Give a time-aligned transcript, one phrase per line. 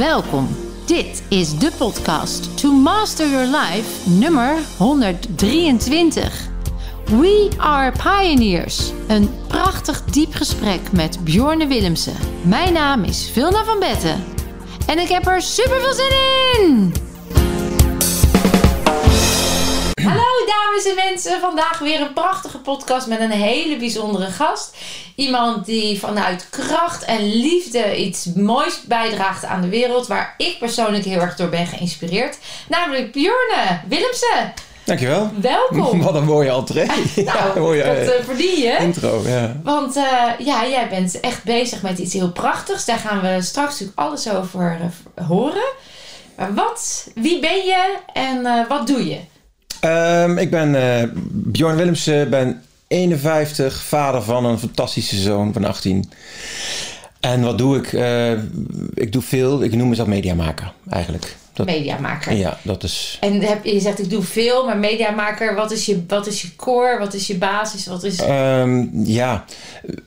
[0.00, 0.48] Welkom.
[0.86, 6.48] Dit is de podcast To Master Your Life nummer 123.
[7.04, 8.92] We are pioneers.
[9.08, 12.16] Een prachtig diep gesprek met Bjorne Willemsen.
[12.42, 14.24] Mijn naam is Vilna van Betten.
[14.86, 16.10] En ik heb er super veel zin
[16.60, 17.09] in!
[20.02, 24.76] Hallo dames en mensen, vandaag weer een prachtige podcast met een hele bijzondere gast.
[25.14, 31.04] Iemand die vanuit kracht en liefde iets moois bijdraagt aan de wereld, waar ik persoonlijk
[31.04, 32.38] heel erg door ben geïnspireerd.
[32.68, 34.52] Namelijk Björne Willemsen.
[34.84, 35.30] Dankjewel.
[35.40, 36.02] Welkom.
[36.02, 36.86] Wat een mooie entree.
[37.24, 38.76] nou, mooie, dat uh, verdien je.
[38.80, 39.56] Intro, ja.
[39.62, 40.04] Want uh,
[40.38, 42.84] ja, jij bent echt bezig met iets heel prachtigs.
[42.84, 45.72] Daar gaan we straks natuurlijk alles over uh, horen.
[46.36, 49.20] Maar wat, wie ben je en wat doe je?
[49.84, 56.10] Um, ik ben uh, Bjorn Willemsen, ben 51, vader van een fantastische zoon van 18.
[57.20, 57.92] En wat doe ik?
[57.92, 58.32] Uh,
[58.94, 61.36] ik doe veel, ik noem mezelf mediamaker eigenlijk.
[61.52, 62.32] Dat, mediamaker.
[62.32, 63.18] Ja, dat is.
[63.20, 66.56] En heb, je zegt ik doe veel, maar mediamaker, wat is je, wat is je
[66.56, 66.98] core?
[66.98, 67.86] Wat is je basis?
[67.86, 68.20] Wat is...
[68.20, 69.44] Um, ja,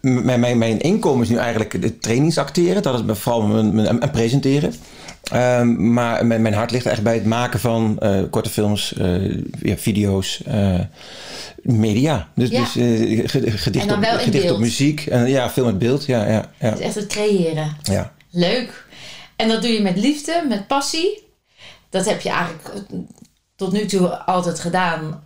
[0.01, 2.81] mijn, mijn, mijn inkomen is nu eigenlijk het trainingsacteren.
[2.81, 4.73] Dat is vooral mijn, mijn, en presenteren.
[5.31, 9.37] Um, maar mijn, mijn, hart ligt echt bij het maken van uh, korte films, uh,
[9.61, 10.79] ja, video's, uh,
[11.61, 12.27] media.
[12.35, 12.59] Dus, ja.
[12.59, 12.71] dus
[13.61, 15.05] gedicht, op, gedicht op muziek.
[15.05, 16.05] En, ja, film met beeld.
[16.05, 16.77] Ja, ja, ja.
[16.77, 17.77] Echt het creëren.
[17.83, 18.13] Ja.
[18.29, 18.85] Leuk.
[19.35, 21.23] En dat doe je met liefde, met passie.
[21.89, 22.81] Dat heb je eigenlijk
[23.55, 25.19] tot nu toe altijd gedaan.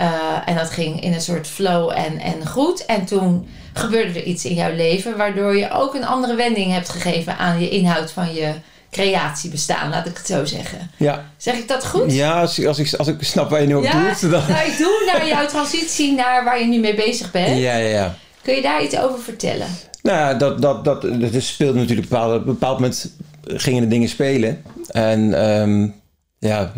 [0.46, 2.86] en dat ging in een soort flow en, en goed.
[2.86, 6.90] En toen gebeurde er iets in jouw leven waardoor je ook een andere wending hebt
[6.90, 8.54] gegeven aan je inhoud van je
[8.92, 10.92] creatie bestaan, laat ik het zo zeggen.
[10.98, 11.32] Ja.
[11.38, 12.14] Zeg ik dat goed?
[12.14, 14.22] Ja, als, als, ik, als ik snap waar je nu op ja, doelt.
[14.22, 14.32] Dan...
[14.48, 17.48] Nou, ik doe naar jouw transitie naar waar je nu mee bezig bent.
[17.48, 18.16] Ja, ja, ja.
[18.42, 19.68] Kun je daar iets over vertellen?
[20.02, 23.12] Nou ja, dat, dat, dat, dat speelde natuurlijk op een bepaald moment
[23.44, 24.64] gingen de dingen spelen.
[24.88, 25.96] En um,
[26.40, 26.74] ja,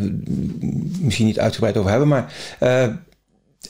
[1.00, 2.84] misschien niet uitgebreid over hebben, maar uh,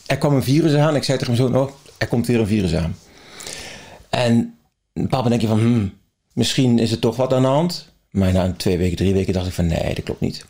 [0.06, 0.96] er kwam een virus aan.
[0.96, 2.98] Ik zei tegen mijn zoon, oh, er komt weer een virus aan.
[4.10, 4.46] En op
[4.94, 5.94] een bepaald moment denk je van, hmm,
[6.34, 7.94] misschien is er toch wat aan de hand.
[8.10, 10.46] Maar na twee weken, drie weken dacht ik van nee, dat klopt niet.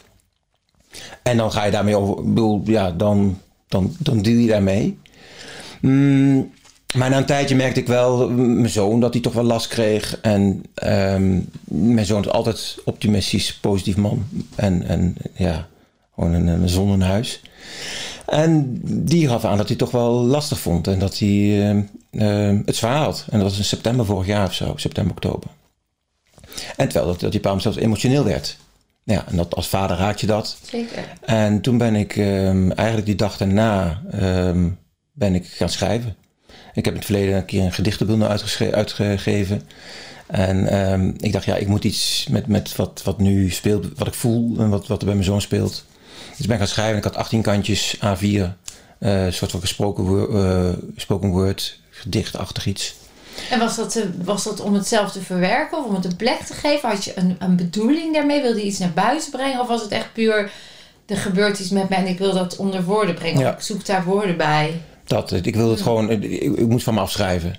[1.24, 3.38] En dan ga je daarmee over, bedoel, ja, dan,
[3.68, 4.98] dan, dan deal je daarmee.
[5.82, 6.52] Mm,
[6.96, 10.20] maar na een tijdje merkte ik wel, mijn zoon, dat hij toch wel last kreeg.
[10.22, 14.26] En um, mijn zoon is altijd optimistisch, positief man.
[14.56, 15.68] En, en ja,
[16.16, 17.42] gewoon een, een zon in huis.
[18.26, 20.88] En die gaf aan dat hij toch wel lastig vond.
[20.88, 21.76] En dat hij uh,
[22.12, 23.26] uh, het zwaar had.
[23.30, 25.50] En dat was in september vorig jaar of zo, september, oktober.
[26.76, 28.58] En terwijl dat, dat die paal zelfs emotioneel werd.
[29.04, 30.58] Ja, en dat, als vader raad je dat.
[30.70, 31.04] Zeker.
[31.22, 34.78] En toen ben ik um, eigenlijk die dag daarna um,
[35.12, 36.16] ben ik gaan schrijven.
[36.74, 38.28] Ik heb in het verleden een keer een gedichtenbundel
[38.72, 39.62] uitgegeven.
[40.28, 44.08] En um, ik dacht, ja, ik moet iets met, met wat, wat nu speelt, wat
[44.08, 45.86] ik voel en wat, wat er bij mijn zoon speelt.
[46.30, 46.98] Dus ik ben gaan schrijven.
[46.98, 48.46] Ik had 18 kantjes A4, uh,
[49.00, 52.96] een soort van gesproken word, uh, spoken word, gedichtachtig iets.
[53.50, 56.40] En was dat, was dat om het zelf te verwerken of om het een plek
[56.40, 56.90] te geven?
[56.90, 58.42] Had je een, een bedoeling daarmee?
[58.42, 59.60] Wilde je iets naar buiten brengen?
[59.60, 60.52] Of was het echt puur,
[61.06, 63.40] er gebeurt iets met mij en ik wil dat onder woorden brengen?
[63.40, 63.50] Ja.
[63.50, 64.82] Of ik zoek daar woorden bij?
[65.06, 67.56] Dat, ik wilde het gewoon, ik, ik moest van me afschrijven.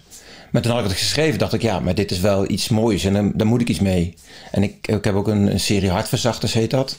[0.51, 3.05] Maar toen had ik het geschreven, dacht ik, ja, maar dit is wel iets moois
[3.05, 4.15] en dan, daar moet ik iets mee.
[4.51, 6.99] En ik, ik heb ook een, een serie Hartverzachters, heet dat.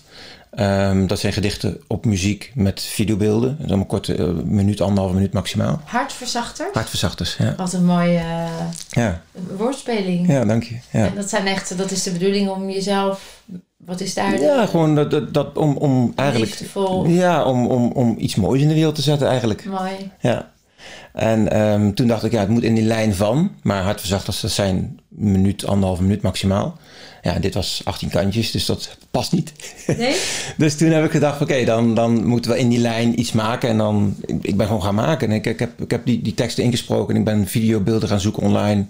[0.60, 3.50] Um, dat zijn gedichten op muziek met videobeelden.
[3.50, 5.82] Dat is allemaal kort, uh, minuut, anderhalve minuut maximaal.
[5.84, 6.70] Hartverzachters?
[6.74, 7.54] Hartverzachters, ja.
[7.58, 8.48] Wat een mooie uh,
[8.90, 9.22] ja.
[9.58, 10.28] woordspeling.
[10.28, 10.76] Ja, dank je.
[10.92, 11.06] Ja.
[11.06, 13.42] En dat zijn echt, dat is de bedoeling om jezelf,
[13.78, 14.42] wat is daar?
[14.42, 16.52] Ja, gewoon dat, dat, dat om, om eigenlijk...
[16.52, 17.06] Liefdevol.
[17.06, 19.66] Ja, om, om, om iets moois in de wereld te zetten eigenlijk.
[19.66, 20.12] Mooi.
[20.20, 20.52] Ja.
[21.14, 23.52] En um, toen dacht ik, ja, het moet in die lijn van.
[23.62, 26.78] Maar hartverzachters, dat zijn een minuut, anderhalve minuut maximaal.
[27.22, 29.54] Ja, dit was 18 kantjes, dus dat past niet.
[29.98, 30.16] Nee?
[30.58, 33.32] dus toen heb ik gedacht, oké, okay, dan, dan moeten we in die lijn iets
[33.32, 33.70] maken.
[33.70, 35.30] En dan, ik, ik ben gewoon gaan maken.
[35.30, 38.20] En ik, ik heb, ik heb die, die teksten ingesproken en ik ben videobeelden gaan
[38.20, 38.86] zoeken online.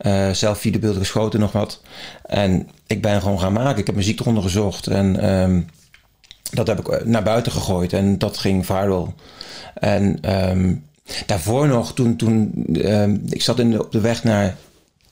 [0.00, 1.80] Uh, zelf videobeelden geschoten, nog wat.
[2.26, 3.80] En ik ben gewoon gaan maken.
[3.80, 5.66] Ik heb muziek eronder gezocht en um,
[6.50, 7.92] dat heb ik naar buiten gegooid.
[7.92, 9.14] En dat ging viral.
[9.74, 10.84] En um,
[11.26, 14.56] daarvoor nog, toen, toen um, ik zat in de, op de weg naar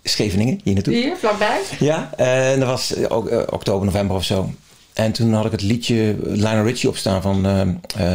[0.08, 0.94] Scheveningen, hier naartoe.
[0.94, 1.60] Hier, vlakbij?
[1.78, 4.50] Ja, en dat was ook, uh, oktober, november of zo.
[4.92, 7.40] En toen had ik het liedje Lionel Richie opstaan van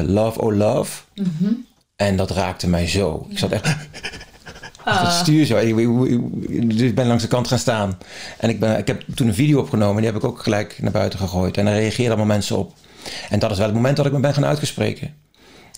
[0.05, 1.01] Love Oh Love.
[1.15, 1.65] Mm -hmm.
[1.95, 3.25] En dat raakte mij zo.
[3.29, 3.67] Ik zat echt
[4.83, 5.57] achter het stuur zo.
[5.57, 7.97] Ik, ben langs de kant gaan staan.
[8.37, 10.01] En ik, ben, ik heb toen een video opgenomen.
[10.01, 11.57] Die heb ik ook gelijk naar buiten gegooid.
[11.57, 12.73] En daar reageerden allemaal mensen op.
[13.29, 15.13] En dat is wel het moment dat ik me ben gaan uitgespreken.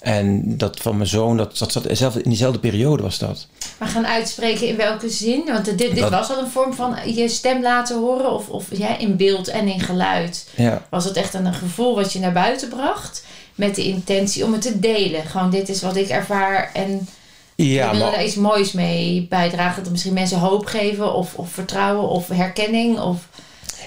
[0.01, 3.47] En dat van mijn zoon, dat, dat zat zelf in diezelfde periode was dat.
[3.77, 5.41] Maar gaan uitspreken in welke zin?
[5.45, 8.65] Want dit, dit Dat- was al een vorm van je stem laten horen, of, of
[8.71, 10.47] ja, in beeld en in geluid.
[10.55, 13.25] Ja, Was het echt een gevoel wat je naar buiten bracht?
[13.55, 15.23] Met de intentie om het te delen.
[15.25, 17.07] Gewoon, dit is wat ik ervaar en
[17.55, 19.83] ja ik wil maar er iets moois mee bijdragen.
[19.83, 22.99] Dat misschien mensen hoop geven, of, of vertrouwen, of herkenning.
[22.99, 23.27] Of,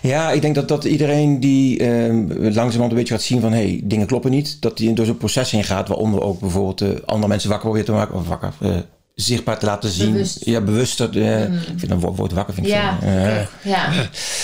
[0.03, 3.53] Ja, ik denk dat, dat iedereen die eh, langzamerhand een beetje gaat zien van...
[3.53, 4.57] hé, hey, dingen kloppen niet.
[4.61, 5.89] Dat die door zo'n proces heen gaat...
[5.89, 8.15] waaronder ook bijvoorbeeld eh, andere mensen wakker proberen te maken.
[8.15, 8.71] Of wakker, eh,
[9.17, 10.13] zichtbaar te laten zien.
[10.13, 10.45] Bewust.
[10.45, 10.99] Ja, bewust.
[10.99, 11.55] Dat, eh, Mm.
[11.57, 13.89] Ik vind dat woord, woord wakker vind ik ja, zo, eh, ja,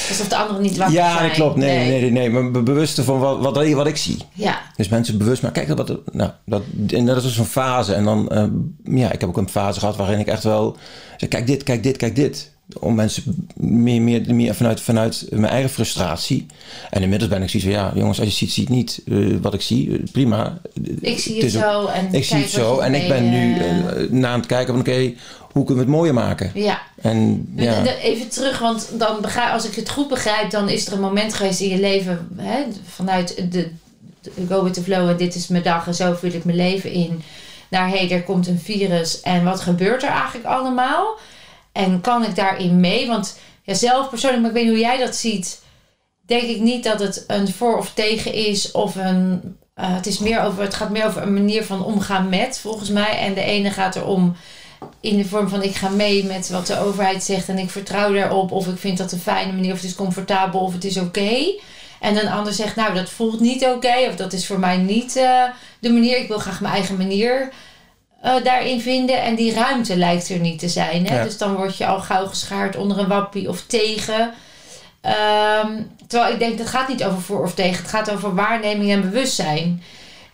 [0.08, 1.26] alsof de anderen niet wakker ja, zijn.
[1.28, 1.56] dat klopt.
[1.56, 2.10] Nee, nee, nee.
[2.10, 4.18] nee, Maar be- bewust van wat, wat, wat ik zie.
[4.32, 7.94] Ja, Dus mensen bewust, maar kijk, wat, nou, dat, en dat is zo'n fase.
[7.94, 8.44] En dan, eh,
[8.84, 10.76] ja, ik heb ook een fase gehad waarin ik echt wel
[11.16, 12.50] zeg, kijk dit, kijk dit, kijk dit.
[12.80, 16.46] Om mensen meer, meer, meer vanuit, vanuit mijn eigen frustratie.
[16.90, 19.54] En inmiddels ben ik zoiets van, ja, jongens, als je ziet, ziet niet eh, wat
[19.54, 20.58] ik zie, eh, prima.
[21.00, 21.86] ik zie Het zo.
[21.86, 24.80] En Ik zie het zo en ik ben nu eh, na aan het kijken van,
[24.80, 25.12] oké,
[25.52, 26.50] hoe kunnen we het mooier maken?
[26.54, 30.86] ja, En ja, Even terug, want dan begrijp, als ik het goed begrijp, dan is
[30.86, 33.70] er een moment geweest in je leven hè, vanuit de,
[34.20, 36.56] de go with the flow en dit is mijn dag en zo vul ik mijn
[36.56, 37.22] leven in.
[37.68, 41.18] Naar hé, hey, er komt een virus en wat gebeurt er eigenlijk allemaal?
[41.72, 43.06] En kan ik daarin mee?
[43.06, 45.62] Want ja, zelf persoonlijk, maar ik weet niet hoe jij dat ziet,
[46.26, 49.56] denk ik niet dat het een voor of tegen is of een.
[49.74, 52.88] eh, het, is meer over, het gaat meer over een manier van omgaan met, volgens
[52.90, 53.18] mij.
[53.18, 54.36] En de ene gaat erom
[55.00, 58.12] in de vorm van ik ga mee met wat de overheid zegt en ik vertrouw
[58.12, 58.52] daarop.
[58.52, 61.54] Of ik vind dat een fijne manier, of het is comfortabel, of het is oké.
[62.00, 65.16] En een ander zegt, nou dat voelt niet oké, of dat is voor mij niet
[65.16, 65.42] eh,
[65.80, 66.18] de manier.
[66.18, 67.52] Ik wil graag mijn eigen manier
[68.22, 69.22] eh, daarin vinden.
[69.22, 71.06] En die ruimte lijkt er niet te zijn.
[71.06, 71.16] Hè?
[71.18, 71.24] Ja.
[71.24, 74.32] Dus dan word je al gauw geschaard onder een wappie of tegen.
[75.00, 75.68] Ehm,
[76.06, 77.76] terwijl ik denk, dat gaat niet over voor of tegen.
[77.82, 79.82] Het gaat over waarneming en bewustzijn.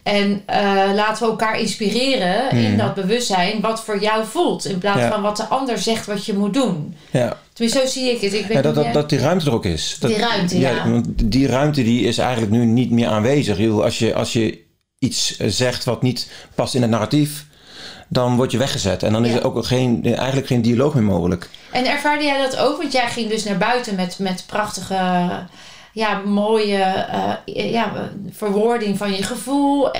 [0.02, 0.60] En eh,
[0.94, 2.76] laten we elkaar inspireren in Hmm.
[2.76, 4.64] dat bewustzijn wat voor jou voelt.
[4.64, 5.10] In plaats Ja.
[5.10, 6.96] van wat de ander zegt wat je moet doen.
[7.10, 7.36] ja.
[7.52, 8.32] Tenminste, zo zie ik het.
[8.32, 9.96] Ik Ja, dat, dat, die ruimte er ook is.
[10.00, 10.90] Dat, Die ruimte, ja.
[10.90, 13.70] Want die ruimte die is eigenlijk nu niet meer aanwezig.
[13.82, 14.58] Als je, als je
[14.98, 17.46] iets zegt wat niet past in het narratief,
[18.08, 19.02] dan word je weggezet.
[19.02, 21.48] En dan is er ook geen, eigenlijk geen dialoog meer mogelijk.
[21.72, 22.78] En ervaarde jij dat ook?
[22.78, 25.28] Want jij ging dus naar buiten met, met prachtige,
[25.92, 29.90] ja, mooie eh, ja, verwoording van je gevoel.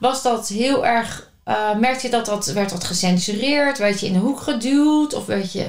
[0.00, 3.78] Was dat heel erg, eh merkte je dat dat, werd dat gecensureerd?
[3.78, 5.14] Werd je in een hoek geduwd?
[5.14, 5.66] Of, werd je,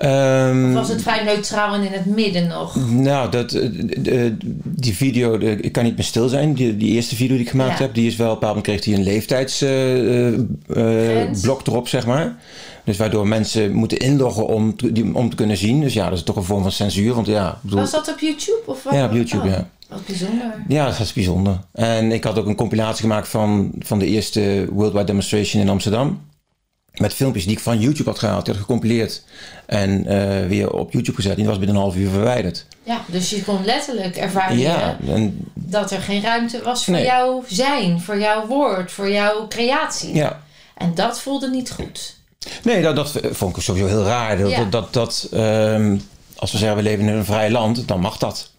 [0.00, 2.76] Of was het vrij neutraal en in het midden nog?
[2.90, 3.68] Nou, dat, eh,
[4.02, 6.54] de- die video, de- ik kan niet meer stil zijn.
[6.54, 7.84] Die, die eerste video die ik gemaakt Ja.
[7.84, 11.44] heb, die is wel, op een bepaald moment kreeg die een leeftijdsblok Grens.
[11.66, 12.36] erop, zeg maar.
[12.84, 15.80] Dus waardoor mensen moeten inloggen om, te- die, om te kunnen zien.
[15.80, 17.14] Dus ja, dat is toch een vorm van censuur.
[17.14, 18.60] Want ja, bedoel, Was dat op YouTube?
[18.66, 18.94] Of wat?
[18.94, 19.68] ja, op YouTube, Oh, ja.
[19.88, 20.54] Wat bijzonder.
[20.68, 21.58] Ja, dat is bijzonder.
[21.72, 26.20] En ik had ook een compilatie gemaakt van, van de eerste Worldwide Demonstration in Amsterdam.
[26.94, 28.44] Met filmpjes die ik van YouTube had gehaald.
[28.44, 29.22] Die had gecompileerd
[29.66, 31.36] en eh, weer op YouTube gezet.
[31.36, 32.66] Die was binnen een half uur verwijderd.
[32.82, 37.04] Ja, dus je kon letterlijk ervaren Ja, en, dat er geen ruimte was voor Nee.
[37.04, 40.14] jouw zijn, voor jouw woord, voor jouw creatie.
[40.14, 40.40] ja.
[40.76, 42.16] En dat voelde niet goed.
[42.62, 44.38] Nee, dat, dat vond ik sowieso heel raar.
[44.38, 44.56] Dat, Ja.
[44.58, 45.96] dat, dat, dat, ehm,
[46.36, 48.50] als we zeggen we leven in een vrij land, dan mag dat.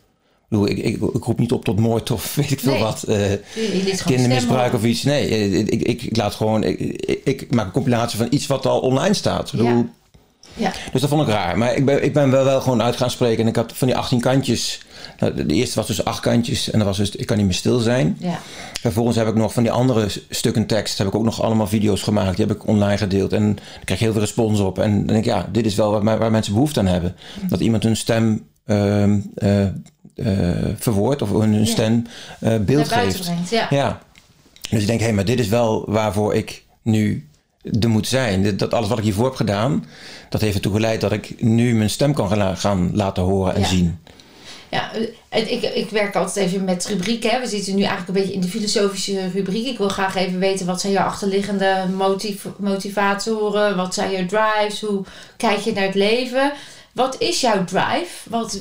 [0.49, 2.81] Ik, ik, ik, ik roep niet op tot moord of weet ik veel Nee.
[2.81, 2.99] wat.
[2.99, 5.03] gewoon kindermisbruik of iets.
[5.03, 6.63] Nee, eh, ik, ik, ik laat gewoon.
[6.63, 9.51] Ik, maak een compilatie van iets wat al online staat.
[9.51, 9.85] Bedoel,
[10.55, 10.71] Ja.
[10.91, 11.57] Dus dat vond ik raar.
[11.57, 13.43] Maar ik ben, ik ben wel, wel gewoon uit gaan spreken.
[13.43, 14.81] En ik had van die 18 kantjes.
[15.19, 16.71] nou, De eerste was dus acht kantjes.
[16.71, 18.17] En dat was dus Ik kan niet meer stil zijn.
[18.19, 18.39] Ja.
[18.81, 20.97] Vervolgens heb ik nog van die andere stukken tekst.
[20.97, 22.37] Heb ik ook nog allemaal video's gemaakt.
[22.37, 23.33] Die heb ik online gedeeld.
[23.33, 24.79] En ik krijg heel veel respons op.
[24.79, 27.15] En dan denk ik, ja, dit is wel waar, waar mensen behoefte aan hebben.
[27.49, 29.65] Dat iemand hun stem ehm eh,
[30.23, 31.21] eh, verwoordt.
[31.21, 32.05] Of hun stem
[32.39, 33.21] eh, beeld geeft.
[33.21, 33.49] brengt.
[33.49, 33.67] Ja.
[33.69, 34.01] Ja.
[34.69, 37.27] Dus ik denk, hé, hey, maar dit is wel waarvoor ik nu
[37.81, 38.57] er moet zijn.
[38.57, 39.85] Dat alles wat ik hiervoor heb gedaan,
[40.29, 43.61] dat heeft ertoe geleid dat ik nu mijn stem kan gaan, gaan laten horen en
[43.61, 43.67] Ja.
[43.67, 43.99] zien.
[44.71, 44.91] Ja,
[45.29, 47.29] eh, ik, ik werk altijd even met rubrieken.
[47.29, 47.39] hè.
[47.39, 49.65] We zitten nu eigenlijk een beetje in de filosofische rubriek.
[49.67, 53.75] Ik wil graag even weten wat zijn jouw achterliggende motiv motivatoren?
[53.75, 54.81] Wat zijn jouw drives?
[54.81, 55.03] Hoe
[55.37, 56.51] kijk je naar het leven?
[56.93, 58.29] Wat is jouw drive?
[58.29, 58.59] Wat,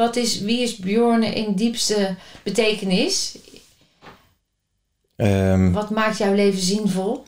[0.00, 3.38] wat is, wie is Bjorn in diepste betekenis?
[5.16, 7.24] Ehm, Wat maakt jouw leven zinvol?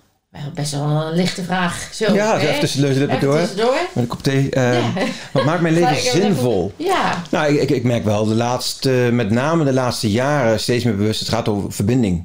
[0.55, 1.89] Best wel een lichte vraag.
[1.95, 2.91] Zo, ja, even tussendoor.
[2.91, 3.39] Even Even door.
[3.39, 3.73] tussendoor.
[3.75, 4.51] Met een kop thee.
[4.51, 4.93] Ehm, Ja.
[5.33, 6.73] Wat maakt mijn leven zinvol?
[6.77, 10.85] Ja, Nou, ik, ik, ik merk wel de laatste, met name de laatste jaren, steeds
[10.85, 11.21] meer bewust.
[11.21, 12.25] Het gaat over verbinding.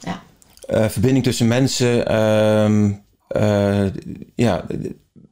[0.00, 0.22] Ja.
[0.66, 2.06] Eh, verbinding tussen mensen.
[2.06, 2.90] ehm,
[3.28, 3.86] eh,
[4.34, 4.64] ja,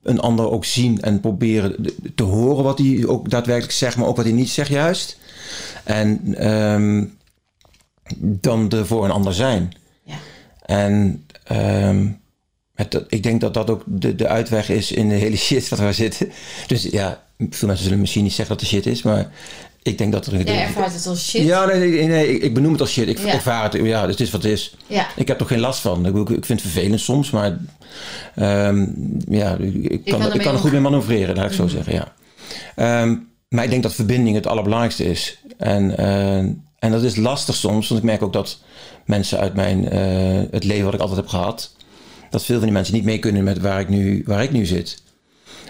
[0.09, 4.17] een ander ook zien en proberen te horen wat hij ook daadwerkelijk zegt, maar ook
[4.17, 5.19] wat hij niet zegt juist.
[5.85, 7.05] En ehm,
[8.19, 9.73] dan er voor een ander zijn.
[10.03, 10.17] Ja.
[10.65, 12.07] En ehm,
[12.75, 15.79] het, ik denk dat dat ook de, de uitweg is in de hele shit wat
[15.79, 16.33] we zitten.
[16.67, 19.31] Dus ja, veel mensen zullen misschien niet zeggen dat het shit is, maar
[19.82, 20.42] ik denk dat er...
[20.42, 21.42] Jij ervaart het als shit?
[21.42, 23.08] Ja, nee, nee, nee ik, ik benoem het als shit.
[23.08, 23.32] Ik Ja.
[23.32, 24.76] ervaar het, ja, het is wat het is.
[24.87, 25.06] Ja.
[25.16, 26.06] Ik heb er geen last van.
[26.06, 27.58] Ik, ik vind het vervelend soms, maar
[28.35, 28.87] ehm,
[29.28, 32.12] ja, ik kan ik kan er goed mee manoeuvreren, laat ik zo zeggen, ja.
[32.76, 33.16] Ehm,
[33.49, 35.38] maar ik denk dat verbinding het allerbelangrijkste is.
[35.58, 36.37] En, eh,
[36.78, 38.58] en dat is lastig soms, want ik merk ook dat
[39.04, 41.76] mensen uit mijn, eh, het leven wat ik altijd heb gehad,
[42.30, 44.66] dat veel van die mensen niet mee kunnen met waar ik nu, waar ik nu
[44.66, 45.02] zit.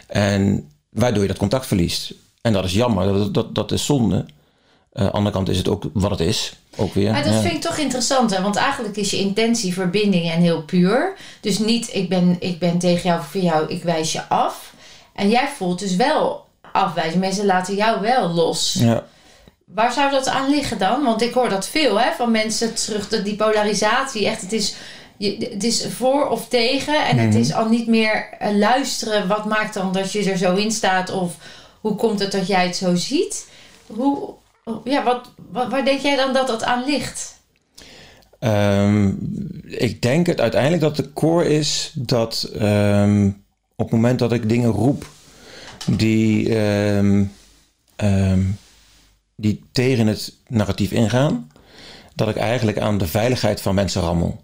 [0.07, 2.15] En waardoor je dat contact verliest.
[2.43, 4.17] En dat is jammer, dat, dat, dat is zonde.
[4.93, 7.13] Eh, aan de andere kant is het ook wat het is, ook weer.
[7.13, 7.41] Maar dat ja.
[7.41, 8.43] vind ik toch interessant, hè?
[8.43, 11.15] want eigenlijk is je intentie verbinding en heel puur.
[11.41, 14.73] Dus niet, ik ben, ik ben tegen jou, voor jou, ik wijs je af.
[15.15, 17.19] En jij voelt dus wel afwijzen.
[17.21, 18.77] Mensen laten jou wel los.
[18.79, 19.05] Ja.
[19.65, 21.05] Waar zou dat aan liggen dan?
[21.05, 24.27] Want ik hoor dat veel hè, van mensen terug, dat die polarisatie.
[24.27, 24.75] Echt, het is,
[25.17, 27.07] je, het is voor of tegen.
[27.07, 27.39] En het Mhm.
[27.39, 29.29] is al niet meer eh, luisteren.
[29.29, 31.11] Wat maakt dan dat je er zo in staat?
[31.11, 31.35] Of
[31.81, 33.49] hoe komt het dat jij het zo ziet?
[33.87, 34.35] Hoe,
[34.85, 37.37] ja, wat, wat, waar denk jij dan dat dat aan ligt?
[38.39, 39.13] Ehm,
[39.65, 43.27] ik denk het uiteindelijk dat de core is dat ehm,
[43.77, 45.07] op het moment dat ik dingen roep
[45.87, 47.25] die, ehm,
[49.37, 51.51] die tegen het narratief ingaan,
[52.15, 54.43] dat ik eigenlijk aan de veiligheid van mensen rammel.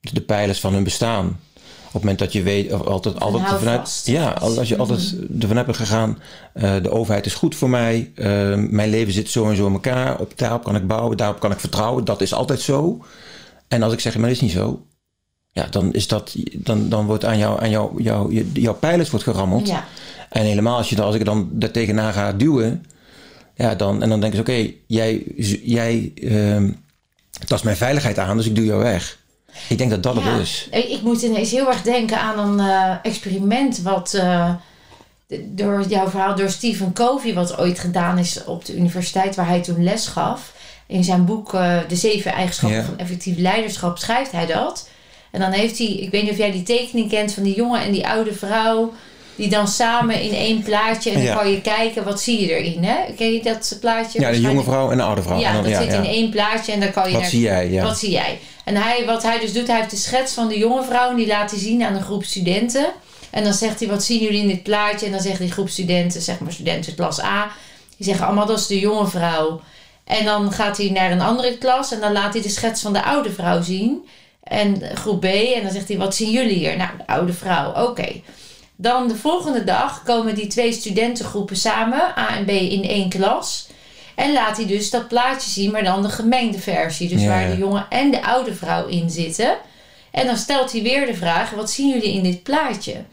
[0.00, 1.40] Dus de pijlers van hun bestaan.
[1.86, 4.06] Op het moment dat je weet, of altijd, altijd hou ervan uit, vast.
[4.06, 6.18] ja, als je altijd ervan hebt gegaan,
[6.52, 9.72] eh, de overheid is goed voor mij, eh, mijn leven zit zo en zo in
[9.72, 13.04] elkaar, op daarop kan ik bouwen, daarop kan ik vertrouwen, dat is altijd zo.
[13.68, 14.82] En als ik zeg, maar dat is niet zo,
[15.50, 19.24] ja, dan is dat, dan, dan wordt aan jou, aan jou, jou, jouw pijlers wordt
[19.24, 19.68] gerammeld.
[19.68, 19.84] Ja.
[20.30, 22.84] En helemaal als je dan, als ik dan daar tegenaan ga duwen,
[23.54, 25.22] ja, dan, en dan denken ze, oké, jij,
[25.62, 26.70] jij ehm
[27.44, 29.18] tast mijn veiligheid aan, dus ik duw jou weg.
[29.68, 30.22] Ik denk dat dat Ja.
[30.22, 30.68] het is.
[30.70, 34.50] Ik moet ineens heel erg denken aan een eh, experiment wat eh,
[35.44, 39.62] door jouw verhaal, door Stephen Covey, wat ooit gedaan is op de universiteit waar hij
[39.62, 40.52] toen les gaf.
[40.86, 42.84] In zijn boek eh, De Zeven Eigenschappen Ja.
[42.84, 44.88] van Effectief Leiderschap schrijft hij dat.
[45.30, 47.80] En dan heeft hij, ik weet niet of jij die tekening kent van die jongen
[47.82, 48.92] en die oude vrouw.
[49.36, 51.10] Die dan samen in één plaatje.
[51.10, 51.34] En dan Ja.
[51.34, 52.84] kan je kijken, wat zie je erin?
[52.84, 52.96] Hè?
[53.16, 54.20] Ken je dat plaatje?
[54.20, 55.38] Ja, de jonge vrouw en de oude vrouw.
[55.38, 57.82] Ja, dan- dat zit in één plaatje en dan kan je Wat naar- zie jij?
[57.82, 58.38] Wat zie jij?
[58.64, 61.16] En hij, wat hij dus doet, hij heeft de schets van de jonge vrouw en
[61.16, 62.86] die laat hij zien aan een groep studenten.
[63.30, 65.06] En dan zegt hij, wat zien jullie in dit plaatje?
[65.06, 67.50] En dan zegt die groep studenten, zeg maar studenten klas A,
[67.96, 69.60] die zeggen allemaal, dat is de jonge vrouw.
[70.04, 72.92] En dan gaat hij naar een andere klas en dan laat hij de schets van
[72.92, 74.06] de oude vrouw zien.
[74.42, 76.76] En groep B, en dan zegt hij, wat zien jullie hier?
[76.76, 78.08] Nou, de oude vrouw, oké.
[78.76, 83.68] Dan de volgende dag komen die twee studentengroepen samen, A en B, in één klas.
[84.14, 87.08] En laat hij dus dat plaatje zien, maar dan de gemengde versie.
[87.08, 87.50] Dus Ja, waar ja.
[87.50, 89.56] de jongen en de oude vrouw in zitten.
[90.10, 93.04] En dan stelt hij weer de vraag: wat zien jullie in dit plaatje?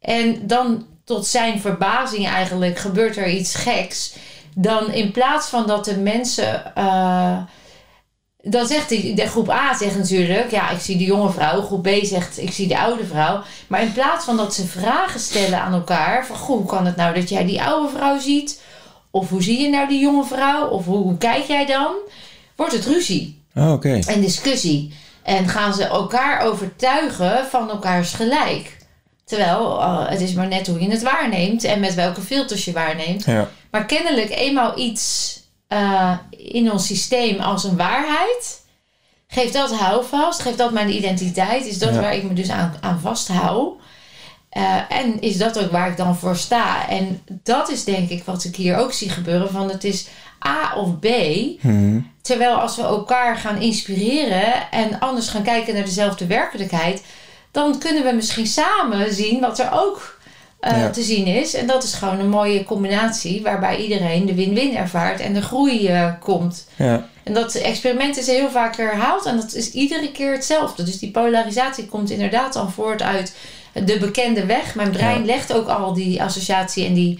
[0.00, 4.14] En dan tot zijn verbazing eigenlijk gebeurt er iets geks.
[4.54, 6.74] Dan in plaats van dat de mensen.
[6.74, 7.38] eh,
[8.42, 11.62] dan zegt die, de groep A zegt natuurlijk, ja, ik zie de jonge vrouw.
[11.62, 13.42] Groep B zegt, ik zie de oude vrouw.
[13.66, 16.96] Maar in plaats van dat ze vragen stellen aan elkaar, van goh, hoe kan het
[16.96, 18.60] nou dat jij die oude vrouw ziet?
[19.10, 20.68] Of hoe zie je nou die jonge vrouw?
[20.68, 21.92] Of hoe, hoe kijk jij dan?
[22.56, 23.98] Wordt het ruzie Oh, oké.
[24.06, 24.92] en discussie.
[25.22, 28.76] En gaan ze elkaar overtuigen van elkaars gelijk.
[29.24, 32.72] Terwijl eh, het is maar net hoe je het waarneemt en met welke filters je
[32.72, 33.24] waarneemt.
[33.24, 33.48] Ja.
[33.70, 35.36] Maar kennelijk eenmaal iets
[35.68, 38.60] eh, in ons systeem als een waarheid.
[39.28, 41.66] Geeft dat houvast, geeft dat mijn identiteit.
[41.66, 42.00] Is dat Ja.
[42.00, 43.74] waar ik me dus aan, aan vasthoud.
[44.48, 46.88] Eh, en is dat ook waar ik dan voor sta.
[46.88, 49.50] En dat is denk ik wat ik hier ook zie gebeuren.
[49.50, 50.06] Van het is
[50.46, 51.06] A of B.
[51.60, 52.00] Mhm.
[52.22, 57.02] Terwijl als we elkaar gaan inspireren en anders gaan kijken naar dezelfde werkelijkheid,
[57.50, 60.17] dan kunnen we misschien samen zien wat er ook
[60.60, 60.90] eh, Ja.
[60.90, 61.54] te zien is.
[61.54, 65.86] En dat is gewoon een mooie combinatie waarbij iedereen de win-win ervaart en de groei
[65.88, 66.66] eh, komt.
[66.76, 67.06] ja.
[67.22, 70.82] En dat experiment is heel vaak herhaald en dat is iedere keer hetzelfde.
[70.82, 73.34] Dus die polarisatie komt inderdaad dan voort uit
[73.72, 74.74] de bekende weg.
[74.74, 75.24] Mijn brein Ja.
[75.24, 77.18] legt ook al die associatie en die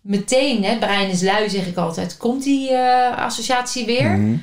[0.00, 4.10] meteen, hè, brein is lui zeg ik altijd, komt die eh, associatie weer.
[4.10, 4.36] Mhm.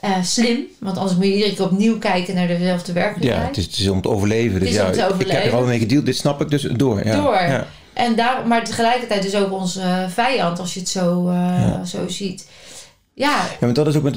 [0.00, 3.46] Eh, slim, want anders moet je iedere keer opnieuw kijken naar dezelfde ja werkelijkheid.
[3.48, 4.60] het, is, het is om te overleven.
[4.60, 5.42] Dus is ja, om te Ik heb overleven.
[5.42, 7.04] er al mee gedeeld, dit snap ik dus door.
[7.06, 7.16] Ja.
[7.22, 7.34] Door.
[7.34, 7.66] Ja.
[7.92, 12.08] En daar, maar tegelijkertijd dus ook onze eh, vijand, als je het zo, eh, zo
[12.08, 12.46] ziet.
[13.14, 14.14] Ja, Ja, maar dat is ook met,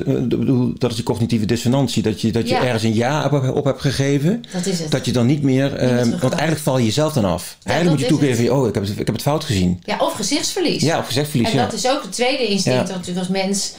[0.80, 2.04] dat is die cognitieve dissonantie.
[2.04, 2.64] Dat je, dat je Ja.
[2.64, 4.44] ergens een ja op, op hebt gegeven.
[4.54, 4.92] dat is het.
[4.92, 5.66] Dat je dan niet meer.
[5.76, 6.10] eh, teruggaan.
[6.20, 7.58] want eigenlijk val je jezelf dan af.
[7.64, 9.82] eigenlijk moet is je toegeven: oh, ik heb, het, ik heb het fout gezien.
[9.86, 10.82] Ja, of gezichtsverlies.
[10.82, 11.50] Ja, of gezegd verlies.
[11.50, 11.64] En Ja.
[11.64, 12.86] dat is ook het tweede instinct Ja.
[12.86, 13.74] dat natuurlijk als mens...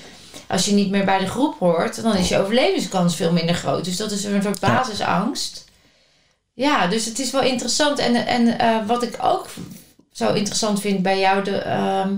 [0.48, 3.84] als je niet meer bij de groep hoort, dan is je overlevingskans veel minder groot.
[3.84, 5.64] Dus dat is een soort basisangst.
[6.54, 7.98] Ja, dus het is wel interessant.
[7.98, 9.46] En, en uh, wat ik ook
[10.12, 12.16] zo interessant vind bij jou, de, ehm,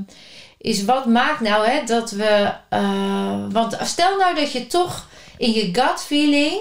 [0.59, 2.53] is wat maakt nou hè, dat we.
[2.71, 6.61] Uh, want stel nou dat je toch in je gut feeling,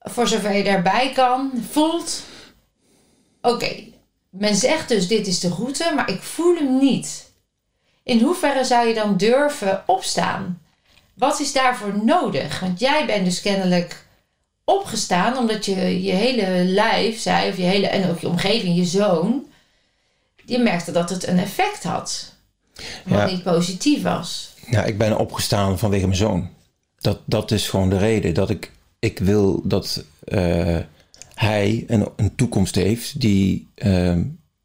[0.00, 2.22] voor zover je daarbij kan, voelt:
[3.40, 3.84] oké,
[4.30, 7.30] men zegt dus dit is de route, maar ik voel hem niet.
[8.02, 10.61] In hoeverre zou je dan durven opstaan?
[11.22, 12.60] Wat is daarvoor nodig?
[12.60, 14.06] Want jij bent dus kennelijk
[14.64, 18.84] opgestaan omdat je je hele lijf zei, of je hele, en ook je omgeving, je
[18.84, 19.46] zoon,
[20.44, 22.34] je merkte dat het een effect had.
[23.04, 24.54] Wat niet positief was.
[24.70, 26.48] Ja, ik ben opgestaan vanwege mijn zoon.
[26.98, 30.78] Dat, dat is gewoon de reden dat ik, ik wil dat uh,
[31.34, 34.18] hij een, een toekomst heeft die uh,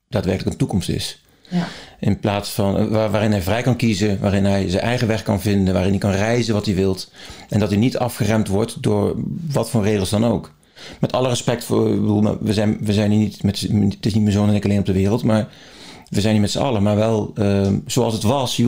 [0.08, 1.22] daadwerkelijk een toekomst is.
[1.48, 1.68] Ja.
[2.00, 5.24] In plaats van eh, waar, waarin hij vrij kan kiezen, waarin hij zijn eigen weg
[5.24, 7.12] kan vinden, waarin hij kan reizen wat hij wilt.
[7.50, 9.16] En dat hij niet afgeremd wordt door
[9.51, 10.51] wat voor regels dan ook.
[11.00, 14.36] Met alle respect voor, we zijn, we zijn hier niet, met, het is niet mijn
[14.36, 15.48] zoon en ik alleen op de wereld, maar
[16.10, 16.84] we zijn hier met z'n allen.
[16.84, 18.62] Maar wel uh, zoals het was,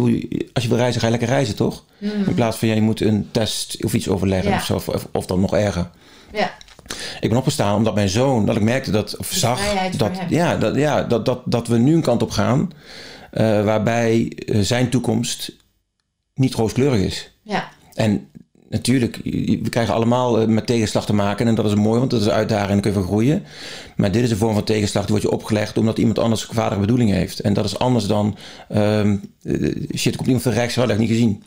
[0.53, 1.83] als je wil reizen, ga je lekker reizen, toch?
[1.97, 2.09] Mm.
[2.25, 4.57] In plaats van, ja, je moet een test of iets overleggen ja.
[4.57, 5.89] of zo, of, of dan nog erger.
[6.33, 6.51] Ja.
[7.19, 9.59] Ik ben opgestaan omdat mijn zoon, dat ik merkte dat, of zag,
[9.97, 12.71] dat, ja, dat, ja, dat, dat, dat we nu een kant op gaan
[13.33, 15.55] uh, waarbij uh, zijn toekomst
[16.33, 17.31] niet rooskleurig is.
[17.41, 17.69] Ja.
[17.93, 18.27] En
[18.69, 19.19] natuurlijk,
[19.63, 22.25] we krijgen allemaal uh, met tegenslag te maken en dat is mooi, want dat is
[22.25, 23.43] een uitdaging en dan kun je van groeien.
[23.95, 26.81] Maar dit is een vorm van tegenslag die wordt je opgelegd omdat iemand anders kwadige
[26.81, 27.39] bedoelingen heeft.
[27.39, 28.37] En dat is anders dan,
[29.95, 31.43] shit, komt iemand van rechts, had ik niet gezien.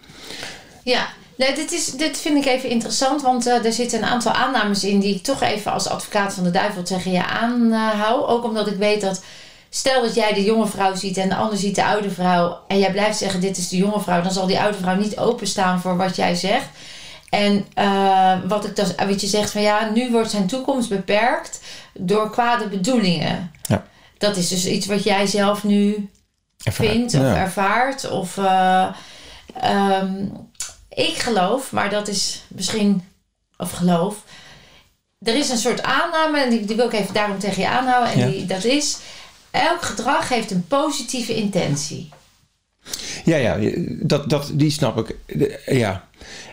[0.84, 1.08] Ja,
[1.42, 4.84] Nee, dit, is, dit vind ik even interessant, want uh, er zitten een aantal aannames
[4.84, 8.26] in die ik toch even als advocaat van de duivel tegen je aanhoud.
[8.28, 9.22] Ook omdat ik weet dat,
[9.70, 12.78] stel dat jij de jonge vrouw ziet en de ander ziet de oude vrouw en
[12.78, 15.80] jij blijft zeggen dit is de jonge vrouw, dan zal die oude vrouw niet openstaan
[15.80, 16.68] voor wat jij zegt.
[17.30, 21.60] En uh, wat ik dus, wat je zegt van ja, nu wordt zijn toekomst beperkt
[21.92, 23.52] door kwade bedoelingen.
[23.62, 23.84] Ja.
[24.18, 26.10] Dat is dus iets wat jij zelf nu
[26.56, 27.36] vindt of ja.
[27.36, 28.10] ervaart.
[28.10, 28.86] Of uh,
[29.64, 30.50] um,
[30.94, 33.02] ik geloof, maar dat is misschien,
[33.56, 34.24] of geloof,
[35.22, 38.12] er is een soort aanname, en die, die wil ik even daarom tegen je aanhouden,
[38.12, 38.26] en ja.
[38.26, 38.98] die, dat is,
[39.50, 42.08] elk gedrag heeft een positieve intentie.
[43.24, 43.58] Ja, ja,
[44.00, 45.16] dat, dat, die snap ik.
[45.66, 46.08] Ja,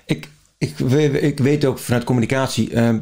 [0.06, 0.80] ik, ik,
[1.14, 2.96] ik weet ook vanuit communicatie, uh,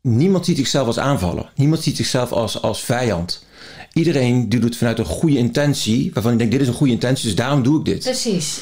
[0.00, 1.50] niemand ziet zichzelf als aanvallen.
[1.54, 3.44] Niemand ziet zichzelf als, als vijand.
[3.92, 7.26] Iedereen doet het vanuit een goede intentie, waarvan ik denk, dit is een goede intentie,
[7.26, 7.98] dus daarom doe ik dit.
[7.98, 8.60] Precies.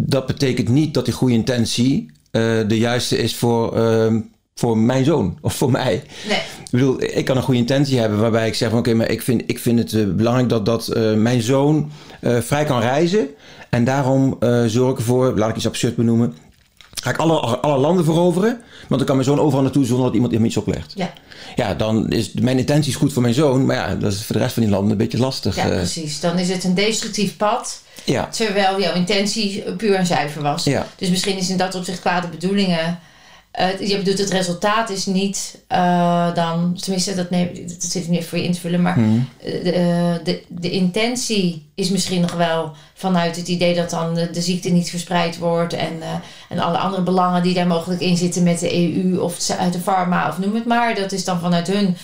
[0.00, 4.14] Dat betekent niet dat die goede intentie uh, de juiste is voor, uh,
[4.54, 6.02] voor mijn zoon of voor mij.
[6.28, 6.38] Nee.
[6.38, 9.10] Ik bedoel, ik kan een goede intentie hebben waarbij ik zeg van oké, okay, maar
[9.10, 13.28] ik vind, ik vind het uh, belangrijk dat, dat uh, mijn zoon vrij kan reizen.
[13.70, 16.34] En daarom zorg ik ervoor, laat ik iets absurd benoemen,
[17.02, 18.60] ga ik alle, alle landen veroveren.
[18.78, 20.92] Want dan kan mijn zoon overal naartoe zonder dat iemand hem iets oplegt.
[20.96, 21.12] Ja.
[21.56, 23.66] Ja, dan is mijn intentie is goed voor mijn zoon.
[23.66, 25.56] Maar ja, dat is voor de rest van die landen een beetje lastig.
[25.56, 26.20] Ja, precies.
[26.20, 27.82] Dan is het een destructief pad.
[28.04, 28.26] Ja.
[28.26, 30.64] Terwijl jouw intentie puur en zuiver was.
[30.64, 30.86] Ja.
[30.96, 32.98] Dus misschien is in dat opzicht kwade bedoelingen.
[33.60, 38.08] Uh, je bedoelt het resultaat is niet uh, dan, tenminste dat, nee, dat zit ik
[38.08, 39.28] niet voor je in te vullen, maar hmm.
[39.42, 44.40] de, de, de intentie is misschien nog wel vanuit het idee dat dan de, de
[44.40, 46.02] ziekte niet verspreid wordt en,
[46.48, 49.80] en alle andere belangen die daar mogelijk in zitten met de EU of uit de
[49.80, 51.96] pharma of noem het maar, dat is dan vanuit hun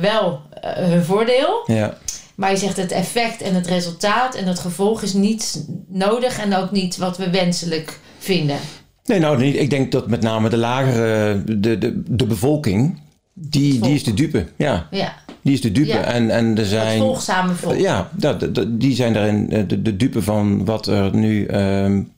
[0.00, 1.62] wel hun voordeel.
[1.66, 1.98] Ja.
[2.34, 6.56] Maar je zegt het effect en het resultaat en het gevolg is niet nodig en
[6.56, 8.58] ook niet wat we wenselijk vinden.
[9.04, 13.00] Nee, nou, ik denk dat met name de lagere, de, de, de bevolking,
[13.32, 14.46] die, die is de dupe.
[14.56, 14.86] Ja.
[14.90, 15.14] ja.
[15.42, 15.88] Die is de dupe.
[15.88, 16.02] Ja.
[16.02, 16.98] En, en er zijn.
[16.98, 17.76] Het volgzame volk.
[17.76, 22.12] Ja, dat, dat, die zijn daarin de, de dupe van wat er nu um,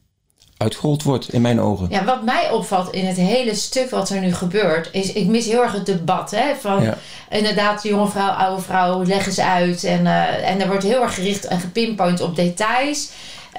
[0.57, 1.87] uitgerold wordt, in mijn ogen.
[1.91, 5.47] Ja, wat mij opvalt in het hele stuk wat er nu gebeurt, is ik mis
[5.47, 6.31] heel erg het debat.
[6.31, 6.99] Hè, van ja.
[7.31, 9.85] inderdaad, jonge vrouw, oude vrouw, leg eens uit.
[9.85, 13.11] En, uh, en er wordt heel erg gericht en gepinpoint op details.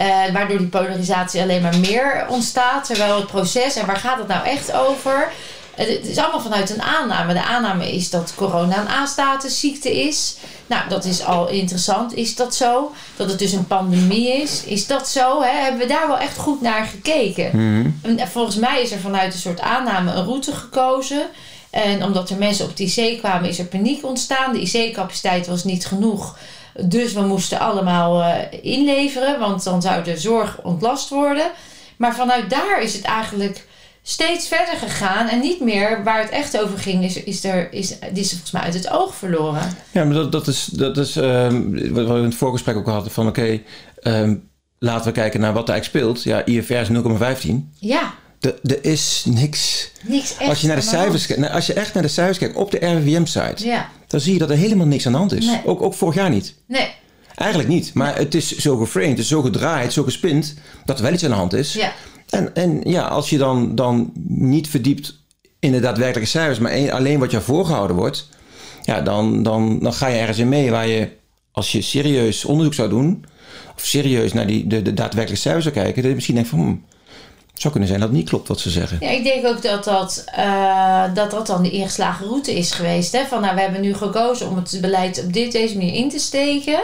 [0.02, 2.86] Uh, waardoor die polarisatie alleen maar meer ontstaat.
[2.86, 5.32] Terwijl het proces, en waar gaat het nou echt over?
[5.76, 7.34] Het is allemaal vanuit een aanname.
[7.34, 10.36] De aanname is dat corona een A-statusziekte is.
[10.68, 12.14] Nou, dat is al interessant.
[12.14, 12.92] Is dat zo?
[13.16, 14.64] Dat het dus een pandemie is.
[14.64, 15.42] Is dat zo?
[15.42, 15.62] Hè?
[15.62, 17.50] Hebben we daar wel echt goed naar gekeken?
[17.54, 18.20] Mm-hmm.
[18.20, 21.26] En volgens mij is er vanuit een soort aanname een route gekozen.
[21.70, 24.54] En omdat er mensen op het IC kwamen, is er paniek ontstaan.
[24.54, 26.38] De IC-capaciteit was niet genoeg.
[26.84, 31.52] Dus we moesten allemaal uh, inleveren, want dan zou de zorg ontlast worden.
[31.98, 33.66] Maar vanuit daar is het eigenlijk
[34.02, 35.28] steeds verder gegaan.
[35.28, 38.52] En niet meer waar het echt over ging, is, is, er, is, die is volgens
[38.52, 39.62] mij uit het oog verloren.
[39.92, 43.12] Ja, maar dat, dat is, dat is um, wat we in het voorgesprek ook hadden
[43.12, 43.40] van oké,
[44.04, 46.24] okay, um, laten we kijken naar wat eigenlijk speelt.
[46.24, 46.88] Ja, IFR is
[47.46, 47.52] 0,15.
[47.80, 49.92] Ja, Er- is niks.
[50.04, 52.38] niks echt Als je, naar de cijfers, kijkt- nou, als je echt naar de cijfers
[52.38, 55.34] kijkt op de RIVM-site, Ja, dan zie je dat er helemaal niks aan de hand
[55.34, 55.46] is.
[55.46, 55.62] Nee.
[55.66, 56.56] Ook, ook vorig jaar niet.
[56.68, 56.88] nee,
[57.36, 57.94] Eigenlijk niet.
[57.94, 60.54] Maar het is zo geframed, het is zo gedraaid, zo gespind,
[60.86, 61.74] dat er wel iets aan de hand is.
[61.74, 61.94] ja,
[62.30, 65.20] En, en ja, als je dan, dan niet verdiept
[65.60, 68.30] in de daadwerkelijke cijfers, maar alleen wat je voorgehouden wordt,
[68.82, 71.10] ja, dan, dan, dan ga je ergens in mee waar je,
[71.52, 73.26] als je serieus onderzoek zou doen,
[73.76, 76.60] of serieus naar die, de, de daadwerkelijke cijfers zou kijken, dat je misschien denkt van,
[76.60, 76.86] hmm,
[77.62, 78.98] zou kunnen zijn dat het niet klopt wat ze zeggen.
[79.00, 83.12] Ja, ik denk ook dat dat, eh, dat dat dan de ingeslagen route is geweest.
[83.12, 83.26] Hè?
[83.26, 86.20] Van nou, we hebben nu gekozen om het beleid op dit, deze manier in te
[86.20, 86.80] steken.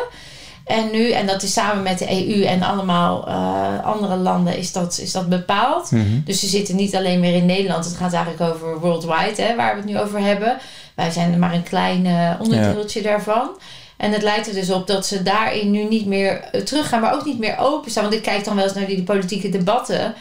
[0.66, 4.72] En nu, en dat is samen met de EU en allemaal eh, andere landen, is
[4.72, 5.92] dat, is dat bepaald.
[5.92, 6.20] Mhm.
[6.26, 7.86] Dus ze zitten niet alleen meer in Nederland.
[7.86, 10.58] Het gaat eigenlijk over worldwide, hè, waar we het nu over hebben.
[10.96, 13.50] Wij zijn er maar een klein eh, onderdeeltje daarvan.
[13.98, 17.26] En het lijkt er dus op dat ze daarin nu niet meer teruggaan, maar ook
[17.26, 18.04] niet meer openstaan.
[18.04, 20.14] Want ik kijk dan wel eens naar die politieke debatten.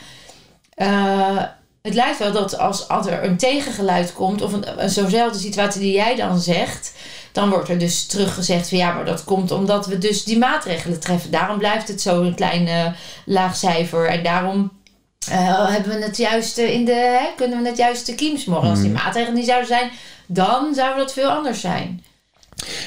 [0.80, 1.42] Eh,
[1.82, 5.80] het lijkt wel dat als, als er een tegengeluid komt, of een, een zo'nzelfde situatie
[5.80, 6.92] die jij dan zegt,
[7.32, 11.00] dan wordt er dus teruggezegd van ja, maar dat komt omdat we dus die maatregelen
[11.00, 11.30] treffen.
[11.30, 12.86] Daarom blijft het zo een klein eh,
[13.24, 14.08] laag cijfer.
[14.08, 14.72] En daarom
[15.28, 18.70] eh, hebben we het juiste in de, hè, kunnen we het juiste kiem smoren.
[18.70, 19.90] Als die maatregelen niet zouden zijn,
[20.26, 22.04] dan zou dat veel anders zijn.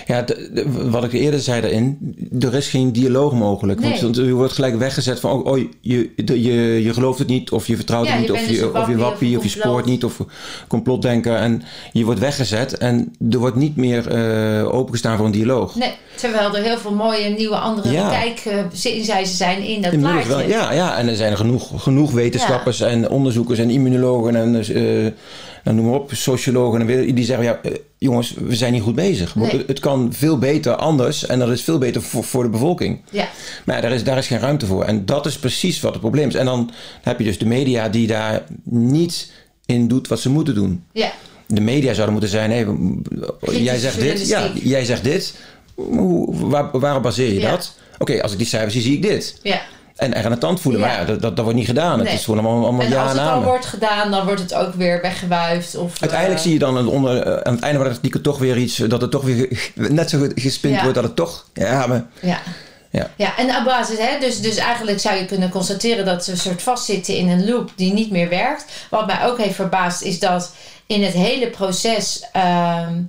[0.07, 3.79] Ja, de- de- wat ik eerder zei daarin, er is geen dialoog mogelijk.
[3.79, 4.01] Nee.
[4.01, 7.51] Want je wordt gelijk weggezet van, oh, oh, je, de- je, je gelooft het niet,
[7.51, 9.37] of je vertrouwt Ja, het niet, je of dus je, een of je wappie wappie,
[9.37, 10.19] of je spoort niet, of
[10.67, 11.35] complotdenker.
[11.35, 15.75] En je wordt weggezet en er wordt niet meer eh, opengestaan voor een dialoog.
[15.75, 18.09] Nee, terwijl er heel veel mooie nieuwe andere Ja.
[18.09, 20.47] kijkzinzijzen zijn in dat Inmiddels plaatje.
[20.47, 25.11] wel, ja, ja, en er zijn genoeg, genoeg wetenschappers en onderzoekers en immunologen en eh,
[25.63, 28.95] nou, noem maar op, sociologen en die zeggen, ja, eh, jongens, we zijn niet goed
[28.95, 29.35] bezig.
[29.35, 29.63] Nee.
[29.67, 33.01] Het, kan veel beter anders en dat is veel beter voor, voor de bevolking.
[33.11, 33.27] Ja,
[33.65, 34.83] Maar ja, daar, is, daar is geen ruimte voor.
[34.83, 36.35] En dat is precies wat het probleem is.
[36.35, 36.71] En dan
[37.01, 39.31] heb je dus de media die daar niet
[39.65, 40.83] in doet wat ze moeten doen.
[40.91, 41.11] ja.
[41.47, 42.65] De media zouden moeten zijn, hé,
[43.51, 45.35] jij zegt dit, ja, jij zegt dit.
[45.75, 47.51] Hoe, waar, waarop baseer je Ja.
[47.51, 47.75] dat?
[47.97, 49.39] Oké, als ik die cijfers zie, zie ik dit.
[49.43, 49.61] ja.
[50.03, 50.81] En er aan de tand voelen.
[50.81, 50.87] Ja.
[50.87, 51.97] Maar ja, dat, dat, dat wordt niet gedaan.
[51.97, 52.07] Nee.
[52.07, 54.53] Het is gewoon allemaal, allemaal En ja als het al wordt gedaan, dan wordt het
[54.53, 55.75] ook weer weggewuifd.
[55.75, 57.95] Of, Uiteindelijk eh, zie je dan aan het, onder, eh, aan het einde van het
[57.95, 58.75] artikel toch weer iets...
[58.75, 60.79] dat het toch weer net zo gespind Ja.
[60.81, 61.45] wordt dat het toch...
[61.53, 62.05] Ja, maar...
[62.21, 62.39] Ja.
[62.89, 63.09] Ja.
[63.15, 66.37] ja, en op basis, hè, dus, dus eigenlijk zou je kunnen constateren dat ze een
[66.37, 68.65] soort vastzitten in een loop die niet meer werkt.
[68.89, 70.53] Wat mij ook heeft verbaasd is dat
[70.87, 73.01] in het hele proces ehm,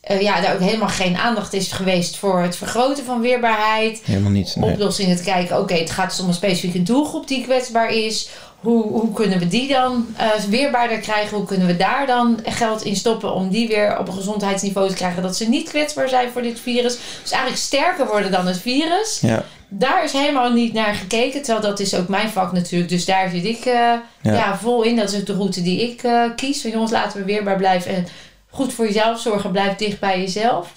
[0.00, 4.00] eh, ja, daar ook helemaal geen aandacht is geweest voor het vergroten van weerbaarheid.
[4.04, 4.56] Helemaal niet.
[4.56, 4.72] nee.
[4.72, 8.28] Oplossingen te kijken, oké, het gaat dus om een specifieke doelgroep die kwetsbaar is.
[8.60, 11.36] Hoe, hoe kunnen we die dan eh, weerbaarder krijgen?
[11.36, 14.94] Hoe kunnen we daar dan geld in stoppen om die weer op een gezondheidsniveau te
[14.94, 16.98] krijgen dat ze niet kwetsbaar zijn voor dit virus?
[17.22, 19.18] Dus eigenlijk sterker worden dan het virus.
[19.20, 19.44] Ja.
[19.68, 21.42] Daar is helemaal niet naar gekeken.
[21.42, 22.90] Terwijl dat is ook mijn vak natuurlijk.
[22.90, 24.58] Dus daar zit ik eh, ja.
[24.58, 24.96] vol in.
[24.96, 26.02] Dat is ook de route die ik
[26.36, 26.60] kies.
[26.60, 27.94] Van jongens, laten we weerbaar blijven.
[27.94, 28.06] En
[28.50, 29.50] goed voor jezelf zorgen.
[29.50, 30.72] Blijf dicht bij jezelf.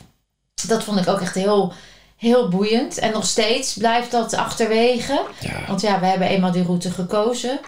[0.68, 1.74] Dat vond ik ook echt heel,
[2.18, 2.98] heel boeiend.
[2.98, 5.22] En nog steeds blijft dat achterwege.
[5.40, 5.66] Ja.
[5.68, 7.60] Want ja, we hebben eenmaal die route gekozen.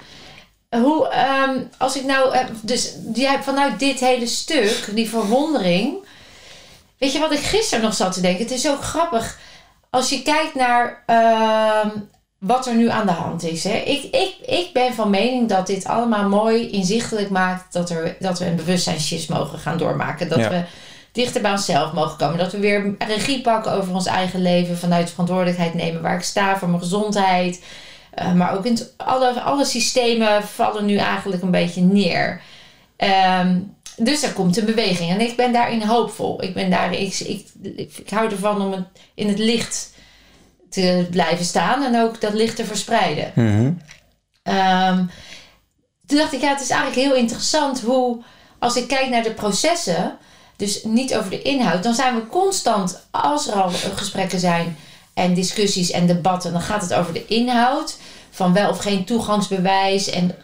[0.69, 5.95] Hoe, ehm, als ik nou, eh, dus jij vanuit dit hele stuk, die verwondering.
[6.97, 8.43] Weet je wat ik gisteren nog zat te denken?
[8.43, 9.37] Het is ook grappig
[9.95, 11.89] als je kijkt naar ehm,
[12.45, 13.63] wat er nu aan de hand is.
[13.63, 13.77] Hè?
[13.77, 18.39] Ik, ik, ik ben van mening dat dit allemaal mooi inzichtelijk maakt dat, er, dat
[18.39, 20.29] we een bewustzijnsshift mogen gaan doormaken.
[20.29, 20.49] Dat Ja.
[20.49, 20.63] we
[21.11, 22.37] dichter bij onszelf mogen komen.
[22.37, 24.77] Dat we weer regie pakken over ons eigen leven.
[24.77, 27.63] Vanuit verantwoordelijkheid nemen waar ik sta voor mijn gezondheid.
[28.19, 32.41] Uh, maar ook in het, alle, alle systemen vallen nu eigenlijk een beetje neer.
[33.41, 35.09] Um, dus er komt een beweging.
[35.09, 36.43] En ik ben daarin hoopvol.
[36.43, 37.47] Ik, ben daar, ik, ik,
[37.95, 39.93] ik hou ervan om het, in het licht
[40.75, 41.83] te blijven staan.
[41.83, 43.31] En ook dat licht te verspreiden.
[43.35, 43.81] Mm -hmm.
[44.53, 45.09] um,
[46.05, 48.23] toen dacht ik, ja, het is eigenlijk heel interessant hoe...
[48.59, 50.17] Als ik kijk naar de processen...
[50.57, 51.83] Dus niet over de inhoud.
[51.83, 54.77] Dan zijn we constant, als er al gesprekken zijn...
[55.13, 56.51] En discussies en debatten...
[56.51, 57.97] Dan gaat het over de inhoud.
[58.29, 60.09] Van wel of geen toegangsbewijs.
[60.09, 60.35] En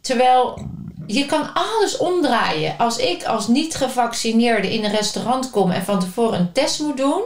[0.00, 0.68] terwijl
[1.06, 2.74] je kan alles omdraaien.
[2.78, 7.22] Als ik als niet-gevaccineerde in een restaurant kom en van tevoren een test moet doen.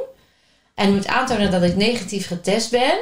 [0.75, 2.99] En moet aantonen dat ik negatief getest ben.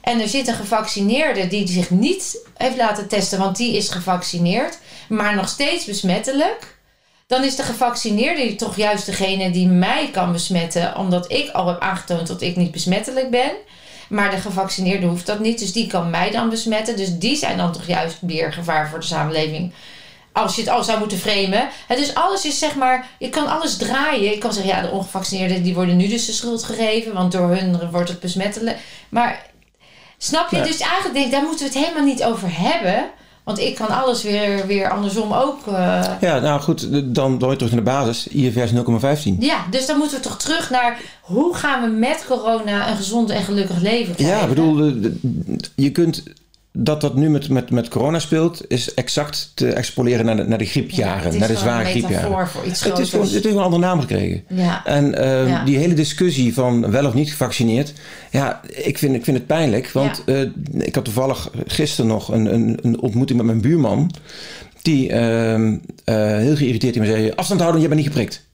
[0.00, 4.78] En er zit een gevaccineerde die zich niet heeft laten testen, want die is gevaccineerd.
[5.08, 6.80] Maar nog steeds besmettelijk.
[7.26, 10.96] Dan is de gevaccineerde toch juist degene die mij kan besmetten.
[10.96, 13.50] Omdat ik al heb aangetoond dat ik niet besmettelijk ben.
[14.08, 15.58] Maar de gevaccineerde hoeft dat niet.
[15.58, 16.96] Dus die kan mij dan besmetten.
[16.96, 19.72] Dus die zijn dan toch juist meer gevaar voor de samenleving.
[20.32, 21.68] Als je het al zou moeten framen.
[21.88, 23.06] Dus alles is zeg maar.
[23.18, 24.32] Je kan alles draaien.
[24.32, 27.12] Ik kan zeggen, ja, de ongevaccineerden die worden nu dus de schuld gegeven.
[27.12, 28.78] Want door hun wordt het besmettelijk.
[29.08, 29.50] Maar
[30.18, 30.56] Snap je?
[30.56, 30.62] Ja.
[30.62, 33.04] Dus eigenlijk denk ik, daar moeten we het helemaal niet over hebben.
[33.44, 35.66] Want ik kan alles weer, weer andersom ook.
[35.66, 38.28] eh, Ja, nou goed, dan, dan weer terug naar de basis.
[38.28, 38.70] IFR is
[39.24, 39.38] 0,15.
[39.38, 43.30] ja, dus dan moeten we toch terug naar hoe gaan we met corona een gezond
[43.30, 44.36] en gelukkig leven krijgen?
[44.36, 44.92] Ja, ik bedoel,
[45.74, 46.22] je kunt
[46.72, 50.58] dat dat nu met, met, met corona speelt, is exact te extrapoleren naar de, naar
[50.58, 52.16] de Ja, griepjaren, naar de zware griepjaren.
[52.30, 54.44] metafoor voor iets Het is gewoon, het heeft een andere naam gekregen.
[54.48, 55.64] Ja, En eh, Ja.
[55.64, 57.92] die hele discussie van wel of niet gevaccineerd,
[58.30, 59.90] ja, ik vind, ik vind het pijnlijk.
[59.90, 60.40] Want eh,
[60.78, 64.10] ik had toevallig gisteren nog een, een, een ontmoeting met mijn buurman.
[64.82, 68.50] Die ehm, eh, heel geïrriteerd in me zei: afstand houden, je bent niet geprikt.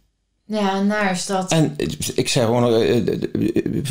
[0.48, 1.50] Ja naar is dat.
[1.52, 1.74] En
[2.14, 3.22] ik zei gewoon, eh, eh, eh,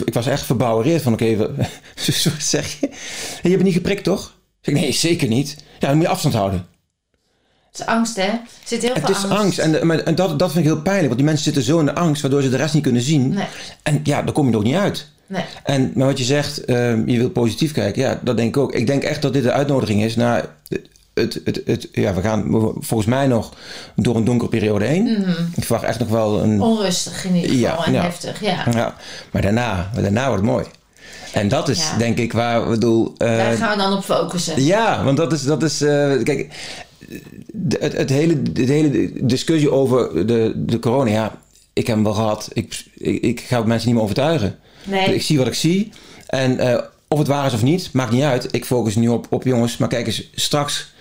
[0.05, 1.49] ik was echt verbouwereerd van, oké, wat
[2.23, 2.89] wat zeg je?
[3.43, 4.35] Je bent niet geprikt, toch?
[4.61, 5.55] Ik zeg, nee, zeker niet.
[5.79, 6.65] Ja, dan moet je afstand houden.
[7.71, 8.21] Het is angst, hè?
[8.23, 9.37] Er zit heel Het veel is angst.
[9.39, 9.59] angst.
[9.59, 11.79] En, de- maar- en dat, dat vind ik heel pijnlijk, want die mensen zitten zo
[11.79, 13.29] in de angst, waardoor ze de rest niet kunnen zien.
[13.29, 13.45] Nee,
[13.83, 15.07] En ja, dan kom je ook niet uit.
[15.27, 15.43] nee.
[15.63, 18.73] En, maar wat je zegt, ehm, je wilt positief kijken, ja, dat denk ik ook.
[18.73, 20.55] Ik denk echt dat dit een uitnodiging is naar
[21.17, 22.45] het, het, het, ja, we gaan
[22.79, 23.53] volgens mij nog
[23.95, 25.03] door een donkere periode heen.
[25.03, 25.31] Mhm.
[25.55, 28.01] Ik verwacht echt nog wel een, Onrustig in ieder geval Ja, en ja.
[28.01, 28.63] heftig, ja.
[28.71, 28.95] ja,
[29.31, 30.65] maar daarna, daarna wordt het mooi.
[31.33, 33.13] En dat is denk ik waar we bedoel.
[33.17, 34.63] Daar gaan we dan op focussen.
[34.63, 36.47] ja, want dat is, dat is eh, kijk,
[37.51, 41.37] de- het, het, hele, het hele discussie over de, de corona, ja,
[41.73, 42.49] ik heb hem wel gehad.
[42.53, 44.57] Ik, ik, ik ga mensen niet meer overtuigen.
[44.83, 45.13] Nee.
[45.15, 45.89] Ik zie wat ik zie.
[46.27, 48.47] En eh, of het waar is of niet, maakt niet uit.
[48.51, 49.77] Ik focus nu op, op jongens.
[49.77, 50.93] Maar kijk eens, straks,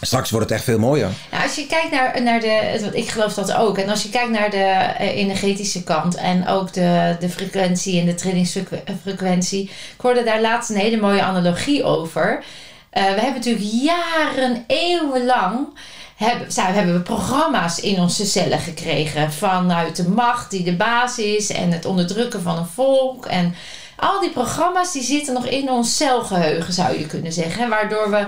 [0.00, 1.10] straks wordt het echt veel mooier.
[1.30, 3.78] Nou, als je kijkt naar, naar de, ik geloof dat ook.
[3.78, 8.06] En als je kijkt naar de eh, energetische kant en ook de, de frequentie en
[8.06, 9.62] de trillingsfrequentie.
[9.62, 12.44] Ik hoorde daar laatst een hele mooie analogie over.
[12.90, 15.78] Eh, we hebben natuurlijk jaren, eeuwenlang.
[16.16, 19.32] Hebben, zijn, hebben we programma's in onze cellen gekregen.
[19.32, 23.26] Vanuit de macht die de baas is en het onderdrukken van een volk.
[23.26, 23.54] En
[23.96, 27.68] al die programma's die zitten nog in ons celgeheugen, zou je kunnen zeggen.
[27.68, 28.26] Waardoor we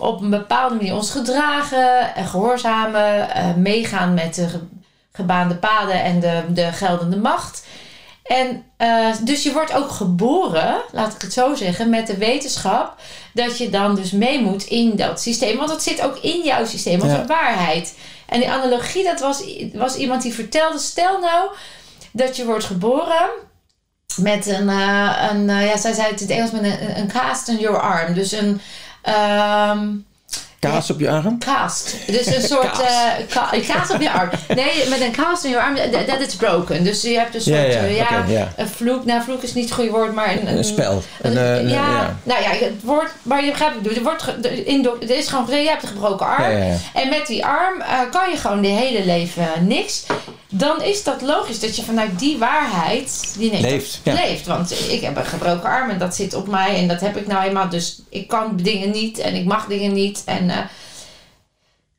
[0.00, 4.66] op een bepaalde manier ons gedragen, en gehoorzamen, eh, meegaan met de ge-
[5.12, 7.64] gebaande paden en de, de geldende macht.
[8.22, 12.94] En eh, dus je wordt ook geboren, laat ik het zo zeggen, met de wetenschap
[13.34, 15.56] dat je dan dus mee moet in dat systeem.
[15.56, 17.18] Want dat zit ook in jouw systeem als Ja.
[17.18, 17.94] een waarheid.
[18.26, 19.42] En die analogie, dat was,
[19.74, 21.48] was iemand die vertelde, stel nou
[22.12, 23.28] dat je wordt geboren
[24.16, 27.48] met een, eh, een ja, zij zei het in het Engels met een, een cast
[27.48, 28.14] on your arm.
[28.14, 28.60] Dus een
[29.02, 29.86] ehm,
[30.58, 31.38] Kaas op je arm?
[31.38, 31.96] cast.
[32.06, 32.80] Dus een soort Kaas.
[32.80, 34.30] eh, ka- een kaas op je arm.
[34.54, 36.84] Nee, met een cast on your arm, that that is broken.
[36.84, 39.04] Dus je hebt een soort, Ja, ja, eh, ja, een vloek.
[39.04, 41.02] Nou, vloek is niet het goede woord, maar een, Een spel.
[41.20, 42.16] Een, eh, een, ja, ja.
[42.22, 45.44] nou ja, het woord, maar je begrijpt het, er, wordt er, in, er is gewoon
[45.44, 46.44] gezegd, je hebt een gebroken arm.
[46.94, 50.02] En met die arm eh, kan je gewoon de hele leven niks.
[50.52, 54.12] Dan is dat logisch dat je vanuit die waarheid die nee, Leeft, ja.
[54.12, 54.46] leeft.
[54.46, 57.26] Want ik heb een gebroken arm en dat zit op mij en dat heb ik
[57.26, 57.68] nou eenmaal.
[57.68, 60.22] Dus ik kan dingen niet en ik mag dingen niet.
[60.24, 60.58] En, eh,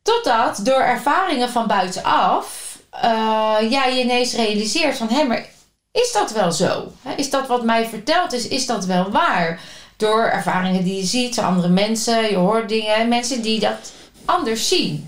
[0.01, 5.45] totdat door ervaringen van buitenaf eh jij je ineens realiseert van hé, maar
[5.91, 6.91] is dat wel zo?
[7.15, 9.59] Is dat wat mij verteld is, is dat wel waar?
[9.97, 13.91] Door ervaringen die je ziet, andere mensen, je hoort dingen, mensen die dat
[14.25, 15.05] anders zien.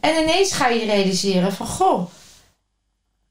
[0.00, 2.10] En ineens ga je realiseren van goh,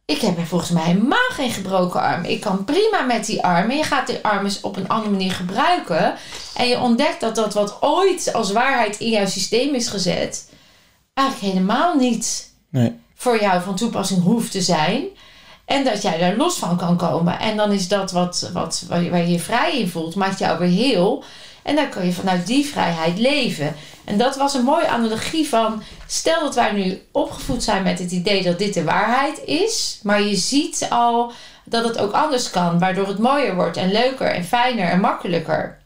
[0.10, 2.24] ik heb volgens mij helemaal geen gebroken arm.
[2.24, 3.70] Ik kan prima met die arm.
[3.70, 6.16] En je gaat die arm eens op een andere manier gebruiken.
[6.56, 10.50] En je ontdekt dat dat wat ooit als waarheid in jouw systeem is gezet,
[11.14, 13.00] eigenlijk helemaal niet Nee.
[13.16, 15.04] voor jou van toepassing hoeft te zijn.
[15.66, 17.40] En dat jij daar los van kan komen.
[17.40, 20.40] En dan is dat wat, wat, waar, je, waar je je vrij in voelt, maakt
[20.40, 21.24] jou weer heel.
[21.64, 23.76] En dan kun je vanuit die vrijheid leven.
[24.06, 25.84] En dat was een mooie analogie van...
[26.08, 30.00] Stel dat wij nu opgevoed zijn met het idee dat dit de waarheid is.
[30.04, 31.32] Maar je ziet al
[31.64, 32.80] dat het ook anders kan.
[32.80, 35.78] Waardoor het mooier wordt en leuker en fijner en makkelijker.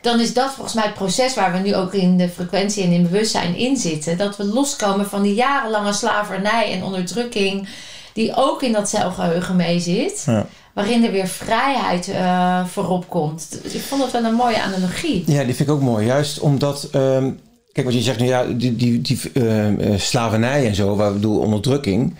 [0.00, 2.92] Dan is dat volgens mij het proces waar we nu ook in de frequentie en
[2.92, 4.18] in bewustzijn in zitten.
[4.18, 7.68] Dat we loskomen van die jarenlange slavernij en onderdrukking.
[8.12, 10.22] Die ook in dat celgeheugen mee zit.
[10.26, 10.46] Ja.
[10.74, 13.58] Waarin er weer vrijheid eh, voorop komt.
[13.62, 15.22] Ik vond dat wel een mooie analogie.
[15.26, 16.06] Ja, die vind ik ook mooi.
[16.06, 17.30] Juist omdat, ehm,
[17.72, 21.14] kijk wat je zegt nu, ja, die, die, die eh, slavernij en zo, waar we
[21.14, 22.14] bedoel onderdrukking.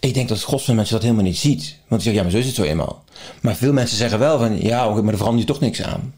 [0.00, 1.76] Ik denk dat het gros van mensen dat helemaal niet ziet.
[1.88, 3.04] Want die zeggen, ja, maar zo is het zo eenmaal.
[3.40, 6.14] Maar veel mensen zeggen wel van, ja, maar er verandert toch niks aan.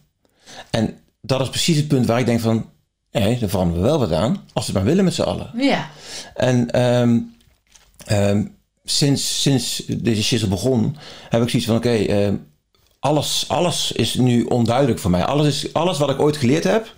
[0.70, 2.66] En dat is precies het punt waar ik denk van,
[3.12, 4.42] nee, daar veranderen we wel wat aan.
[4.52, 5.50] Als we het maar willen met z'n allen.
[5.56, 5.88] Ja,
[6.34, 8.44] En ehm,
[8.86, 10.96] sinds, sinds deze shizzle begon,
[11.28, 12.34] heb ik zoiets van: oké, ehm,
[13.00, 15.24] alles, alles is nu onduidelijk voor mij.
[15.24, 16.94] Alles, is, alles wat ik ooit geleerd heb,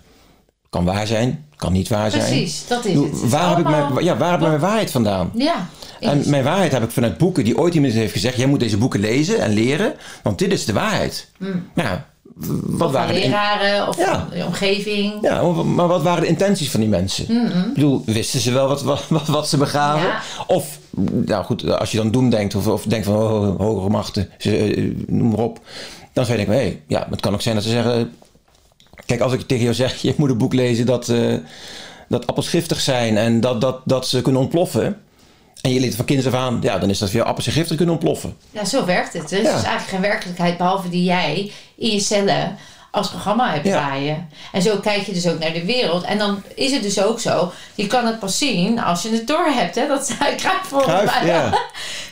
[0.69, 2.23] kan waar zijn, kan niet waar zijn.
[2.23, 2.67] precies.
[2.67, 3.01] Dat is het.
[3.01, 5.31] bedoel, Het is Waar heb, ik mijn, ja, waar heb ik mijn waarheid vandaan?
[5.35, 5.67] Ja.
[5.99, 8.77] En mijn waarheid heb ik vanuit boeken die ooit iemand heeft gezegd: jij moet deze
[8.77, 11.29] boeken lezen en leren, want dit is de waarheid.
[11.37, 11.69] Hmm.
[11.75, 11.97] Nou,
[12.65, 14.27] wat Of waren leraren of Ja.
[14.31, 15.13] de omgeving.
[15.21, 17.29] ja, maar- wat waren de intenties van die mensen?
[17.67, 20.07] Ik bedoel, wisten ze wel wat, wat, wat, wat ze begaven?
[20.07, 20.21] Ja.
[20.47, 20.78] Of,
[21.25, 24.57] nou goed, als je dan doem denkt of, of denkt van oh, hogere machten, ze,
[24.57, 25.59] eh, noem maar op.
[26.13, 28.13] Dan zou je denken, hé, hey, ja, het kan ook zijn dat ze zeggen...
[29.05, 31.33] Kijk, als ik tegen jou zeg, je moet een boek lezen dat, eh,
[32.07, 34.97] dat appels giftig zijn en dat, dat, dat ze kunnen ontploffen.
[35.61, 37.77] En je leert van kinds af aan, ja, dan is dat jou appels en giftig
[37.77, 38.35] kunnen ontploffen.
[38.51, 39.31] Ja, zo werkt het.
[39.31, 39.53] Er is Ja.
[39.53, 42.57] dus eigenlijk geen werkelijkheid behalve die jij in je cellen
[42.91, 44.29] als programma hebt draaien.
[44.51, 46.03] En zo kijk je dus ook naar de wereld.
[46.03, 49.27] En dan is het dus ook zo, je kan het pas zien als je het
[49.27, 49.75] door hebt.
[49.75, 49.87] Hè?
[49.87, 51.49] Dat zei Cruijff volgens mij.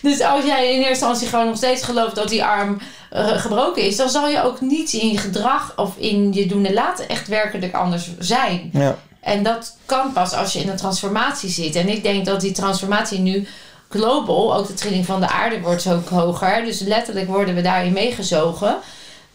[0.01, 3.81] Dus als jij in eerste instantie gewoon nog steeds gelooft dat die arm eh, gebroken
[3.81, 7.09] is, dan zal je ook niets in je gedrag of in je doen en laten
[7.09, 8.69] echt werkelijk anders zijn.
[8.73, 8.95] Ja.
[9.21, 11.75] En dat kan pas als je in een transformatie zit.
[11.75, 13.47] En ik denk dat die transformatie nu
[13.89, 16.65] global, ook de trilling van de aarde wordt zo ook hoger.
[16.65, 18.77] Dus letterlijk worden we daarin meegezogen,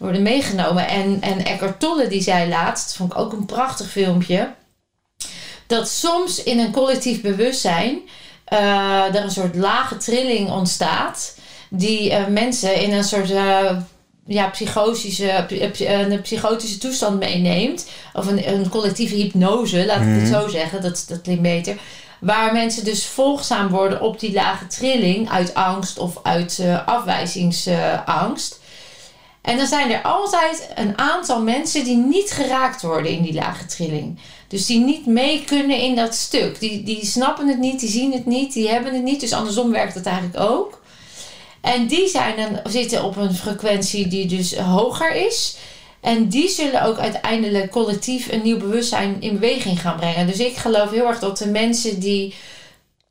[0.03, 0.87] worden meegenomen.
[0.87, 4.53] En, en Eckhart Tolle die zei laatst, vond ik ook een prachtig filmpje,
[5.67, 7.99] dat soms in een collectief bewustzijn
[8.45, 11.35] eh, er een soort lage trilling ontstaat,
[11.69, 13.77] die eh, mensen in een soort eh,
[14.25, 17.87] ja, psychotische, psy- een psychotische toestand meeneemt.
[18.13, 21.77] Of een, een collectieve hypnose, laat ik het zo zeggen, dat, dat klinkt beter.
[22.19, 28.61] Waar mensen dus volgzaam worden op die lage trilling uit angst of uit afwijzingsangst.
[29.43, 33.65] En dan zijn er altijd een aantal mensen die niet geraakt worden in die lage
[33.65, 34.19] trilling.
[34.47, 36.59] Dus die niet mee kunnen in dat stuk.
[36.59, 39.19] Die, die snappen het niet, die zien het niet, die hebben het niet.
[39.19, 40.81] Dus andersom werkt het eigenlijk ook.
[41.61, 45.57] En die zijn dan, zitten op een frequentie die dus hoger is.
[46.01, 50.27] En die zullen ook uiteindelijk collectief een nieuw bewustzijn in beweging gaan brengen.
[50.27, 52.33] Dus ik geloof heel erg dat de mensen die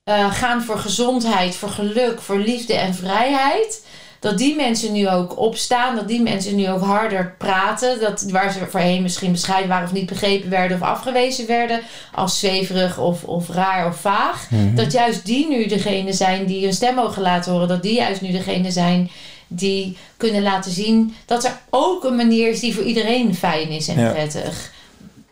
[0.05, 3.83] eh, gaan voor gezondheid, voor geluk, voor liefde en vrijheid.
[4.23, 8.01] Dat die mensen nu ook opstaan, dat die mensen nu ook harder praten.
[8.01, 11.81] Dat waar ze voorheen misschien bescheiden waren of niet begrepen werden of afgewezen werden
[12.13, 14.49] als zweverig of, of raar of vaag.
[14.75, 17.69] Dat juist die nu degene zijn die hun stem mogen laten horen.
[17.69, 19.11] Dat die juist nu degene zijn
[19.49, 23.89] die kunnen laten zien dat er ook een manier is die voor iedereen fijn is
[23.89, 24.11] en Ja.
[24.11, 24.71] prettig.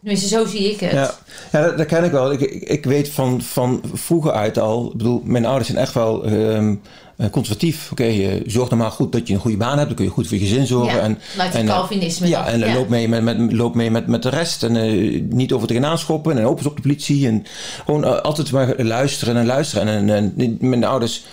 [0.01, 0.93] Tenminste, zo zie ik het.
[0.93, 1.15] Ja,
[1.53, 2.33] ja dat, dat ken ik wel.
[2.33, 4.87] Ik, ik, ik weet van, van vroeger uit al.
[4.87, 6.75] Ik bedoel, mijn ouders zijn echt wel ehm,
[7.17, 7.89] eh, conservatief.
[7.93, 9.87] Oké, eh, zorg dan maar goed dat je een goede baan hebt.
[9.87, 10.97] Dan kun je goed voor je gezin zorgen.
[10.97, 12.75] Ja, en, het en, eh, Calvinisme Ja, en Ja.
[12.75, 14.63] loop mee met, met, loop mee met, met de rest.
[14.63, 16.39] En eh, niet over tegenaan schoppen.
[16.39, 17.27] En open op de politie.
[17.27, 17.47] En
[17.85, 19.89] gewoon eh, altijd maar luisteren en luisteren.
[19.89, 21.25] En, en, en mijn ouders,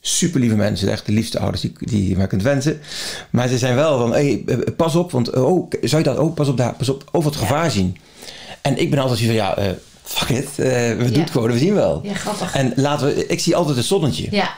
[0.00, 0.90] super lieve mensen.
[0.90, 2.80] Echt de liefste ouders die, die je maar kunt wensen.
[3.30, 5.10] Maar ze zijn wel van, hey, eh, pas op.
[5.10, 7.96] Want oh, zou je dat ook, pas op daar, pas op, over het gevaar zien.
[8.64, 9.66] En ik ben altijd zo van, ja, eh,
[10.02, 10.44] fuck it.
[10.44, 10.64] eh,
[10.96, 12.00] we doen het gewoon, we zien wel.
[12.02, 12.54] Ja, grappig.
[12.54, 14.26] En laten we, ik zie altijd het zonnetje.
[14.30, 14.48] ja,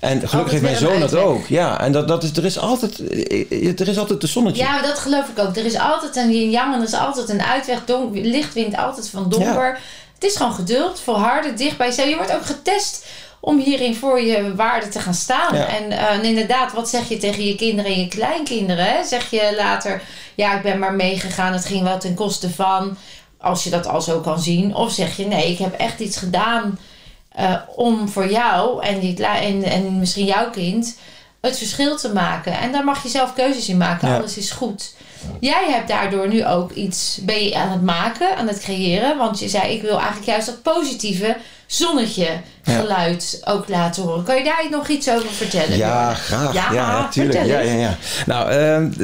[0.00, 1.46] En gelukkig heeft mijn zoon dat ook.
[1.46, 4.62] Ja, en dat, dat is, er is altijd, eh, er is altijd een zonnetje.
[4.62, 5.56] Ja, dat geloof ik ook.
[5.56, 7.84] Er is altijd een yin-yang en er is altijd een uitweg.
[7.84, 9.78] Donk, licht wint altijd van donker.
[10.14, 12.08] Het is gewoon geduld, volharden, dicht bij jezelf.
[12.08, 13.06] Je wordt ook getest
[13.40, 15.56] om hierin voor je waarde te gaan staan.
[15.56, 15.66] Ja.
[15.66, 18.84] En, en inderdaad, wat zeg je tegen je kinderen en je kleinkinderen?
[18.84, 19.04] Hè?
[19.04, 20.02] Zeg je later,
[20.34, 21.52] ja, ik ben maar meegegaan.
[21.52, 22.96] Het ging wel ten koste van,
[23.42, 24.74] als je dat al zo kan zien.
[24.74, 26.78] Of zeg je, nee, ik heb echt iets gedaan
[27.28, 30.96] eh, om voor jou en, die, en, en misschien jouw kind
[31.40, 32.58] het verschil te maken.
[32.58, 34.08] En daar mag je zelf keuzes in maken.
[34.08, 34.16] Ja.
[34.16, 34.94] Alles is goed.
[35.40, 39.18] Jij hebt daardoor nu ook iets ben je aan het maken, aan het creëren.
[39.18, 42.28] Want je zei, ik wil eigenlijk juist dat positieve zonnetje
[42.64, 42.72] Ja.
[42.80, 44.24] geluid ook laten horen.
[44.24, 45.76] Kan je daar nog iets over vertellen?
[45.76, 46.52] Ja, graag.
[46.54, 47.38] Ja, Ja, tuurlijk.
[47.38, 47.96] vertel Ja, ja, ja.
[48.26, 48.98] Nou, ehm, eh,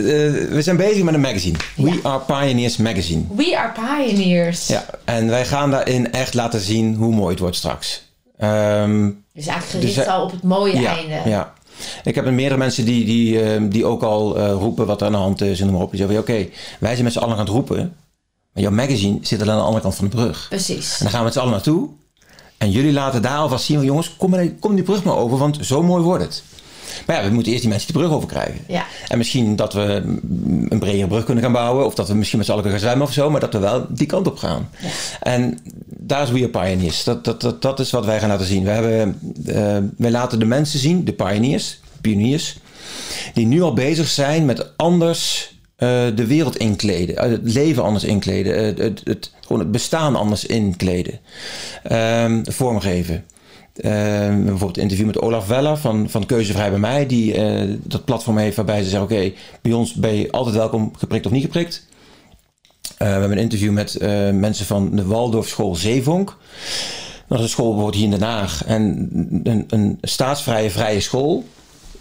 [0.55, 1.59] we zijn bezig met een magazine.
[1.77, 3.23] We Are Pioneers Magazine.
[3.35, 4.67] We are pioneers.
[4.67, 8.07] Ja, en wij gaan daarin echt laten zien hoe mooi het wordt straks.
[8.39, 11.31] Ehm, Dus eigenlijk gericht Dus, eh, al op het mooie ja, einde.
[11.31, 11.53] ja.
[12.05, 15.13] Ik heb meerdere mensen die, die, ehm, die ook al eh, roepen wat er aan
[15.13, 15.91] de hand is en noem maar op.
[15.91, 16.49] Die zeggen, oké,
[16.81, 17.97] wij zijn met z'n allen aan het roepen.
[18.53, 20.47] Maar jouw magazine zit er aan de andere kant van de brug.
[20.49, 20.93] Precies.
[20.93, 21.89] En dan gaan we met z'n allen naartoe.
[22.59, 25.83] En jullie laten daar alvast zien, jongens, kom, kom die brug maar over, want zo
[25.83, 26.43] mooi wordt het.
[27.07, 28.61] Maar ja, we moeten eerst die mensen die brug over krijgen.
[28.69, 28.87] Ja.
[29.09, 30.03] En misschien dat we
[30.69, 31.87] een bredere brug kunnen gaan bouwen.
[31.87, 33.31] Of dat we misschien met z'n allen kunnen gaan zwemmen of zo.
[33.31, 34.69] Maar dat we wel die kant op gaan.
[34.81, 34.89] Ja.
[35.21, 37.05] En daar is We Are Pioneers.
[37.05, 38.65] Dat, dat, dat, dat is wat wij gaan laten zien.
[38.65, 39.19] We hebben,
[39.97, 42.59] wij laten de mensen zien, de pioneers, pioniers.
[43.35, 47.17] Die nu al bezig zijn met anders eh, de wereld inkleden.
[47.17, 48.65] eh, het leven anders inkleden.
[48.65, 51.21] het, het, het, gewoon het bestaan anders inkleden.
[51.83, 53.25] Ehm, vormgeven.
[53.79, 57.07] Ehm, bijvoorbeeld een interview met Olaf Weller van, van Keuzevrij bij mij.
[57.07, 59.17] Die eh, dat platform heeft waarbij ze zeggen...
[59.17, 61.87] oké, bij ons ben je altijd welkom geprikt of niet geprikt.
[62.83, 66.37] Eh, we hebben een interview met eh, mensen van de Waldorfschool Zeevonk.
[67.27, 68.65] Dat is een school bijvoorbeeld hier in Den Haag.
[68.65, 69.09] En
[69.43, 71.45] een, een staatsvrije vrije school.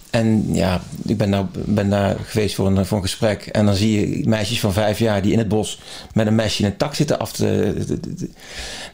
[0.10, 3.46] En ja, ik ben, nou, ben daar geweest voor een, voor een gesprek.
[3.46, 5.80] En dan zie je meisjes van vijf jaar die in het bos
[6.14, 7.46] met een mesje in een tak zitten af te.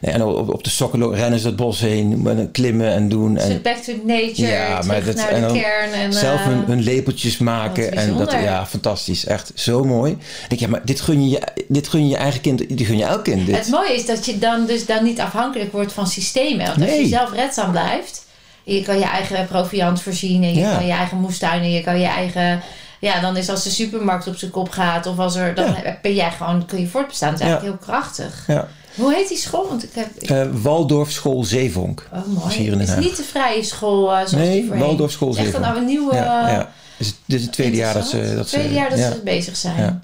[0.00, 3.36] nee, en op, op de sokken rennen ze het bos heen, met klimmen en doen.
[3.36, 5.92] En, back to nature, ja, maar dat, naar en de kern.
[5.92, 7.92] En, zelf hun, hun, lepeltjes maken.
[7.92, 9.26] En dat, ja, fantastisch.
[9.26, 10.16] Echt zo mooi.
[10.48, 13.24] Ik ja, maar dit gun je, dit gun je eigen kind, die gun je elk
[13.24, 13.46] kind.
[13.46, 13.56] Dit.
[13.56, 16.66] Het mooie is dat je dan dus dan niet afhankelijk wordt van systemen.
[16.66, 18.23] Want als je zelf redzaam blijft
[18.64, 22.00] je kan je eigen proviant voorzien en je kan je eigen moestuin en je kan
[22.00, 22.62] je eigen.
[22.98, 25.54] Ja, dan is als de supermarkt op zijn kop gaat of als er.
[25.54, 26.66] Dan ben jij gewoon.
[26.66, 27.30] kun je voortbestaan.
[27.30, 28.44] Dat is eigenlijk heel krachtig.
[28.46, 28.68] Ja.
[28.94, 29.68] Hoe heet die school?
[29.68, 30.30] Want ik heb, ik...
[30.30, 32.08] Uh, Waldorf School Zeevonk.
[32.12, 32.54] Oh, mooi.
[32.56, 35.64] Hier in het is niet de vrije school uh, zoals Nee, Waldorf School Zeevonk.
[35.64, 36.14] Echt een nieuwe...
[36.14, 36.72] Ja, ja.
[36.96, 38.22] Is, dit is het tweede jaar dat ze...
[38.28, 40.02] Dat het tweede jaar dat ze bezig zijn.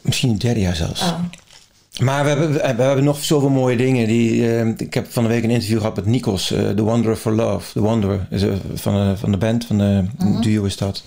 [0.00, 1.02] Misschien het derde jaar zelfs.
[1.02, 1.18] Oh.
[2.00, 4.06] Maar we hebben, we hebben nog zoveel mooie dingen.
[4.06, 7.16] Die, uh, ik heb van de week een interview gehad met Nikos, uh, The Wanderer
[7.16, 7.72] for Love.
[7.72, 10.42] The Wanderer is, uh, van, de, van de band, van de uh-huh.
[10.42, 11.02] duo is dat.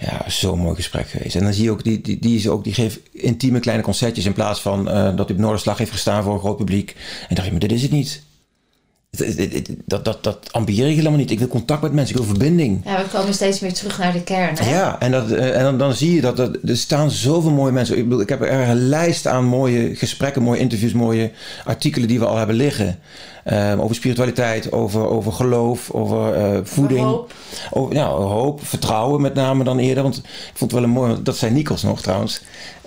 [0.00, 1.36] Ja, ja zo'n mooi gesprek geweest.
[1.36, 4.24] En dan zie je ook, die, die, die, is ook, die geeft intieme kleine concertjes
[4.24, 6.96] in plaats van dat hij op Noorderslag heeft gestaan voor een groot publiek.
[7.28, 8.22] En dacht je, maar dit is het niet.
[9.84, 11.30] Dat, dat, dat ambieer ik helemaal niet.
[11.30, 12.80] Ik wil contact met mensen, ik wil verbinding.
[12.84, 14.56] Ja, we komen steeds meer terug naar de kern.
[14.58, 14.70] Hè?
[14.70, 17.96] Ja, en, dat, en dan, dan zie je dat er, er staan zoveel mooie mensen.
[17.96, 21.30] Ik, bedoel, ik heb er een lijst aan mooie gesprekken, mooie interviews, mooie
[21.64, 22.98] artikelen die we al hebben liggen.
[23.52, 27.00] Um, over spiritualiteit, over, over geloof, over uh, voeding.
[27.06, 27.32] Hoop.
[27.70, 30.02] Over, ja, hoop, vertrouwen met name dan eerder.
[30.02, 30.24] Want ik
[30.54, 32.40] vond het wel een mooi, dat zei Nikos nog trouwens.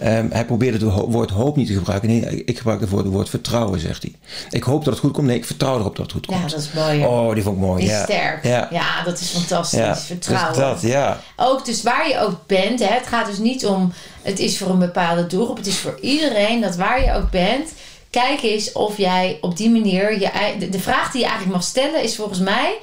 [0.03, 2.09] Um, hij probeerde het woord hoop niet te gebruiken.
[2.09, 4.13] Nee, ik gebruik het woord, het woord vertrouwen, zegt hij.
[4.49, 5.27] Ik hoop dat het goed komt.
[5.27, 6.39] Nee, ik vertrouw erop dat het goed komt.
[6.39, 7.05] Ja, dat is mooi.
[7.05, 7.81] Oh, die vond ik mooi.
[7.81, 8.03] Die ja.
[8.03, 8.43] sterk.
[8.43, 8.67] Ja.
[8.71, 9.79] ja, dat is fantastisch.
[9.79, 10.53] Ja, vertrouwen.
[10.53, 11.19] Dus dat, ja.
[11.35, 12.79] Ook dus waar je ook bent.
[12.79, 15.57] Hè, het gaat dus niet om, het is voor een bepaalde doelgroep.
[15.57, 17.69] Het is voor iedereen dat waar je ook bent
[18.11, 20.19] kijk eens of jij op die manier.
[20.19, 22.77] Je, de vraag die je eigenlijk mag stellen is volgens mij: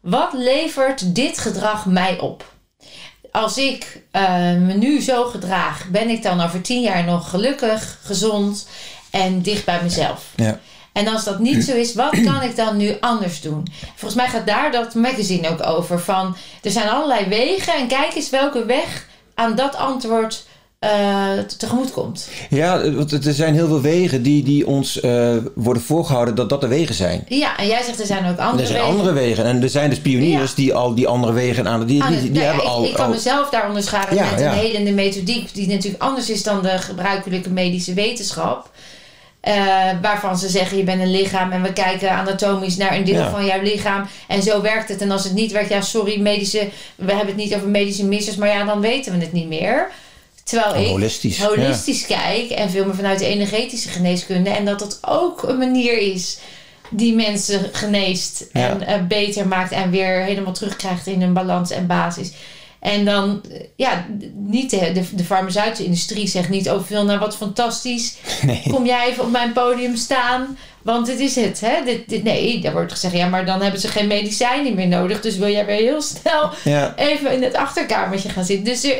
[0.00, 2.54] wat levert dit gedrag mij op?
[3.32, 4.22] Als ik uh,
[4.52, 8.68] me nu zo gedraag, ben ik dan over tien jaar nog gelukkig, gezond
[9.10, 10.24] en dicht bij mezelf?
[10.36, 10.60] Ja.
[10.92, 13.66] En als dat niet zo is, wat kan ik dan nu anders doen?
[13.94, 16.00] Volgens mij gaat daar dat magazine ook over.
[16.00, 20.46] Van er zijn allerlei wegen en kijk eens welke weg aan dat antwoord
[20.80, 22.28] uh, tegemoet komt.
[22.50, 26.60] Ja, want er zijn heel veel wegen die, die ons uh, worden voorgehouden dat dat
[26.60, 27.24] de wegen zijn.
[27.28, 28.76] Ja, en jij zegt er zijn ook andere wegen.
[28.76, 29.44] Er zijn andere wegen.
[29.44, 31.86] En er zijn dus pioniers die al die andere wegen aan...
[31.86, 34.92] Die, die, die, die hebben ik, al, ik kan mezelf daar onderscheiden met een helende
[34.92, 35.54] methodiek...
[35.54, 38.70] die natuurlijk anders is dan de gebruikelijke medische wetenschap...
[39.48, 39.54] Uh,
[40.02, 43.44] waarvan ze zeggen je bent een lichaam en we kijken anatomisch naar een deel van
[43.44, 45.00] jouw lichaam en zo werkt het.
[45.00, 48.36] En als het niet werkt, ja sorry, medische, we hebben het niet over medische missers,
[48.36, 49.88] maar ja, dan weten we het niet meer.
[50.46, 54.50] Terwijl ik holistisch, holistisch kijk en veel meer vanuit de energetische geneeskunde.
[54.50, 56.38] En dat dat ook een manier is
[56.90, 61.86] die mensen geneest en uh, beter maakt en weer helemaal terugkrijgt in een balans en
[61.86, 62.32] basis.
[62.78, 67.18] En dan, eh, ja, niet de, de, de farmaceutische industrie zegt niet overveel, oh, nou
[67.18, 68.16] wat fantastisch.
[68.42, 68.62] Nee.
[68.70, 71.60] Kom jij even op mijn podium staan, want dit is het.
[71.60, 71.84] Hè?
[71.84, 75.20] Dit, dit, nee, daar wordt gezegd, ja, maar dan hebben ze geen medicijnen meer nodig.
[75.20, 76.50] Dus wil jij weer heel snel
[76.96, 78.64] even in het achterkamertje gaan zitten.
[78.64, 78.92] Dus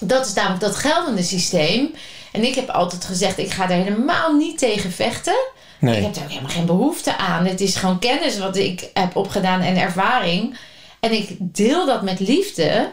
[0.00, 1.94] dat is namelijk dat geldende systeem.
[2.32, 5.38] En ik heb altijd gezegd, ik ga daar helemaal niet tegen vechten.
[5.78, 5.96] Nee.
[5.96, 7.46] Ik heb daar ook helemaal geen behoefte aan.
[7.46, 10.58] Het is gewoon kennis wat ik heb opgedaan en ervaring.
[11.00, 12.90] En ik deel dat met liefde.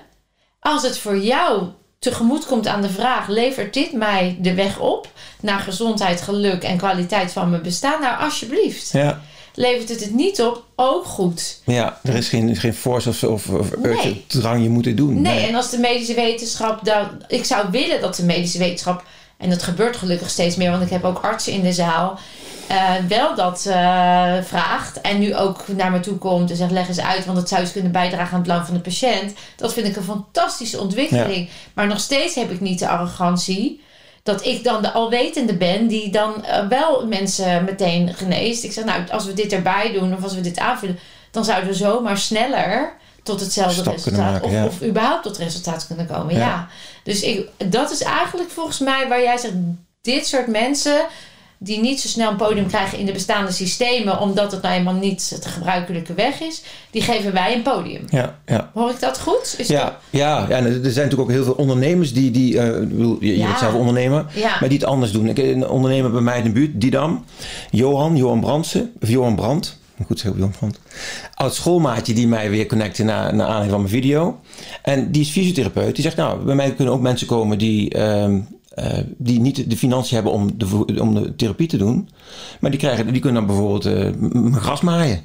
[0.60, 1.68] Als het voor jou
[2.00, 6.78] tegemoet komt aan de vraag: levert dit mij de weg op naar gezondheid, geluk en
[6.78, 8.02] kwaliteit van mijn bestaan?
[8.02, 8.92] Nou, alsjeblieft.
[8.92, 9.22] Ja
[9.58, 11.62] levert het het niet op, ook goed.
[11.64, 14.26] Ja, er is geen, geen force of, of, of nee.
[14.28, 15.22] drang je moet het doen.
[15.22, 15.36] Nee.
[15.36, 15.48] nee.
[15.48, 17.08] en als de medische wetenschap dan...
[17.28, 19.04] Ik zou willen dat de medische wetenschap...
[19.38, 22.20] En dat gebeurt gelukkig steeds meer, want ik heb ook artsen in de zaal...
[22.72, 23.74] Uh, wel dat uh,
[24.44, 27.50] vraagt en nu ook naar me toe komt en zegt leg eens uit, want het
[27.50, 29.34] zou eens kunnen bijdragen aan het belang van de patiënt.
[29.56, 31.50] Dat vind ik een fantastische ontwikkeling.
[31.74, 33.82] Maar nog steeds heb ik niet de arrogantie
[34.28, 38.64] dat ik dan de alwetende ben die dan uh, wel mensen meteen geneest.
[38.64, 41.00] Ik zeg, nou, als we dit erbij doen of als we dit aanvullen,
[41.32, 44.66] dan zouden we zomaar sneller tot hetzelfde resultaat maken, of, ja.
[44.66, 46.34] of, überhaupt tot resultaat kunnen komen.
[46.34, 46.40] Ja.
[46.40, 46.68] ja.
[47.04, 49.54] Dus ik, dat is eigenlijk volgens mij waar jij zegt,
[50.02, 51.06] dit soort mensen
[51.58, 54.94] die niet zo snel een podium krijgen in de bestaande systemen, omdat het nou eenmaal
[54.94, 58.06] niet de gebruikelijke weg is, die geven wij een podium.
[58.10, 58.72] Ja, ja.
[58.74, 59.56] Hoor ik dat goed?
[59.58, 62.62] Is ja, ja, ja, er zijn natuurlijk ook heel veel ondernemers die, die uh,
[63.20, 64.26] je, je bent zelf ondernemer,
[64.60, 65.28] maar die het anders doen.
[65.28, 67.26] Ik een ondernemer bij mij in de buurt, Didam,
[67.72, 69.78] Johan, Johan Brandsen, of Johan Brand.
[70.06, 70.80] Goed zo, Johan Brand.
[71.34, 74.40] Oud schoolmaatje die mij weer connecte naar, naar aanleiding van mijn video.
[74.82, 75.96] En die is fysiotherapeut.
[75.96, 77.90] Die zegt, nou, bij mij kunnen ook mensen komen die...
[77.90, 78.40] Ehm,
[78.80, 78.86] uh,
[79.18, 82.10] die niet de financiën hebben om de, om de therapie te doen.
[82.60, 85.22] Maar die, krijgen, die kunnen dan bijvoorbeeld uh, gras maaien.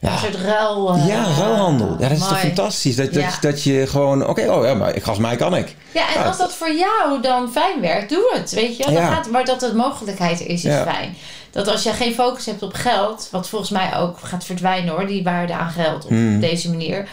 [0.00, 0.94] Een soort ruil...
[0.94, 1.90] eh, ja, ruilhandel.
[1.98, 2.96] Ja, dat is toch fantastisch.
[2.96, 3.30] Dat, dat, Ja.
[3.40, 5.76] dat je gewoon, oké, oh ja, maar volgens mij kan ik.
[5.94, 8.52] Ja, en Ja, als dat voor jou dan fijn werkt, doe het.
[8.52, 9.12] Weet je, Ja.
[9.12, 10.82] gaat, maar dat de mogelijkheid is, is Ja.
[10.82, 11.14] fijn.
[11.50, 15.06] Dat als je geen focus hebt op geld, wat volgens mij ook gaat verdwijnen hoor,
[15.06, 16.40] die waarde aan geld op Hmm.
[16.40, 17.08] deze manier.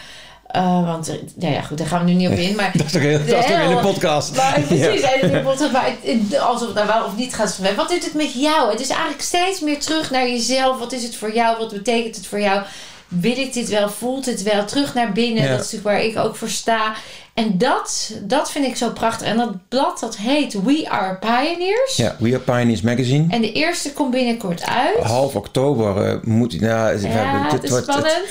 [0.52, 2.54] Eh, want, nou ja, goed, daar gaan we nu niet op in.
[2.56, 4.36] Maar Dat is toch, heel, dat de podcast.
[4.36, 5.12] Maar precies, Ja.
[5.12, 7.58] en bijvoorbeeld, maar het- het- alsof het nou wel of niet gaat.
[7.76, 8.70] Wat doet het met jou?
[8.70, 10.78] Het is eigenlijk steeds meer terug naar jezelf.
[10.78, 11.58] Wat is het voor jou?
[11.58, 12.62] Wat betekent het voor jou?
[13.08, 13.88] Wil ik dit wel?
[13.88, 14.64] Voelt het wel?
[14.64, 15.42] Terug naar binnen.
[15.42, 15.48] Ja.
[15.50, 16.92] Dat is natuurlijk waar ik ook voor sta.
[17.34, 19.26] En dat, dat vind ik zo prachtig.
[19.26, 21.96] En dat blad dat heet We Are Pioneers.
[21.96, 23.26] Ja, We Are Pioneers Magazine.
[23.34, 24.98] En de eerste komt binnenkort uit.
[25.02, 26.60] Half oktober eh, moet...
[26.60, 28.28] Nou, ja, het dit is wordt- het- spannend.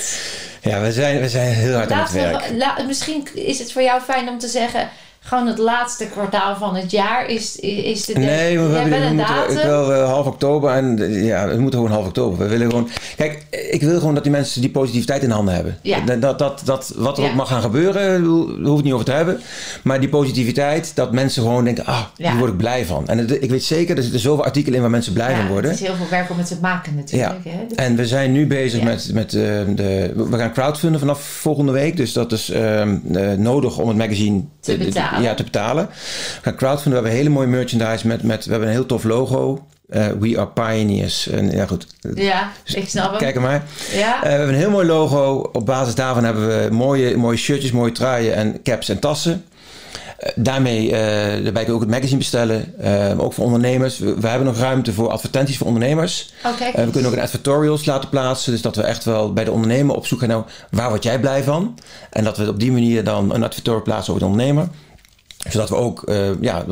[0.62, 2.46] Ja, we zijn, we zijn heel hard aan het werk.
[2.46, 4.88] we, la- misschien is het voor jou fijn om te zeggen...
[5.24, 8.12] gewoon het laatste kwartaal van het jaar is, is de...
[8.18, 9.54] Nee, we hebben we moeten datum.
[9.56, 12.38] het wel eh, half oktober en eh, ja, het moet gewoon half oktober.
[12.38, 15.78] We willen gewoon, kijk, ik wil gewoon dat die mensen die positiviteit in handen hebben.
[15.82, 16.16] Ja.
[16.16, 17.28] Dat, dat, dat, wat er Ja.
[17.30, 19.40] ook mag gaan gebeuren, ik daar hoef ik het niet over te hebben.
[19.82, 22.30] Maar die positiviteit, dat mensen gewoon denken, ah, Ja.
[22.30, 23.08] hier word ik blij van.
[23.08, 25.70] En het- ik weet zeker, er zitten zoveel artikelen in waar mensen blij van worden.
[25.70, 27.44] Het is heel veel werk om het te maken natuurlijk.
[27.48, 27.74] Hè?
[27.74, 29.42] En we zijn nu bezig met, met eh,
[29.74, 30.12] de.
[30.30, 31.96] We gaan crowdfunden vanaf volgende week.
[31.96, 35.11] Dus dat is ehm, eh, nodig om het magazine Te betalen.
[35.20, 35.86] Ja, te betalen.
[35.86, 37.02] We gaan crowdfunden.
[37.02, 38.22] We hebben hele mooie merchandise met.
[38.22, 39.66] met we hebben een heel tof logo.
[39.92, 41.28] Eh, We are pioneers.
[41.28, 41.86] En ja, goed.
[42.14, 43.18] Ja, ik snap hem.
[43.18, 43.64] Kijk maar.
[43.92, 44.16] Ja.
[44.16, 45.48] Eh, we hebben een heel mooi logo.
[45.52, 49.44] Op basis daarvan hebben we mooie, mooie shirtjes, mooie truien en caps en tassen.
[50.18, 52.74] Eh, daarmee daarbij kun je ook het magazine bestellen.
[53.18, 53.98] Ook voor ondernemers.
[53.98, 56.32] We, we hebben nog ruimte voor advertenties voor ondernemers.
[56.46, 56.64] Oké.
[56.64, 58.52] Eh, we kunnen ook een advertorials laten plaatsen.
[58.52, 61.20] Dus dat we echt wel bij de ondernemer op zoek gaan naar waar word jij
[61.20, 61.78] blij van.
[62.10, 64.68] En dat we op die manier dan een advertorial plaatsen over de ondernemer.
[65.50, 66.64] Zodat we ook, eh, ja, ja,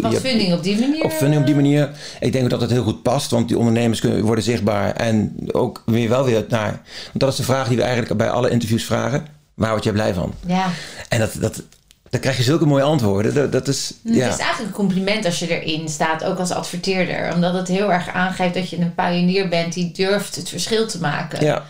[0.00, 1.04] wat funding op die manier.
[1.04, 1.90] op funding op die manier.
[2.20, 4.92] Ik denk dat het heel goed past, want die ondernemers kunnen, worden zichtbaar.
[4.92, 6.80] En ook weer wel weer naar.
[7.06, 9.26] Want dat is de vraag die we eigenlijk bij alle interviews vragen.
[9.54, 10.34] Waar word jij blij van?
[10.46, 10.66] Ja.
[11.08, 11.62] En dat, dat,
[12.10, 13.34] dan krijg je zulke mooie antwoorden.
[13.34, 13.92] Dat, dat is.
[14.02, 14.24] Ja.
[14.24, 17.34] Het is eigenlijk een compliment als je erin staat, ook als adverteerder.
[17.34, 21.00] Omdat het heel erg aangeeft dat je een pionier bent die durft het verschil te
[21.00, 21.44] maken.
[21.44, 21.64] ja.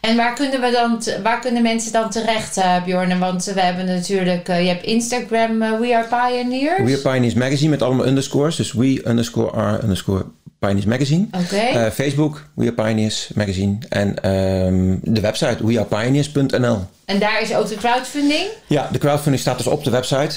[0.00, 3.18] En waar kunnen, we dan waar kunnen mensen dan terecht, eh Bjorn?
[3.18, 6.82] Want we hebben natuurlijk, eh, je hebt Instagram, eh, We Are Pioneers.
[6.82, 8.56] We Are Pioneers Magazine met allemaal underscores.
[8.56, 10.24] Dus we underscore are underscore
[10.58, 11.26] Pioneers Magazine.
[11.32, 11.90] Oké.
[11.90, 13.78] Facebook, We Are Pioneers Magazine.
[13.88, 16.78] En ehm, de website wearepioneers.nl.
[17.04, 18.46] en daar is ook de crowdfunding.
[18.66, 20.36] Ja, de crowdfunding staat dus op de website.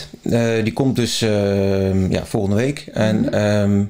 [0.63, 2.85] Die komt dus ehm, ja, volgende week.
[2.93, 3.83] En ehm,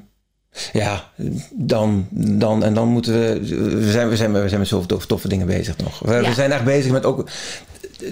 [0.74, 1.10] ja,
[1.52, 3.40] dan, dan, en dan moeten we...
[3.80, 6.00] We zijn, we zijn, we zijn met zoveel toffe, toffe dingen bezig nog.
[6.00, 7.30] We, zijn echt bezig met ook...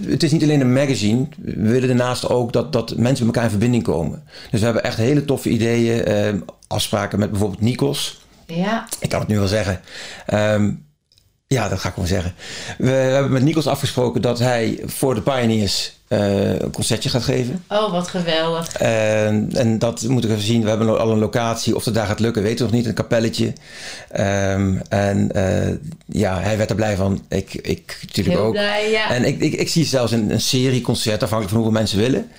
[0.08, 1.28] Het is niet alleen een magazine.
[1.38, 4.24] We willen daarnaast ook dat, dat mensen met elkaar in verbinding komen.
[4.52, 6.04] Dus we hebben echt hele toffe ideeën.
[6.04, 8.22] ehm, afspraken met bijvoorbeeld Nikos.
[8.46, 8.88] Ja.
[9.00, 9.82] Ik kan het nu wel zeggen.
[10.26, 10.72] Ehm,
[11.52, 12.34] ja, dat ga ik gewoon zeggen.
[12.78, 17.64] We hebben met Nikos afgesproken dat hij voor de Pioneers eh, een concertje gaat geven.
[17.68, 18.74] Oh, wat geweldig.
[18.74, 20.64] En, en dat moeten we even zien.
[20.64, 21.76] We hebben al een locatie.
[21.76, 22.86] Of dat daar gaat lukken, weten we nog niet.
[22.86, 23.54] Een kapelletje.
[24.10, 25.74] Ehm, en eh,
[26.06, 27.24] ja, hij werd er blij van.
[27.30, 28.52] Ik, ik natuurlijk Heel ook.
[28.52, 29.10] blij, ja.
[29.10, 32.32] En ik, ik, ik zie zelfs een, een serie concert, afhankelijk van hoeveel mensen willen.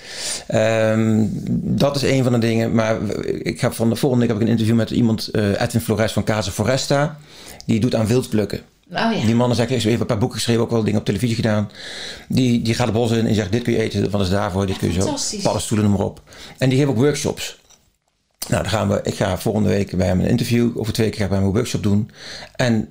[0.47, 1.27] Ehm,
[1.77, 2.75] dat is een van de dingen.
[2.75, 2.97] Maar
[3.43, 6.13] ik heb van de volgende week heb ik een interview met iemand, eh, Edwin Flores
[6.13, 7.19] van Casa Foresta.
[7.67, 8.61] Die doet aan wildplukken.
[8.93, 9.27] Oh ja.
[9.27, 11.71] Die man is eigenlijk heeft een paar boeken geschreven, ook wel dingen op televisie gedaan.
[12.29, 14.67] Die, die gaat de bos in en zegt: Dit kun je eten, wat is daarvoor,
[14.67, 15.39] dit kun je zo.
[15.43, 16.21] Paddenstoelen, noem maar op.
[16.59, 17.61] En die geeft ook workshops.
[18.49, 20.79] Nou, dan gaan we, ik ga volgende week bij hem een interview.
[20.79, 22.11] Over twee weken ga ik bij hem een workshop doen.
[22.57, 22.89] En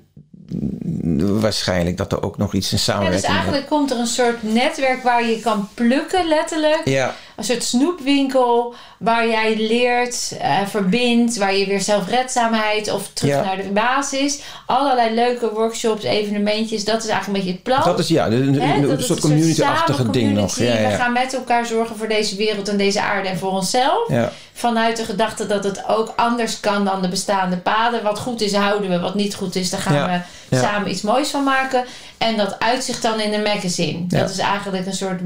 [1.20, 4.44] waarschijnlijk dat er ook nog iets in Ja, dus samenwerking eigenlijk komt er een soort
[4.44, 6.82] netwerk waar je kan plukken, letterlijk.
[6.86, 13.34] Ja, Een soort snoepwinkel waar jij leert, eh, verbindt, waar je weer zelfredzaamheid of terug
[13.36, 13.44] Ja.
[13.44, 14.40] naar de basis.
[14.66, 16.86] Allerlei leuke workshops, evenementjes.
[16.86, 17.84] Dat is eigenlijk een beetje het plan.
[17.84, 20.54] dat is ja, een, soort community-achtige ding nog.
[20.54, 20.98] community, Ja, We ja.
[21.04, 24.10] gaan met elkaar zorgen voor deze wereld en deze aarde en voor onszelf.
[24.10, 24.32] ja.
[24.54, 28.04] Vanuit de gedachte dat het ook anders kan dan de bestaande paden.
[28.04, 29.00] Wat goed is, houden we.
[29.00, 30.62] Wat niet goed is, daar gaan Ja, we ja.
[30.62, 31.84] samen iets moois van maken.
[32.22, 34.00] En dat uitzicht dan in een magazine.
[34.08, 34.20] Ja.
[34.20, 35.20] Dat is eigenlijk een soort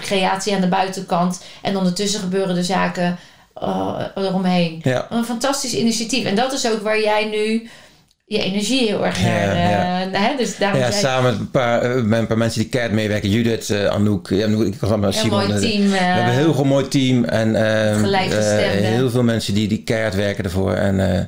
[0.00, 1.42] creatie aan de buitenkant.
[1.62, 3.16] En ondertussen gebeuren de zaken
[3.54, 4.80] eh, eromheen.
[4.82, 5.06] Ja.
[5.10, 6.24] Een fantastisch initiatief.
[6.24, 7.68] En dat is ook waar jij nu
[8.26, 9.48] je energie heel erg naar...
[9.48, 10.04] eh, ja.
[10.04, 10.36] naar- hè?
[10.36, 12.94] Dus daarom Ja, jij- samen met een paar, eh, met een paar mensen die keihard
[12.96, 13.30] meewerken.
[13.30, 15.30] Judith, eh, Anouk, ja, ik was allemaal Simon.
[15.30, 15.90] mooi eh, team.
[15.90, 19.68] We eh, hebben een heel goed mooi team en ehm, eh, heel veel mensen die,
[19.68, 20.72] die keihard werken ervoor.
[20.74, 21.24] En eh,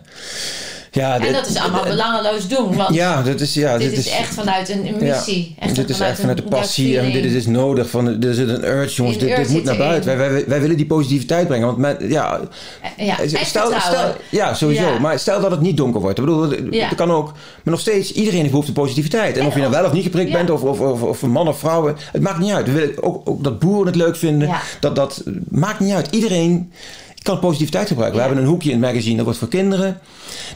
[0.95, 2.76] Ja, en dit- dat is allemaal belangeloos doen.
[2.76, 5.55] Want Ja, dat is, ja, dit, is echt vanuit een, een missie.
[5.61, 7.90] Ja, dit is echt vanuit de een passie en dit is nodig.
[7.90, 10.16] Van, er zit een urge, jongens, dit, dit moet naar buiten.
[10.18, 11.66] Wij, wij, wij willen die positiviteit brengen.
[11.66, 12.40] Want met, ja,
[12.97, 14.82] Ja, stel, stel, ja, sowieso.
[14.92, 14.99] Ja.
[14.99, 16.18] Maar stel dat het niet donker wordt.
[16.18, 16.88] Ik bedoel, dat Ja.
[16.88, 17.32] kan ook.
[17.32, 19.34] Maar nog steeds, iedereen heeft behoefte aan positiviteit.
[19.34, 21.59] En En of je nou wel of niet geprikt bent, of, of, of, man of
[21.59, 22.66] vrouw, het maakt niet uit.
[22.66, 24.51] We willen ook, ook dat boeren het leuk vinden.
[24.80, 26.09] Dat, dat maakt niet uit.
[26.11, 26.72] Iedereen
[27.25, 28.18] kan positiviteit gebruiken.
[28.20, 29.99] We hebben een hoekje in het magazine, dat wordt voor kinderen.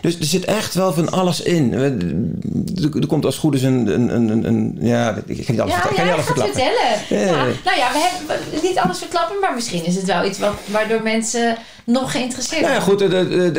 [0.00, 1.72] Dus er zit echt wel van alles in.
[1.72, 5.74] Er, komt als het goed is een, een, een, een- ja, ik ga niet alles,
[5.74, 6.54] Ja, ga ja, niet alles verklappen.
[6.54, 7.26] vertellen.
[7.26, 10.54] Ja, nou ja, we hebben niet alles verklappen, maar misschien is het wel iets wat,
[10.66, 13.14] waardoor mensen nog geïnteresseerd Nou ja, goed, er,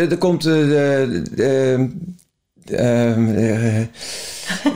[0.09, 0.45] er, komt.
[0.45, 1.89] eh, de- de-
[2.75, 3.81] ehm, eh,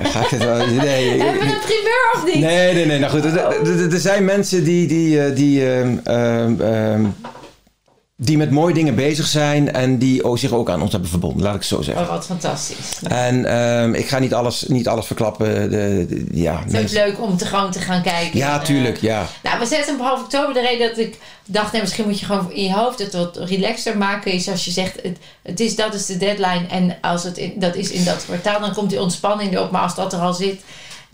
[0.04, 0.68] ga ik het wel.
[0.68, 2.40] Nee, Hebben we een primeur of niet?
[2.44, 3.00] nee, nee, nee.
[3.00, 3.26] Nou goed,
[3.94, 4.88] er, zijn mensen die.
[4.88, 7.06] die, eh, die ehm, ehm, ehm,
[8.16, 11.54] die met mooie dingen bezig zijn en die zich ook aan ons hebben verbonden, laat
[11.54, 12.04] ik het zo zeggen.
[12.04, 13.00] Oh, wat fantastisch.
[13.04, 15.70] En ehm, ik ga niet alles, niet alles verklappen.
[15.70, 18.38] De, de- ja, Het is ook mensen- leuk om te gewoon te gaan kijken.
[18.40, 19.26] ja, Eh, tuurlijk, ja.
[19.44, 20.54] Nou, we zetten op half oktober.
[20.54, 23.38] De reden dat ik dacht, nee, misschien moet je gewoon in je hoofd het wat
[23.38, 24.32] relaxter maken.
[24.32, 26.68] Is als je zegt, het, het is, dat is de deadline.
[26.70, 29.72] En als het in, dat is in dat kwartaal, dan komt die ontspanning erop.
[29.72, 30.62] Maar als dat er al zit,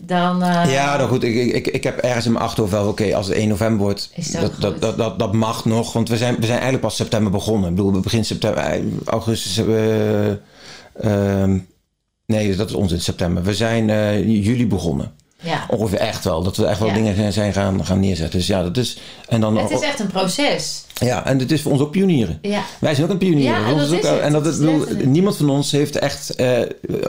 [0.00, 0.42] dan...
[0.42, 3.26] eh, Ja, nou goed, ik, ik, ik heb ergens in mijn achterhoofd wel, oké, als
[3.26, 5.92] het 1 november wordt, dat dat, dat, dat, dat, dat mag nog.
[5.92, 7.70] Want we zijn, we zijn eigenlijk pas september begonnen.
[7.70, 10.30] Ik bedoel, begin september, eh, augustus, eh,
[11.42, 11.58] ehm,
[12.26, 13.42] nee, dat is onzin, september.
[13.42, 13.86] We zijn
[14.40, 15.12] juli begonnen.
[15.40, 15.64] Ja.
[15.68, 16.94] Ongeveer echt wel, dat we echt wel Ja.
[16.94, 18.38] dingen zijn gaan, gaan neerzetten.
[18.38, 18.98] Dus ja, dat is...
[19.28, 20.84] En dan, Het is echt een proces.
[20.94, 22.38] Ja, en het is voor ons ook pionieren.
[22.42, 22.62] Ja.
[22.80, 23.42] Wij zijn ook een pionier.
[23.50, 24.02] Ja, en dat ook-.
[24.20, 26.58] En dat, bedoel, niemand van ons heeft echt eh,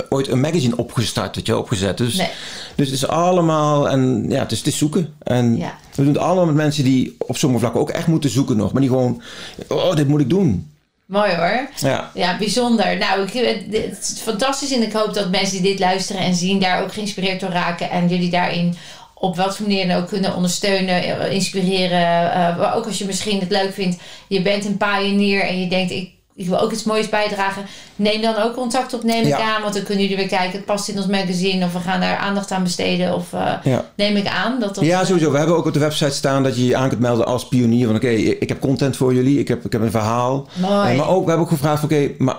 [0.10, 1.98] ooit een magazine opgestart, dat je opgezet.
[1.98, 2.30] Dus, Nee.
[2.76, 5.14] dus het is allemaal, en ja, het is, het is zoeken.
[5.24, 5.64] En we
[5.96, 8.72] doen het allemaal met mensen die op sommige vlakken ook echt moeten zoeken nog.
[8.72, 9.22] Maar die gewoon,
[9.68, 10.71] oh, dit moet ik doen.
[11.12, 11.70] Mooi hoor.
[11.76, 12.98] Ja, Ja, bijzonder.
[12.98, 16.36] Nou, ik, het het is fantastisch en ik hoop dat mensen die dit luisteren en
[16.36, 18.76] zien daar ook geïnspireerd door raken en jullie daarin
[19.14, 22.32] op wat voor manier dan ook kunnen ondersteunen, eh, inspireren.
[22.32, 25.92] Eh, ook als je misschien het leuk vindt, je bent een pionier en je denkt
[25.92, 27.66] ik, ik wil ook iets moois bijdragen.
[27.96, 29.56] Neem dan ook contact op, neem ik Ja.
[29.56, 32.00] aan, want dan kunnen jullie weer kijken, het past in ons magazine of we gaan
[32.00, 33.86] daar aandacht aan besteden of eh, ja.
[33.96, 34.84] neem ik aan dat dat...
[34.86, 35.32] ja, sowieso.
[35.32, 37.86] We hebben ook op de website staan dat je je aan kunt melden als pionier.
[37.88, 40.48] Van oké, ik heb content voor jullie, ik heb, ik heb een verhaal.
[40.54, 40.92] Mooi.
[40.92, 42.36] Eh, maar ook, we hebben ook gevraagd van oké, maar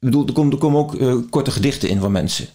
[0.00, 2.46] ik bedoel, er komen, er komen ook eh, korte gedichten in van mensen.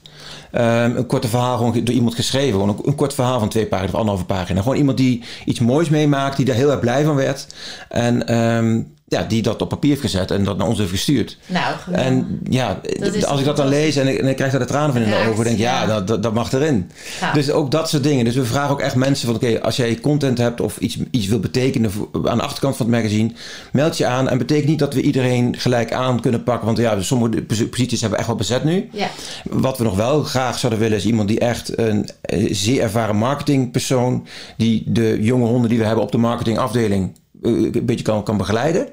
[0.51, 2.51] Ehm, een korte verhaal gewoon door iemand geschreven.
[2.51, 4.61] Gewoon een, een kort verhaal van twee pagina's of anderhalve pagina.
[4.61, 7.47] Gewoon iemand die iets moois meemaakt, die daar heel erg blij van werd.
[7.89, 11.37] En ehm, ja, die dat op papier heeft gezet en dat naar ons heeft gestuurd.
[11.45, 12.07] Nou, geweldig.
[12.07, 12.81] En ja,
[13.25, 15.09] als ik dat dan lees en ik, en ik krijg daar de tranen van in
[15.09, 15.87] de Raakt, ogen, denk ik, ja, ja.
[15.87, 16.91] dat, dat, dat mag erin.
[17.33, 18.25] Dus ook dat soort dingen.
[18.25, 21.27] Dus we vragen ook echt mensen van, oké, als jij content hebt of iets, iets
[21.27, 21.91] wil betekenen
[22.23, 23.31] aan de achterkant van het magazine,
[23.71, 24.29] meld je aan.
[24.29, 28.09] En betekent niet dat we iedereen gelijk aan kunnen pakken, want ja, sommige posities hebben
[28.09, 28.89] we echt wel bezet nu.
[28.91, 29.09] ja.
[29.43, 33.15] Wat we nog wel graag zouden willen is iemand die echt een eh, zeer ervaren
[33.15, 34.27] marketingpersoon,
[34.57, 38.87] die de jonge honden die we hebben op de marketingafdeling een beetje kan, kan begeleiden.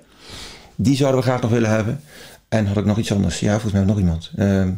[0.76, 2.00] Die zouden we graag nog willen hebben.
[2.48, 3.40] En had ik nog iets anders?
[3.40, 4.30] Ja, volgens mij nog iemand.
[4.36, 4.72] Ehm,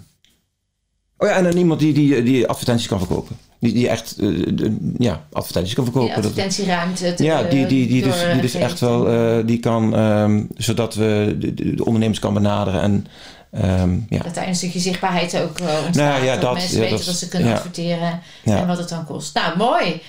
[1.18, 3.36] oh ja, en dan iemand die, die, die advertenties kan verkopen.
[3.58, 6.16] Die, die echt eh, de- ja, advertenties kan Die verkopen.
[6.22, 7.14] Dat- advertentieruimte.
[7.14, 10.94] te- ja, die, die, die, dus, die dus echt wel, eh, die kan, ehm, zodat
[10.94, 13.06] we de, de- de ondernemers kan benaderen en
[13.50, 14.22] ehm, ja.
[14.22, 15.94] Dat daar een stukje zichtbaarheid ook ontstaat.
[15.94, 18.88] Nou ja, dat, dat- mensen ja, weten dat- dat ze kunnen adverteren en wat het
[18.88, 19.34] dan kost.
[19.34, 20.00] Nou, mooi.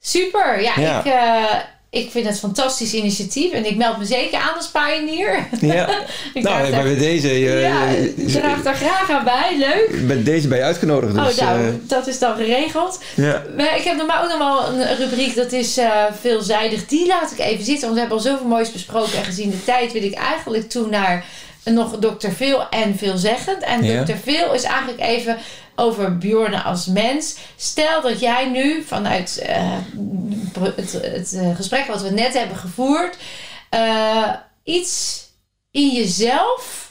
[0.00, 0.62] Super.
[0.62, 0.98] Ja, Ja.
[0.98, 1.58] Ik, eh,
[1.96, 3.52] ik vind het een fantastisch initiatief.
[3.52, 5.48] En ik meld me zeker aan als pionier.
[5.60, 5.88] ja.
[6.34, 9.56] ik nou, ik ben bij deze, eh, ja, eh, ik draag daar graag aan bij.
[9.58, 10.06] Leuk.
[10.06, 11.14] ben deze bij je uitgenodigd.
[11.14, 13.00] Dus, oh, nou, eh, dat is dan geregeld.
[13.14, 13.42] ja.
[13.56, 16.86] Maar ik heb normaal ook nog wel een rubriek, dat is eh, veelzijdig.
[16.86, 19.18] Die laat ik even zitten, want we hebben al zoveel moois besproken.
[19.18, 21.24] En gezien de tijd wil ik eigenlijk toe naar
[21.64, 22.28] nog Dr.
[22.36, 23.62] Veel en veelzeggend.
[23.62, 24.04] En Ja.
[24.04, 24.12] Dr.
[24.24, 25.36] Veel is eigenlijk even
[25.76, 27.36] over Bjorn als mens.
[27.56, 29.78] Stel dat jij nu vanuit eh,
[30.74, 33.16] het, eh, gesprek wat we net hebben gevoerd...
[33.70, 35.24] eh, iets
[35.70, 36.84] in jezelf...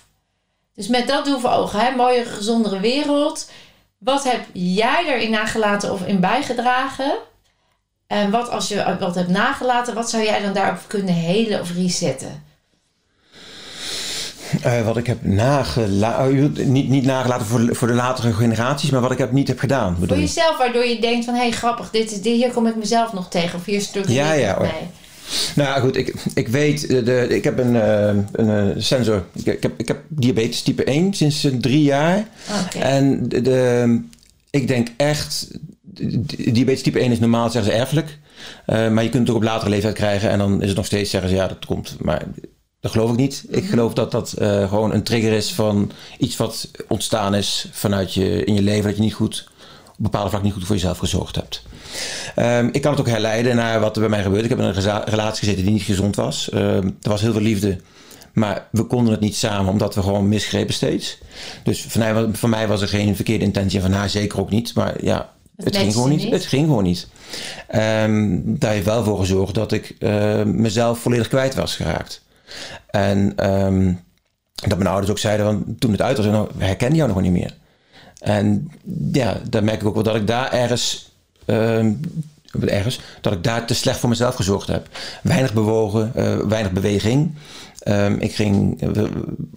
[0.73, 3.49] Dus met dat doel voor ogen, hè, mooie, gezondere wereld...
[3.97, 7.13] Wat heb jij erin nagelaten of in bijgedragen?
[8.07, 11.71] En wat als je wat hebt nagelaten, wat zou jij dan daarop kunnen helen of
[11.71, 12.43] resetten?
[14.61, 19.11] Eh, wat ik heb nagelaten, niet, niet nagelaten voor, voor de latere generaties, maar wat
[19.11, 19.91] ik heb, niet heb gedaan.
[19.91, 20.23] Voor Bedoel je?
[20.23, 23.13] jezelf, waardoor je denkt van hé, hey, grappig, dit, is- dit, hier kom ik mezelf
[23.13, 23.59] nog tegen.
[23.59, 24.57] Of hier struggel Ja, ja.
[25.55, 29.23] Nou goed, ik, ik weet, de, de- ik heb een, eh, een eh, sensor.
[29.33, 32.27] Ik, ik, heb, ik heb diabetes type 1 sinds eh, drie jaar.
[32.79, 34.01] En de, de-
[34.49, 35.47] ik denk echt,
[35.81, 38.17] di- diabetes type 1 is normaal, zeggen ze, erfelijk.
[38.65, 40.29] Eh, maar je kunt het ook op latere leeftijd krijgen.
[40.29, 41.95] En dan is het nog steeds, zeggen ze, ja, dat komt.
[42.01, 42.21] Maar
[42.85, 43.43] Dat geloof ik niet.
[43.49, 48.13] Ik geloof dat dat eh, gewoon een trigger is van iets wat ontstaan is vanuit
[48.13, 48.83] je in je leven.
[48.83, 49.47] Dat je niet goed,
[49.89, 51.61] op bepaalde vlak niet goed voor jezelf gezorgd hebt.
[52.35, 54.43] Ehm, ik kan het ook herleiden naar wat er bij mij gebeurde.
[54.43, 56.49] Ik heb in een relatie gezeten die niet gezond was.
[56.49, 57.77] Ehm, er was heel veel liefde.
[58.33, 61.17] Maar we konden het niet samen, omdat we gewoon misgrepen steeds.
[61.63, 64.39] Dus van mij, wa- van mij was er geen verkeerde intentie en van haar zeker
[64.39, 64.73] ook niet.
[64.73, 66.23] Maar ja, Het het, ging gewoon niet.
[66.23, 66.31] niet?
[66.31, 67.07] Het ging gewoon niet.
[67.67, 69.95] Ehm, daar heeft wel voor gezorgd dat ik
[70.45, 72.23] mezelf volledig kwijt was geraakt.
[72.89, 73.93] En ehm,
[74.55, 77.31] dat mijn ouders ook zeiden, van, toen het uit was, nou, herkennen jou nog niet
[77.31, 77.53] meer.
[78.19, 78.71] En
[79.11, 81.11] ja, daar merk ik ook wel dat ik daar ergens,
[81.45, 81.93] ehm,
[82.65, 84.87] ergens dat ik daar te slecht voor mezelf gezorgd heb.
[85.23, 87.33] Weinig bewogen, eh, weinig beweging.
[87.79, 89.03] Ehm, ik ging, eh,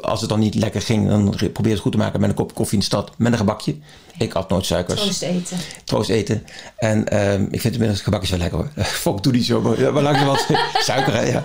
[0.01, 2.35] als het dan niet lekker ging, dan probeerde ik het goed te maken met een
[2.37, 3.75] kop koffie in de stad met een gebakje.
[4.19, 5.57] Ik at nooit suikers Troost eten.
[5.85, 6.47] troost eten.
[6.77, 8.69] En ehm, ik vind inmiddels gebakjes wel lekker hoor.
[8.85, 9.61] Fok, doe niet zo.
[9.61, 10.47] Maar, ja, maar langzamerhand
[10.87, 11.43] suiker, hè, ja.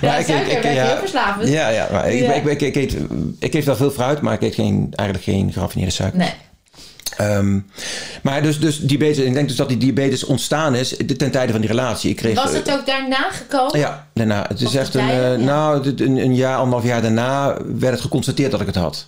[0.00, 1.48] Ja, suiker werkt heel verslavend.
[1.48, 1.88] Ja, ja.
[1.92, 2.32] Maar ik, Ja.
[2.32, 2.96] Ik, ik, ik, eet,
[3.38, 6.18] ik eet wel veel fruit, maar ik eet geen, eigenlijk geen geraffineerde suiker.
[6.18, 6.32] Nee.
[7.16, 7.58] Ehm,
[8.22, 11.60] maar dus, dus diabetes, ik denk dus dat die diabetes ontstaan is ten tijde van
[11.60, 12.10] die relatie.
[12.10, 13.78] Ik kreeg, Was eh, het ook daarna gekomen?
[13.78, 14.44] ja, daarna.
[14.48, 15.44] Het is echt een, tijden, eh, ja.
[15.44, 19.06] nou, een, een jaar, anderhalf jaar daarna werd het geconstateerd dat ik het had.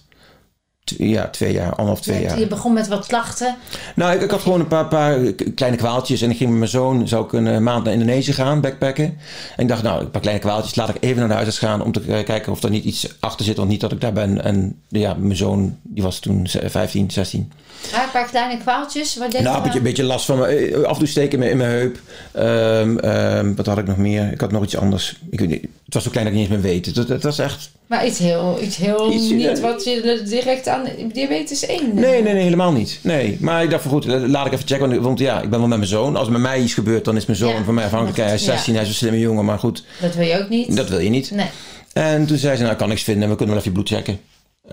[0.84, 2.38] Ja, twee jaar, anderhalf, twee Je- jaar.
[2.38, 3.56] Je begon met wat klachten.
[3.94, 5.18] Nou, ik, ik had gewoon een paar, paar
[5.54, 6.22] kleine kwaaltjes.
[6.22, 9.04] En ik ging met mijn zoon, zou ik een eh, maand naar Indonesië gaan, backpacken.
[9.04, 11.82] En ik dacht, nou, een paar kleine kwaaltjes, laat ik even naar de huisarts gaan
[11.82, 13.56] om te kijken of er niet iets achter zit.
[13.56, 14.44] Want niet dat ik daar ben.
[14.44, 17.52] En ja, mijn zoon, die was toen ze- 15, 16.
[17.90, 19.16] Ja, een paar kleine kwaaltjes.
[19.16, 20.46] Wat deed Nou, je een beetje, een beetje last van me.
[20.46, 21.98] eh, Af en toe steken in mijn, heup.
[22.32, 24.32] Ehm, ehm, wat had ik nog meer?
[24.32, 25.16] Ik had nog iets anders.
[25.30, 26.86] Ik weet niet, het was zo klein dat ik niet eens meer weet.
[26.86, 27.70] Het, het, het was echt...
[27.86, 31.94] Maar iets heel, iets heel Iets, niet eh, wat je direct aan diabetes 1...
[31.94, 32.98] Nee, nee, nee, helemaal niet.
[33.02, 34.88] Nee, maar ik dacht van goed, laat ik even checken.
[34.90, 36.16] Want, want ja, ik ben wel met mijn zoon.
[36.16, 38.16] Als er met mij iets gebeurt, dan is mijn zoon Ja, van mij afhankelijk.
[38.18, 40.76] Hij is 16, hij is een slimme jongen, maar goed, Dat wil je ook niet.
[40.76, 41.30] dat wil je niet.
[41.30, 41.46] Nee.
[41.92, 43.98] En toen zei ze, nou, ik kan niks vinden, we kunnen wel even je bloed
[43.98, 44.20] checken.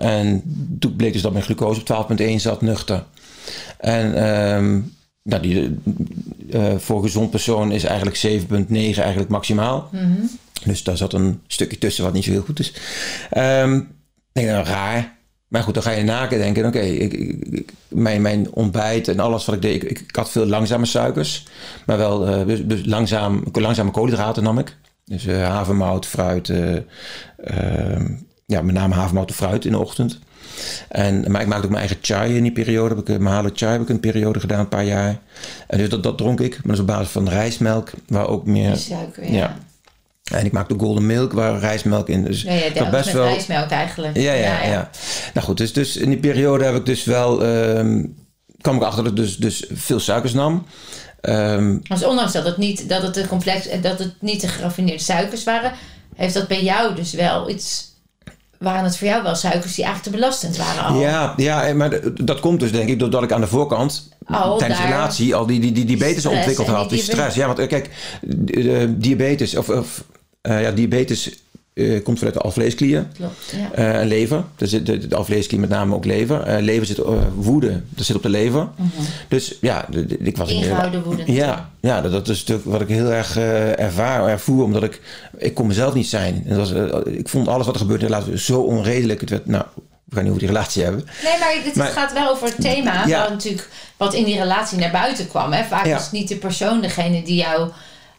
[0.00, 0.42] En
[0.78, 3.04] toen bleek dus dat mijn glucose op 12,1 zat, nuchter.
[3.78, 4.80] En ehm,
[5.22, 5.76] nou, die,
[6.50, 9.88] eh, voor een gezond persoon is eigenlijk 7,9 eigenlijk maximaal.
[9.92, 10.20] Mhm.
[10.64, 12.74] Dus daar zat een stukje tussen wat niet zo heel goed is.
[13.30, 13.86] Ehm, ik
[14.32, 15.18] denk, nou, raar.
[15.48, 16.66] Maar goed, dan ga je nadenken.
[16.66, 17.08] Oké,
[17.88, 19.82] mijn, mijn ontbijt en alles wat ik deed.
[19.82, 21.46] Ik, ik had veel langzame suikers.
[21.86, 24.76] Maar wel eh, dus, dus langzaam, langzame koolhydraten nam ik.
[25.04, 26.48] Dus eh, havermout, fruit.
[26.48, 26.76] eh,
[27.36, 28.12] ehm,
[28.50, 30.18] ja, met name havermout fruit in de ochtend.
[30.88, 32.94] En, maar ik maakte ook mijn eigen chai in die periode.
[32.94, 35.18] Heb ik, eh, Mahalo chai heb ik een periode gedaan, een paar jaar.
[35.66, 36.50] En dus dat, dat dronk ik.
[36.52, 37.90] Maar dat is op basis van rijstmelk.
[38.08, 38.76] Waar ook meer...
[38.76, 39.32] Suiker, ja.
[39.32, 39.56] Ja.
[40.36, 42.24] En ik maakte golden milk waar rijstmelk in.
[42.24, 43.24] Dus Ja, ja, dat dat best met wel.
[43.26, 44.16] rijstmelk eigenlijk.
[44.16, 44.90] Ja, ja, ja,
[45.34, 47.44] Nou goed, dus, dus in die periode heb ik dus wel.
[47.44, 48.04] ehm,
[48.60, 50.66] kwam ik achter dat ik dus, dus veel suikers nam.
[51.88, 55.44] Dus ondanks dat het niet, dat het, een complex, dat het niet de geraffineerde suikers
[55.44, 55.72] waren,
[56.16, 57.88] heeft dat bij jou dus wel iets.
[58.60, 61.00] Waren het voor jou wel suikers die eigenlijk te belastend waren al?
[61.00, 64.08] ja, ja, maar dat komt dus denk ik doordat ik aan de voorkant.
[64.26, 66.88] Al tijdens de relatie al die, die, die diabetes ontwikkeld had.
[66.88, 67.36] die Die stress.
[67.36, 67.90] Ja, want eh, kijk,
[68.46, 70.04] eh, diabetes, of, of
[70.40, 71.42] eh, ja, diabetes
[71.94, 73.06] eh, komt vanuit de alvleesklier.
[73.16, 73.72] Klopt, ja.
[73.72, 74.44] Eh, en lever.
[74.58, 76.42] Er zit de, de alvleesklier met name ook lever.
[76.42, 77.00] Eh, lever zit,
[77.34, 78.68] woede, dat zit op de lever.
[79.28, 81.32] Dus ja, de- de- ik was in Ingehouden woede.
[81.32, 83.36] Ja, ja dat, dat is natuurlijk wat ik heel erg
[83.78, 85.00] ervaar, ervoer, omdat ik,
[85.38, 86.42] ik kon mezelf niet zijn.
[86.46, 89.20] En dat was, ik vond alles wat er gebeurde we zo onredelijk.
[89.20, 89.64] Het werd, nou,
[90.04, 91.04] we gaan niet over die relatie hebben.
[91.22, 93.06] Nee, maar dit Maar- gaat wel over het thema.
[93.06, 93.20] Ja.
[93.20, 95.52] Wat natuurlijk wat in die relatie naar buiten kwam.
[95.52, 95.64] Hè?
[95.64, 95.96] Vaak Ja.
[95.96, 97.70] is het niet de persoon degene die jou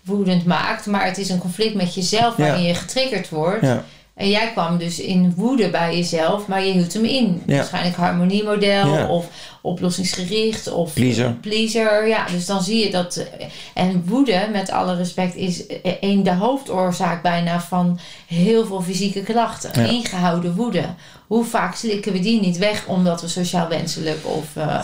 [0.04, 0.86] woedend maakt.
[0.86, 2.68] Maar het is een conflict met jezelf waarin Ja.
[2.68, 3.62] je getriggerd wordt.
[3.66, 3.84] Ja,
[4.14, 7.42] En jij kwam dus in woede bij jezelf, maar je hield hem in.
[7.46, 7.56] Ja.
[7.56, 9.08] Waarschijnlijk harmoniemodel Ja.
[9.08, 9.26] of
[9.62, 11.32] oplossingsgericht of Pleaser.
[11.42, 12.08] pleaser.
[12.08, 13.16] Ja, dus dan zie je dat.
[13.16, 18.82] eh, En woede, met alle respect, is eh, een de hoofdoorzaak bijna van heel veel
[18.82, 19.84] fysieke klachten.
[19.84, 19.90] Ja.
[19.92, 20.84] Ingehouden woede.
[21.28, 24.46] Hoe vaak slikken we die niet weg omdat we sociaal wenselijk of.
[24.56, 24.80] eh,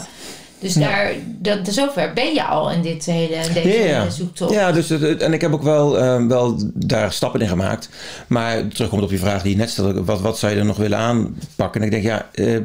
[0.60, 0.80] dus Ja.
[0.80, 4.54] daar, dat, zover ben je al in dit hele, in deze Ja, zoektocht.
[4.54, 7.90] ja dus het- en ik heb ook wel, eh, wel daar stappen in gemaakt.
[8.28, 10.78] Maar terugkomt op je vraag die je net stelde, wat, wat zou je er nog
[10.78, 11.82] willen aanpakken?
[11.82, 12.58] En ik denk, ja, eh,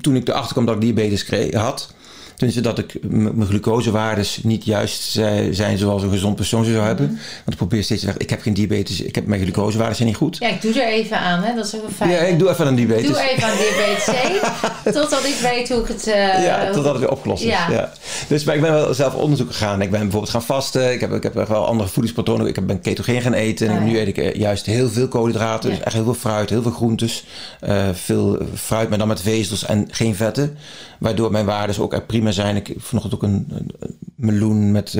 [0.00, 1.94] toen ik erachter kwam dat ik diabetes kreeg, had,
[2.38, 6.84] het dat ik mijn glucosewaardes niet juist zi- zijn zoals een gezond persoon ze zou
[6.86, 7.06] hebben.
[7.06, 7.14] Mhm.
[7.16, 10.08] Want ik probeer steeds te zeggen, ik heb geen diabetes, ik heb, mijn glucosewaardes zijn
[10.08, 10.36] niet goed.
[10.40, 11.54] Ja, ik doe er even aan, hè?
[11.54, 12.10] dat is ook een fijn.
[12.10, 13.06] Ja, ik doe even een diabetes.
[13.06, 16.06] Doe even aan diabetes C, totdat ik weet hoe ik het...
[16.06, 17.48] eh, ja, totdat het weer opgelost is.
[17.48, 17.70] Ja.
[17.70, 17.92] Ja.
[18.28, 19.82] Dus maar ik ben wel zelf onderzoek gegaan.
[19.82, 20.92] Ik ben bijvoorbeeld gaan vasten.
[20.92, 22.46] Ik heb, ik heb wel andere voedingspatronen.
[22.46, 23.68] Ik heb- ben ketogeen gaan eten.
[23.68, 25.70] En nu eet ik eh, juist heel veel koolhydraten.
[25.70, 25.74] Ja.
[25.76, 27.24] Dus echt heel veel fruit, heel veel groentes.
[27.60, 30.56] eh, veel fruit, maar dan met vezels en geen vetten.
[30.98, 32.56] Waardoor mijn waarden ook echt prima zijn.
[32.56, 34.98] Ik heb vanochtend ook een, een- een meloen met...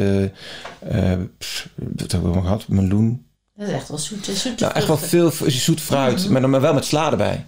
[1.39, 2.69] pff, wat hebben we gehad?
[2.69, 3.27] Meloen.
[3.57, 6.33] Dat is echt wel zoete, zoete Nou, echt wel veel zoet fruit, Mhm.
[6.33, 7.45] maar dan maar wel met sla erbij.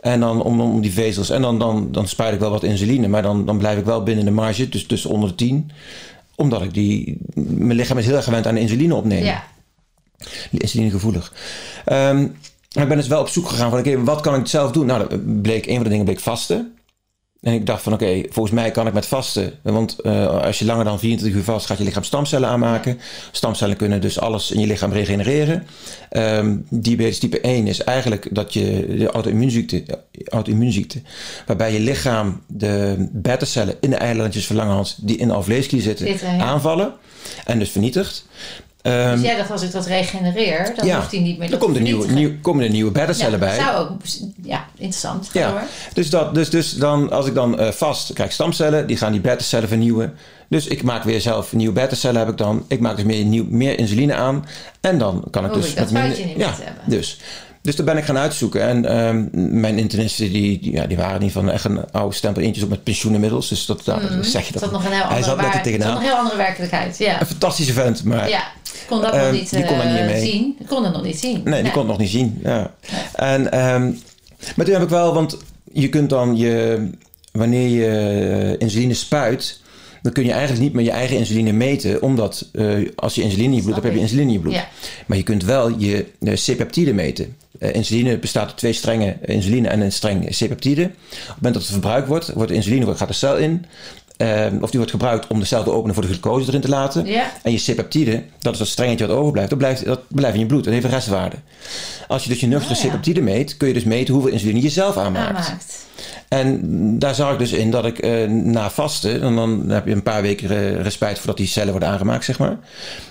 [0.00, 1.30] En dan om, om die vezels.
[1.30, 4.02] En dan, dan, dan spuit ik wel wat insuline, maar dan, dan blijf ik wel
[4.02, 5.70] binnen de marge, dus, dus onder de 10.
[6.34, 7.18] Omdat ik die.
[7.34, 9.24] Mijn lichaam is heel erg gewend aan insuline opnemen.
[9.24, 9.42] Ja,
[10.50, 11.32] Insulinegevoelig.
[11.84, 12.26] Ehm
[12.74, 14.86] maar ik ben dus wel op zoek gegaan van oké, wat kan ik zelf doen?
[14.86, 16.74] Nou, bleek, een van de dingen bleek vasten.
[17.40, 19.52] En ik dacht van oké, volgens mij kan ik met vasten.
[19.62, 23.00] Want eh, als je langer dan 24 uur vast, gaat je lichaam stamcellen aanmaken.
[23.30, 25.66] Stamcellen kunnen dus alles in je lichaam regenereren.
[26.10, 29.84] Ehm diabetes type 1 is eigenlijk dat je de auto-immuunziekte,
[30.24, 31.02] auto-immuunziekte,
[31.46, 36.06] waarbij je lichaam de beta-cellen in de eilandjes van Langerhans die in de alvleesklier zitten,
[36.06, 36.42] Zitten, ja.
[36.42, 36.92] aanvallen
[37.44, 38.24] en dus vernietigt.
[38.82, 41.58] Ehm, dus jij dacht als ik dat regenereer, dan ja, hoeft hij niet meer dan
[41.58, 43.54] te komt er nieuwe, nieuw, komen er nieuwe beta-cellen Ja, bij.
[43.54, 43.90] zou ook,
[44.42, 45.28] ja, interessant.
[45.32, 45.62] Ga Ja, door.
[45.92, 49.20] dus, dat, dus, dus dan, als ik dan eh, vast krijg stamcellen, die gaan die
[49.20, 50.14] beta-cellen vernieuwen.
[50.48, 52.64] Dus ik maak weer zelf nieuwe beta-cellen heb ik dan.
[52.68, 54.46] Ik maak dus meer, nieuw, meer insuline aan.
[54.80, 56.82] En dan kan ik Hoef dus dat met niet ja, hebben.
[56.86, 57.18] Dus.
[57.62, 58.62] Dus daar ben ik gaan uitzoeken.
[58.62, 59.26] En ehm,
[59.60, 62.70] mijn internisten, die, die, ja, die waren niet van echt een oude stempel eentjes op
[62.70, 63.48] met pensioen inmiddels.
[63.48, 64.62] Dus dat, dat zeg je dat.
[64.62, 66.98] zat nog een heel Hij andere, zat nog een heel andere werkelijkheid.
[66.98, 68.42] Ja, Een fantastische vent, maar ja.
[68.74, 70.26] Ik kon dat nog Ehm, niet, die kon er niet eh, mee.
[70.30, 70.56] zien.
[70.68, 71.40] Kon nog niet zien.
[71.44, 72.40] Nee, die kon het nog niet zien.
[72.42, 72.74] Ja.
[73.14, 73.82] En, ehm,
[74.56, 75.36] maar toen heb ik wel, want
[75.72, 76.80] je kunt dan je,
[77.32, 79.60] wanneer je eh, insuline spuit,
[80.02, 82.66] dan kun je eigenlijk niet meer je eigen insuline meten, omdat eh,
[82.96, 84.54] als je insuline in je bloed hebt, heb je insuline in je bloed.
[84.54, 84.68] Ja.
[85.06, 87.36] Maar je kunt wel je eh, C-peptide meten.
[87.58, 90.82] Insuline bestaat uit twee strengen insuline en een streng C-peptide.
[90.84, 93.64] Op het moment dat het verbruikt wordt, wordt de insuline wordt- gaat de cel in.
[94.20, 96.68] Ehm, of die wordt gebruikt om de cel te openen voor de glucose erin te
[96.68, 97.06] laten.
[97.42, 100.46] En je C-peptide, dat is dat strengetje wat overblijft, dat blijft, dat blijft in je
[100.46, 100.64] bloed.
[100.64, 101.36] Dat heeft een restwaarde.
[102.08, 102.88] Als je dus je nuchtere Oh, ja.
[102.88, 105.28] C-peptide meet, kun je dus meten hoeveel insuline je zelf aanmaakt.
[105.28, 105.86] Aanmaakt.
[106.28, 109.92] En daar zag ik dus in dat ik eh, na vasten, en dan heb je
[109.92, 112.58] een paar weken eh, respijt voordat die cellen worden aangemaakt, zeg maar.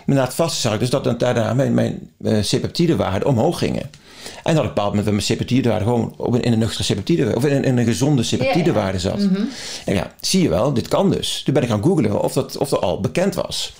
[0.05, 3.89] Maar na het vasten zag ik dus dat daarna mijn, mijn eh, C-peptidewaarden omhoog gingen.
[4.43, 6.59] En dat ik op een bepaald moment met mijn C-peptidewaarde gewoon op een, in een
[6.59, 9.27] nuchtere of in een, in een gezonde C-peptidewaarde zat.
[9.86, 11.41] En ja, zie je wel, dit kan dus.
[11.45, 13.73] Toen ben ik gaan googlen of dat, of dat al bekend was.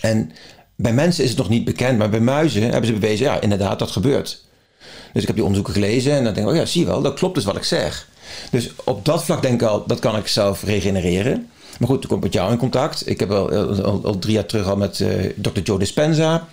[0.00, 0.32] En
[0.76, 3.78] bij mensen is het nog niet bekend, maar bij muizen hebben ze bewezen, ja, inderdaad,
[3.78, 4.44] dat gebeurt.
[5.12, 7.02] Dus ik heb die onderzoeken gelezen en dan denk ik, oh ja, zie je wel,
[7.02, 8.08] dat klopt dus wat ik zeg.
[8.50, 11.50] Dus op dat vlak denk ik al, dat kan ik zelf regenereren.
[11.78, 13.08] Maar goed, toen kom ik met jou in contact.
[13.08, 15.60] Ik heb al, al, al drie jaar terug al met eh Dr.
[15.62, 16.46] Joe Dispenza.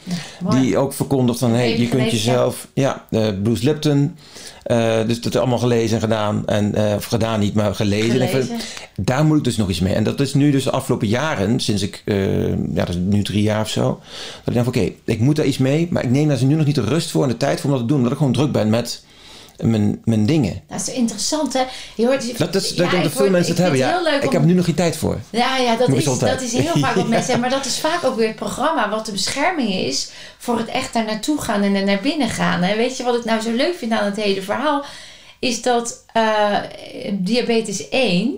[0.49, 2.67] die ook verkondigt van, hey, je kunt jezelf...
[2.73, 4.15] Ja, eh, Bruce Lipton.
[4.63, 6.45] Eh, dus dat allemaal gelezen en gedaan.
[6.45, 8.11] En, eh, of gedaan niet, maar gelezen.
[8.11, 8.39] Gelezen.
[8.39, 8.59] Even-
[8.95, 9.93] daar moet ik dus nog iets mee.
[9.93, 13.23] En dat is nu dus de afgelopen jaren, sinds ik, eh, ja, dat is nu
[13.23, 13.83] drie jaar of zo.
[13.83, 15.87] Dat ik denk van, oké, ik moet daar iets mee.
[15.91, 17.75] Maar ik neem daar nu nog niet de rust voor en de tijd voor om
[17.75, 17.97] dat te doen.
[17.97, 19.03] Omdat ik gewoon druk ben met
[19.65, 20.61] mijn, mijn dingen.
[20.67, 21.63] Dat is interessant, hè?
[21.95, 23.79] Je hoort, Dat is, ja, dat veel mensen het hebben.
[23.79, 25.19] Ja, ik heb nu nog geen tijd voor.
[25.29, 27.39] Ja, ja dat, is, dat is heel vaak wat mensen zeggen.
[27.39, 30.93] Maar dat is vaak ook weer het programma wat de bescherming is voor het echt
[30.93, 32.63] daar naartoe gaan en er naar binnen gaan.
[32.63, 34.83] En weet je wat ik nou zo leuk vind aan het hele verhaal?
[35.39, 36.57] Is dat eh,
[37.13, 38.37] diabetes 1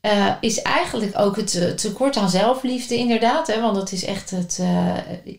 [0.00, 3.46] eh, is eigenlijk ook het eh, tekort aan zelfliefde inderdaad.
[3.46, 3.60] Hè?
[3.60, 4.60] Want dat is echt het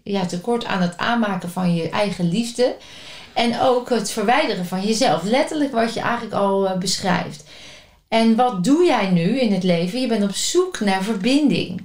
[0.03, 2.75] ja, tekort aan het aanmaken van je eigen liefde.
[3.33, 5.23] En ook het verwijderen van jezelf.
[5.23, 7.43] Letterlijk wat je eigenlijk al eh, beschrijft.
[8.07, 10.01] En wat doe jij nu in het leven?
[10.01, 11.81] Je bent op zoek naar verbinding.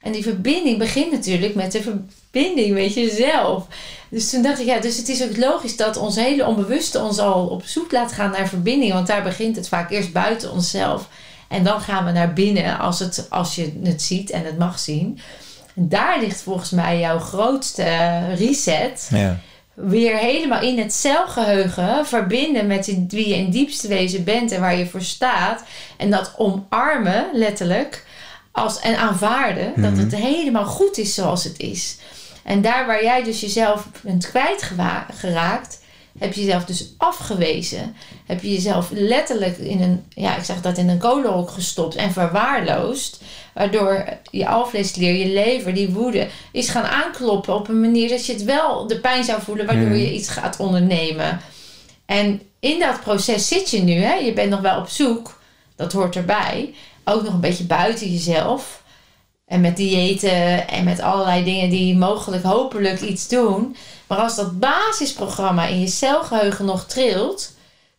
[0.00, 3.66] En die verbinding begint natuurlijk met de verbinding met jezelf.
[4.08, 7.18] Dus toen dacht ik, ja, dus het is ook logisch dat ons hele onbewuste ons
[7.18, 8.92] al op zoek laat gaan naar verbinding.
[8.92, 11.08] Want daar begint het vaak eerst buiten onszelf.
[11.48, 14.78] En dan gaan we naar binnen als, het, als je het ziet en het mag
[14.78, 15.18] zien.
[15.74, 19.40] En daar ligt volgens mij jouw grootste eh, reset Ja.
[19.80, 24.76] Weer helemaal in het celgeheugen verbinden met wie je in diepste wezen bent en waar
[24.76, 25.62] je voor staat.
[25.96, 28.04] En dat omarmen, letterlijk,
[28.52, 31.98] als, en aanvaarden dat het helemaal goed is zoals het is.
[32.44, 35.80] En daar waar jij dus jezelf bent kwijtgeraakt,
[36.18, 37.96] heb je jezelf dus afgewezen.
[38.26, 42.12] Heb je jezelf letterlijk in een, ja, ik zeg dat in een kolenhok gestopt en
[42.12, 43.20] verwaarloosd.
[43.54, 48.32] Waardoor je alvleesklier, je lever, die woede, is gaan aankloppen op een manier dat je
[48.32, 51.40] het wel de pijn zou voelen, waardoor je iets gaat ondernemen.
[52.06, 54.14] En in dat proces zit je nu, hè?
[54.14, 55.40] je bent nog wel op zoek,
[55.76, 56.74] dat hoort erbij.
[57.04, 58.82] Ook nog een beetje buiten jezelf.
[59.48, 63.76] En met diëten en met allerlei dingen die mogelijk hopelijk iets doen.
[64.06, 67.52] Maar als dat basisprogramma in je celgeheugen nog trilt,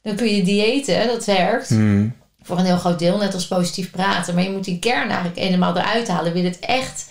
[0.04, 1.70] dan kun je diëten, dat werkt.
[1.70, 2.14] Hmm.
[2.42, 4.36] Voor een heel groot deel, net als positief praten.
[4.36, 6.34] Maar je moet die kern eigenlijk helemaal eruit halen.
[6.34, 7.08] Wil het echt.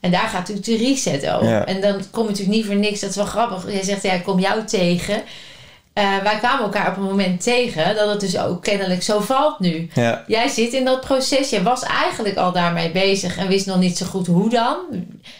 [0.00, 1.48] En daar gaat natuurlijk de reset over.
[1.48, 1.64] Ja.
[1.64, 3.00] En dan kom je natuurlijk niet voor niks.
[3.00, 3.72] Dat is wel grappig.
[3.72, 5.22] Jij zegt, ja, ik kom jou tegen.
[5.96, 9.58] Eh, wij kwamen elkaar op een moment tegen dat het dus ook kennelijk zo valt
[9.58, 9.88] nu.
[9.94, 10.24] Ja.
[10.26, 13.98] Jij zit in dat proces, je was eigenlijk al daarmee bezig en wist nog niet
[13.98, 14.76] zo goed hoe dan.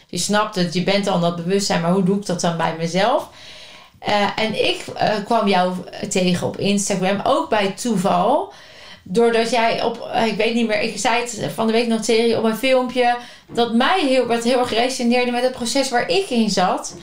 [0.07, 2.57] Je snapt het, je bent al in dat bewustzijn, maar hoe doe ik dat dan
[2.57, 3.29] bij mezelf?
[3.99, 5.75] Eh, en ik eh, kwam jou
[6.09, 8.53] tegen op Instagram, ook bij toeval.
[9.03, 12.39] Doordat jij op, ik weet niet meer, ik zei het van de week nog je
[12.39, 13.17] op een filmpje.
[13.53, 16.97] Dat mij heel, wat heel erg resoneerde met het proces waar ik in zat.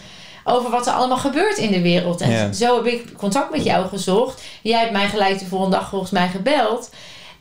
[0.44, 2.22] Over wat er allemaal gebeurt in de wereld.
[2.22, 2.52] En Ja.
[2.52, 4.42] zo heb ik contact met jou gezocht.
[4.62, 6.90] Jij hebt mij gelijk de volgende dag volgens mij gebeld.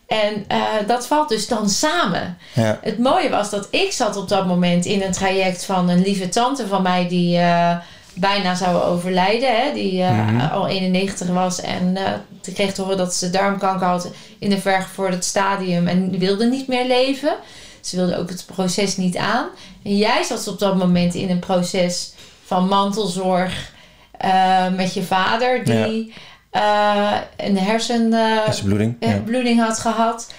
[0.06, 2.38] En eh, dat valt dus dan samen.
[2.54, 2.78] Ja.
[2.82, 6.28] Het mooie was dat ik zat op dat moment in een traject van een lieve
[6.28, 7.76] tante van mij die eh,
[8.14, 9.56] bijna zou overlijden.
[9.62, 9.72] Hè?
[9.72, 10.52] Die eh, Mhm.
[10.52, 11.96] al 91 was en
[12.40, 16.68] toen kreeg te horen dat ze darmkanker had in een vergevorderd stadium en wilde niet
[16.68, 17.34] meer leven.
[17.80, 19.46] Ze wilde ook het proces niet aan.
[19.84, 22.12] En jij zat op dat moment in een proces
[22.44, 23.72] van mantelzorg
[24.18, 26.12] eh, met je vader die
[26.50, 28.12] eh, een hersen...
[28.12, 29.24] eh, Hersenbloeding.
[29.24, 30.32] bloeding had gehad.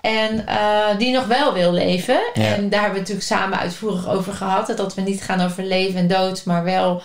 [0.00, 0.44] En
[0.98, 2.20] die nog wel wil leven.
[2.34, 2.54] Ja.
[2.54, 4.72] En daar hebben we het natuurlijk samen uitvoerig over gehad.
[4.76, 7.02] Dat we niet gaan over leven en dood, maar wel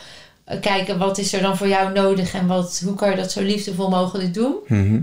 [0.62, 3.42] kijken wat is er dan voor jou nodig en wat, hoe kan je dat zo
[3.42, 4.56] liefdevol mogelijk doen.
[4.68, 5.00] Mhm.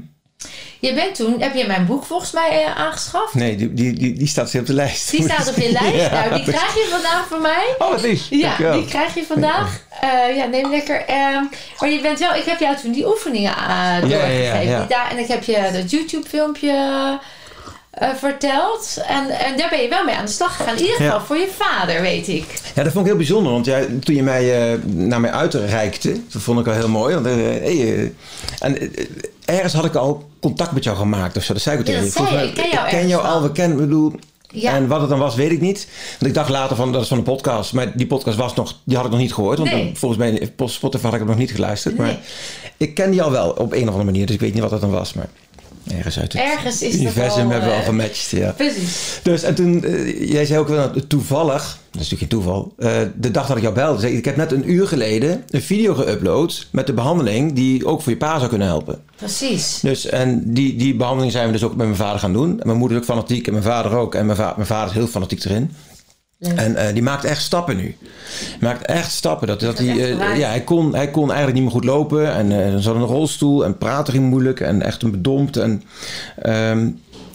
[0.81, 3.35] Je bent toen, heb je mijn boek volgens mij eh, aangeschaft?
[3.35, 5.11] Nee, die, die, die, die staat op de lijst.
[5.11, 6.11] Die staat op je lijst.
[6.11, 7.75] Ja, nou, die krijg je vandaag van mij.
[7.79, 8.27] Oh, wat lief.
[8.31, 8.73] Ja, Dankjewel.
[8.73, 9.81] die krijg je vandaag.
[10.01, 11.05] Eh, ja, neem lekker.
[11.05, 11.45] ehm,
[11.79, 14.43] maar je bent wel, ik heb jou toen die oefeningen uh, doorgegeven.
[14.43, 14.79] ja, ja.
[14.79, 16.73] Die daar, en ik heb je dat YouTube-filmpje
[17.99, 18.99] eh, verteld.
[19.07, 20.77] En, en daar ben je wel mee aan de slag gegaan.
[20.77, 21.11] In ieder Ja.
[21.11, 22.45] geval voor je vader, weet ik.
[22.75, 23.53] Ja, dat vond ik heel bijzonder.
[23.53, 27.15] Want jij, toen je mij eh, naar mij uitreikte, dat vond ik al heel mooi.
[27.15, 28.13] Want, eh, hey,
[28.59, 28.93] en
[29.45, 31.53] ergens had ik al contact met jou gemaakt of zo.
[31.53, 32.47] Dat zei ik Ja, tegen je.
[32.47, 34.13] Ik ken jou ik ken ergens jou al, we kennen, bedoel...
[34.53, 34.73] Ja.
[34.75, 35.89] En wat het dan was, weet ik niet.
[36.11, 37.73] Want ik dacht later van, dat is van een podcast.
[37.73, 39.59] Maar die podcast was nog, die had ik nog niet gehoord.
[39.59, 39.91] Want Nee.
[39.95, 41.99] volgens mij, op Spotify had ik nog niet geluisterd.
[41.99, 42.07] Nee.
[42.07, 42.17] Maar
[42.77, 44.27] ik ken die al wel op een of andere manier.
[44.27, 45.13] Dus ik weet niet wat dat dan was.
[45.13, 45.29] Maar
[45.97, 48.31] ergens uit het Ergens is universum al, hebben we al eh, gematcht.
[48.31, 48.51] Ja.
[48.51, 49.21] Precies.
[49.23, 52.97] Dus en toen, eh, jij zei ook wel toevallig, dat is natuurlijk geen toeval, eh,
[53.17, 55.63] de dag dat ik jou belde, zei ik, ik heb net een uur geleden een
[55.63, 59.01] video geüpload met de behandeling die ook voor je pa zou kunnen helpen.
[59.17, 59.79] Precies.
[59.83, 62.51] Dus en die, die behandeling zijn we dus ook met mijn vader gaan doen.
[62.61, 64.15] En mijn moeder is ook fanatiek en mijn vader ook.
[64.15, 65.71] En mijn, va- mijn vader is heel fanatiek erin.
[66.39, 66.59] Leuk.
[66.59, 67.97] En eh, die maakt echt stappen nu.
[68.61, 69.47] Maakt echt stappen.
[69.47, 72.35] Dat, dat hij, eh, ja, hij, kon, hij kon eigenlijk niet meer goed lopen.
[72.35, 73.65] En eh, zat in een rolstoel.
[73.65, 74.61] En praten ging moeilijk.
[74.61, 75.57] En echt een bedompt.
[75.57, 75.83] En,
[76.43, 76.91] ehm,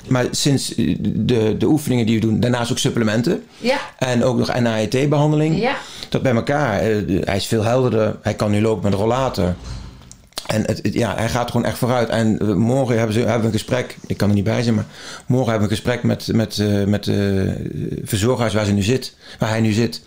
[0.08, 2.40] maar sinds de, de oefeningen die we doen.
[2.40, 3.44] Daarnaast ook supplementen.
[3.58, 3.78] Ja.
[3.98, 5.62] En ook nog NAET-behandeling.
[5.62, 5.76] Ja.
[6.10, 6.82] Dat bij elkaar.
[6.82, 8.16] hij is veel helderder.
[8.22, 9.56] Hij kan nu lopen met een rollator.
[10.48, 12.10] En het, ja, hij gaat gewoon echt vooruit.
[12.10, 13.98] En eh, morgen hebben, ze, hebben we een gesprek.
[14.08, 14.86] Ik kan er niet bij zijn, maar
[15.26, 19.16] morgen hebben we een gesprek met, met, eh, met de verzorghuis waar, ze nu zit,
[19.40, 20.02] waar hij nu zit.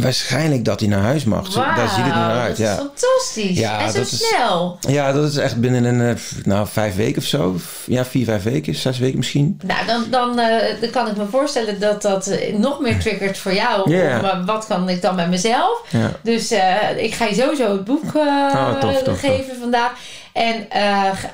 [0.00, 1.52] Waarschijnlijk dat hij naar huis mag.
[1.52, 2.52] Zo- Daar ziet het nu naar uit.
[2.58, 2.74] is Ja.
[2.76, 3.58] fantastisch.
[3.58, 4.78] Ja, en zo dat is- snel.
[4.88, 7.56] ja, dat is echt binnen een eh, nou, vijf weken of zo.
[7.86, 9.60] Ja, vier, vijf weken, zes weken misschien.
[9.64, 13.38] Nou, dan, dan, eh, dan kan ik me voorstellen dat dat eh, nog meer triggert
[13.38, 13.90] voor jou.
[13.90, 14.18] Ja.
[14.18, 15.82] Om, eh, wat kan ik dan met mezelf?
[15.90, 16.10] Ja.
[16.22, 16.50] Dus
[16.96, 19.92] ik ga je sowieso het boek Oh, tof, tof, geven vandaag.
[20.32, 20.66] En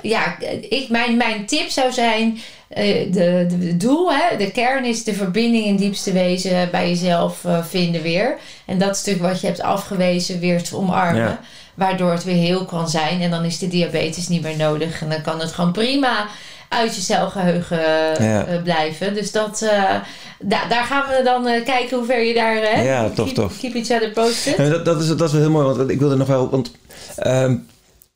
[0.02, 0.36] ja,
[0.68, 2.38] ik, mijn, mijn tip zou zijn...
[2.74, 6.88] eh, de, de, het doel, hè, de kern is de verbinding in diepste wezen bij
[6.88, 8.38] jezelf eh, vinden weer.
[8.66, 11.22] En dat stuk wat je hebt afgewezen weer te omarmen.
[11.22, 11.40] Ja.
[11.74, 13.20] Waardoor het weer heel kan zijn.
[13.20, 15.00] En dan is de diabetes niet meer nodig.
[15.02, 16.26] En dan kan het gewoon prima
[16.68, 17.78] uit je celgeheugen
[18.24, 18.44] Ja.
[18.46, 19.14] eh, blijven.
[19.14, 19.94] Dus dat, eh,
[20.40, 22.54] da- daar gaan we dan eh, kijken hoe ver je daar...
[22.56, 23.58] Hè, Ja, tof, keep, tof.
[23.58, 24.56] Keep each other posted.
[24.56, 26.50] Ja, dat, dat, is, dat is wel heel mooi, want ik wilde nog wel.
[26.50, 26.70] Want,
[27.16, 27.56] ehm,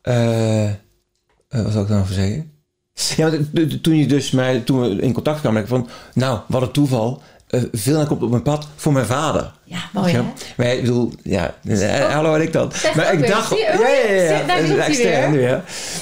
[0.02, 0.74] eh, eh,
[1.48, 2.52] wat zou ik dan over zeggen?
[3.16, 3.30] Ja,
[3.82, 7.22] toen je dus mij, toen we in contact kwamen, van, nou, wat een toeval.
[7.47, 9.53] Eh, veel komt op mijn pad voor mijn vader.
[9.64, 10.18] Ja, mooi hè?
[10.18, 10.24] Ja.
[10.57, 12.72] Maar ik bedoel, ja, eh, hallo en ik dan.
[12.97, 14.28] Maar ik dacht, ja, ja, ja, ja.
[14.28, 15.49] zeg, daar Dat is doet hij extern nu.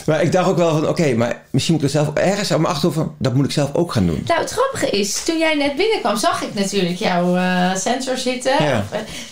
[0.07, 2.61] Maar ik dacht ook wel van, oké, maar misschien moet ik er zelf ergens aan
[2.61, 4.23] mijn achterhoofd van, dat moet ik zelf ook gaan doen.
[4.27, 8.65] Nou, het grappige is, toen jij net binnenkwam, zag ik natuurlijk jouw eh, sensor zitten.
[8.65, 8.85] Ja.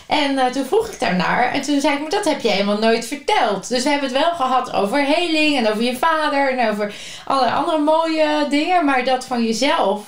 [0.07, 1.53] En toen vroeg ik daarnaar.
[1.53, 3.69] En toen zei ik, maar dat heb je helemaal nooit verteld.
[3.69, 6.95] Dus we hebben het wel gehad over heling en over je vader en over
[7.25, 8.85] allerlei andere mooie dingen.
[8.85, 10.01] Maar dat van jezelf,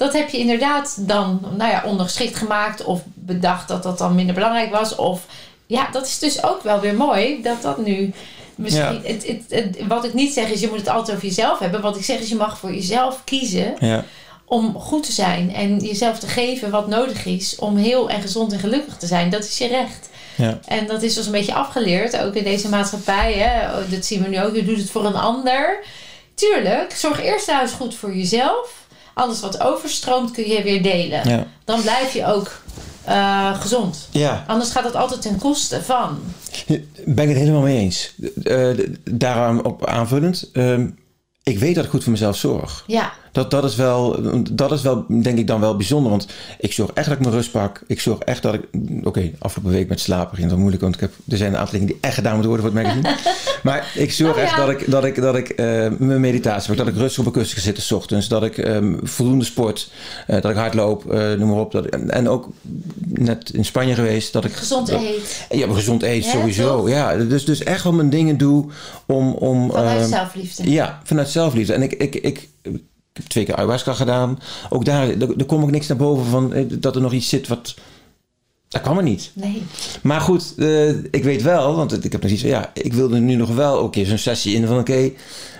[0.00, 2.84] dat heb je inderdaad dan, nou ja, ondergeschikt gemaakt.
[2.84, 4.94] Of bedacht dat dat dan minder belangrijk was.
[4.96, 5.20] Of
[5.66, 8.12] ja, dat is dus ook wel weer mooi dat dat nu...
[8.54, 11.58] Misschien, het, het, het- wat ik niet zeg is, je moet het altijd over jezelf
[11.58, 11.80] hebben.
[11.80, 14.04] Wat ik zeg is, je mag voor jezelf kiezen Ja,
[14.44, 18.52] om goed te zijn en jezelf te geven wat nodig is om heel en gezond
[18.52, 19.30] en gelukkig te zijn.
[19.30, 20.08] Dat is je recht.
[20.36, 23.32] ja, En dat is dus een beetje afgeleerd, ook in deze maatschappij.
[23.32, 23.68] Hè?
[23.90, 24.54] Dat zien we nu ook.
[24.54, 25.78] Je doet het voor een ander.
[26.34, 28.79] Tuurlijk, zorg eerst eens goed voor jezelf.
[29.14, 31.28] Alles wat overstroomt kun je weer delen.
[31.28, 31.46] ja.
[31.64, 32.50] Dan blijf je ook
[33.04, 34.08] eh, gezond.
[34.10, 36.18] Ja, Anders gaat het altijd ten koste van.
[37.04, 38.14] ben ik het helemaal mee eens.
[38.42, 38.68] Eh,
[39.04, 40.48] daaraan op aanvullend.
[40.52, 40.88] ehm,
[41.42, 42.84] ik weet dat ik goed voor mezelf zorg.
[42.86, 44.16] Ja, Dat, dat, is wel,
[44.52, 46.10] dat is wel, denk ik dan wel bijzonder.
[46.10, 46.26] Want
[46.58, 47.82] ik zorg echt dat ik mijn rust pak.
[47.86, 48.60] Ik zorg echt dat ik...
[49.02, 50.82] Oké, afgelopen week met slapen ging het wel moeilijk.
[50.82, 52.86] Want ik heb, er zijn een aantal dingen die echt gedaan moeten worden voor het
[53.02, 53.16] magazine.
[53.62, 55.66] maar ik zorg Oh, echt dat ik, dat ik, dat ik eh,
[55.98, 56.76] mijn meditatie pak.
[56.76, 58.28] Dat ik rustig op een kussen ga zitten 's ochtends.
[58.28, 59.90] Dat ik ehm, voldoende sport.
[60.26, 61.12] eh, dat ik hardloop.
[61.12, 61.72] eh, noem maar op.
[61.72, 62.48] Dat, en, en ook
[63.08, 64.32] net in Spanje geweest.
[64.32, 65.46] Dat ik gezond dat- eet.
[65.50, 66.76] Ja, gezond Ja, sowieso.
[66.76, 66.88] toch?
[66.88, 68.66] Ja, dus, dus echt wel mijn dingen doe
[69.06, 69.32] om...
[69.32, 70.70] om Vanuit ehm, zelfliefde.
[70.70, 71.72] ja, vanuit zelfliefde.
[71.72, 72.48] En ik, ik, ik,
[73.28, 74.38] twee keer ayahuasca gedaan.
[74.68, 77.28] Ook daar, er, er kom ik niks naar boven van eh, dat er nog iets
[77.28, 77.74] zit wat...
[78.68, 79.30] Dat kan maar niet.
[79.34, 79.62] Nee.
[80.02, 82.50] Maar goed, eh, ik weet wel, want ik heb nog iets van...
[82.50, 85.10] Ja, ik wilde nu nog wel ook keer zo'n sessie in van oké...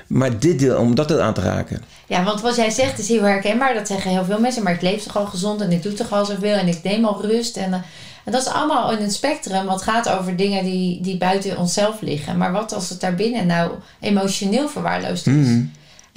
[0.06, 1.82] maar dit deel, om dat deel aan te raken.
[2.06, 3.74] Ja, want wat jij zegt is heel herkenbaar.
[3.74, 4.62] Dat zeggen heel veel mensen.
[4.62, 7.04] Maar ik leef toch al gezond en ik doe toch al zoveel en ik neem
[7.04, 7.56] al rust.
[7.56, 7.80] En, eh,
[8.24, 12.00] en dat is allemaal in een spectrum wat gaat over dingen die, die buiten onszelf
[12.00, 12.36] liggen.
[12.36, 13.70] Maar wat als het daarbinnen nou
[14.00, 15.46] emotioneel verwaarloosd is?
[15.46, 15.64] Mhm.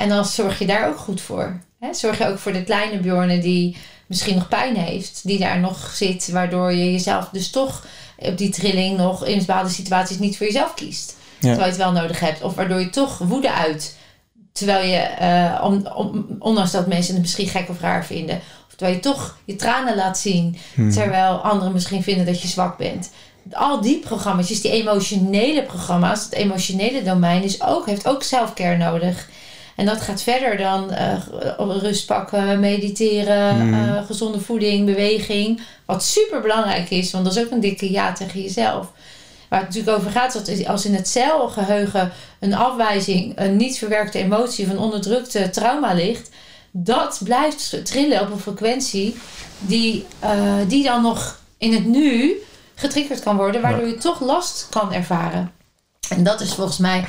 [0.04, 1.60] En dan zorg je daar ook goed voor.
[1.80, 1.93] Hè?
[1.93, 3.78] Zorg je ook voor de kleine Bjorne die
[4.08, 5.22] misschien nog pijn heeft.
[5.24, 6.30] Die daar nog zit.
[6.32, 7.86] Waardoor je jezelf dus toch
[8.18, 11.16] op die trilling nog in bepaalde situaties niet voor jezelf kiest.
[11.39, 12.41] Terwijl je het wel nodig hebt.
[12.41, 13.97] Of waardoor je toch woede uit.
[14.51, 18.36] Terwijl je, eh, om, om, ondanks dat mensen het misschien gek of raar vinden.
[18.68, 20.58] Of terwijl je toch je tranen laat zien.
[20.93, 23.12] Terwijl anderen misschien vinden dat je zwak bent.
[23.51, 29.30] Al die programma's, die emotionele programma's, het emotionele domein is ook, heeft ook selfcare nodig.
[29.76, 31.18] En dat gaat verder dan eh,
[31.58, 35.62] rust pakken, mediteren, eh, gezonde voeding, beweging.
[35.86, 38.92] Wat super belangrijk is, want dat is ook een dikke ja tegen jezelf.
[39.50, 43.78] Waar het natuurlijk over gaat, dat is als in het celgeheugen een afwijzing, een niet
[43.78, 46.30] verwerkte emotie of een onderdrukte trauma ligt,
[46.72, 49.16] dat blijft trillen op een frequentie
[49.60, 52.34] die, eh, die dan nog in het nu
[52.76, 55.52] getriggerd kan worden, waardoor je toch last kan ervaren.
[56.10, 57.06] En dat is volgens mij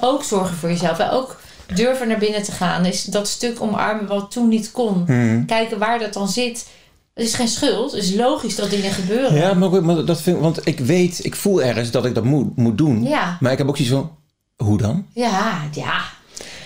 [0.00, 0.98] ook zorgen voor jezelf.
[0.98, 1.40] En ook
[1.74, 2.84] durven naar binnen te gaan.
[2.84, 5.04] Is dat stuk omarmen wat toen niet kon.
[5.06, 5.44] Mhm.
[5.44, 6.66] Kijken waar dat dan zit.
[7.14, 7.92] Het is geen schuld.
[7.92, 9.34] Het is logisch dat dingen gebeuren.
[9.34, 10.42] Ja, maar, maar dat vind ik...
[10.42, 13.02] Want ik weet, ik voel ergens dat ik dat moet, moet doen.
[13.04, 13.36] Ja.
[13.40, 14.10] Maar ik heb ook zoiets van...
[14.56, 15.06] Hoe dan?
[15.14, 16.00] Ja, ja.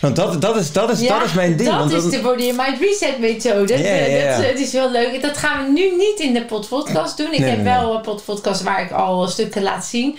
[0.01, 1.69] Want dat, dat, is, dat, is, Ja, dat is mijn ding.
[1.69, 3.79] Dat want is dan- de Body Mind Reset methode.
[3.79, 4.37] Ja, ja.
[4.37, 5.23] Dat, het is wel leuk.
[5.23, 7.33] Dat gaan we nu niet in de podcast doen.
[7.33, 10.17] Ik Nee, heb nee, wel een podcast waar ik al stukken laat zien.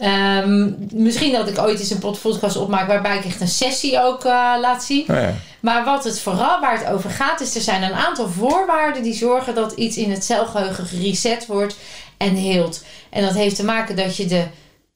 [0.00, 4.24] Ehm, misschien dat ik ooit eens een podcast opmaak waarbij ik echt een sessie ook
[4.24, 5.00] eh, laat zien.
[5.00, 5.34] Oh ja.
[5.60, 9.14] Maar wat het vooral waar het over gaat, is er zijn een aantal voorwaarden die
[9.14, 11.76] zorgen dat iets in het celgeheugen gereset wordt
[12.16, 12.84] en heelt.
[13.10, 14.44] En dat heeft te maken dat je de,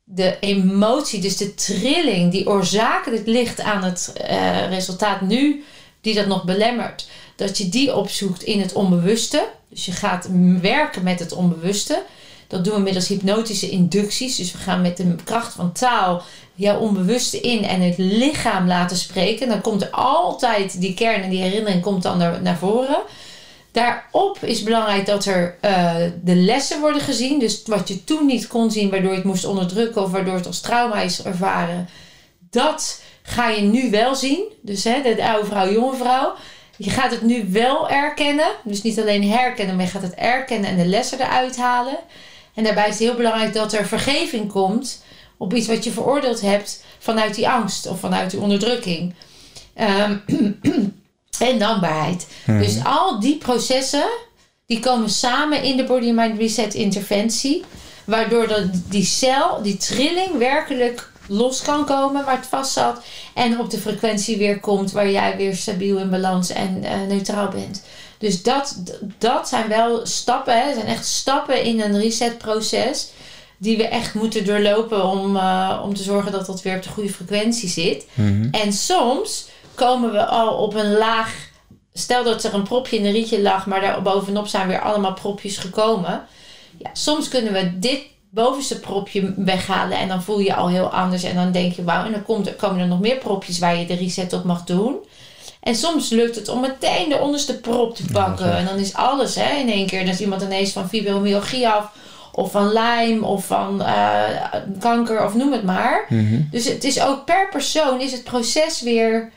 [0.05, 5.65] de emotie, dus de trilling die oorzakelijk ligt aan het eh, resultaat nu,
[6.01, 9.49] die dat nog belemmert, dat je die opzoekt in het onbewuste.
[9.69, 10.29] Dus je gaat
[10.61, 12.03] werken met het onbewuste.
[12.55, 14.37] Dat doen we middels hypnotische inducties.
[14.37, 16.23] Dus we gaan met de kracht van taal
[16.55, 19.49] jouw onbewuste in en het lichaam laten spreken.
[19.49, 23.03] Dan komt altijd die kern en die herinnering komt dan naar, voren.
[23.73, 27.39] Daarop is belangrijk dat er eh, de lessen worden gezien.
[27.39, 30.47] Dus wat je toen niet kon zien, waardoor je het moest onderdrukken of waardoor het
[30.47, 31.89] als trauma is ervaren.
[32.51, 34.45] Dat ga je nu wel zien.
[34.61, 36.35] Dus hè, de oude vrouw, jonge vrouw.
[36.77, 38.49] Je gaat het nu wel erkennen.
[38.65, 41.99] Dus niet alleen herkennen, maar je gaat het erkennen en de lessen eruit halen.
[42.55, 45.03] En daarbij is het heel belangrijk dat er vergeving komt
[45.37, 49.15] op iets wat je veroordeeld hebt vanuit die angst of vanuit die onderdrukking.
[49.75, 50.17] Ehm,
[51.49, 52.27] en dankbaarheid.
[52.47, 54.09] Dus al die processen,
[54.67, 57.65] die komen samen in de Body Mind Reset interventie.
[58.05, 63.03] Waardoor dat die cel, die trilling werkelijk los kan komen waar het vast zat.
[63.35, 67.49] En op de frequentie weer komt waar jij weer stabiel in balans en eh, neutraal
[67.49, 67.83] bent.
[68.25, 68.83] Dus dat,
[69.19, 73.11] dat zijn wel stappen, hè, zijn echt stappen in een resetproces.
[73.59, 76.89] Die we echt moeten doorlopen om, eh, om te zorgen dat dat weer op de
[76.89, 78.07] goede frequentie zit.
[78.15, 78.49] Mhm.
[78.51, 81.35] En soms komen we al op een laag.
[81.93, 85.15] Stel dat er een propje in een rietje lag, maar daar bovenop zijn weer allemaal
[85.15, 86.27] propjes gekomen.
[86.79, 88.01] Ja, soms kunnen we dit
[88.31, 91.23] bovenste propje weghalen en dan voel je je al heel anders.
[91.23, 93.87] En dan denk je, wauw, en dan komt komen er nog meer propjes waar je
[93.87, 94.97] de reset op mag doen.
[95.65, 98.57] En soms lukt het om meteen de onderste prop te pakken.
[98.57, 100.05] en dan is alles hè, in één keer.
[100.05, 101.93] Dan is iemand ineens van fibromyalgie af.
[102.33, 103.27] Of van Lyme.
[103.27, 104.25] Of van eh,
[104.79, 105.25] kanker.
[105.25, 106.07] Of noem het maar.
[106.09, 106.41] Mhm.
[106.51, 109.33] Dus het is ook per persoon is het proces weer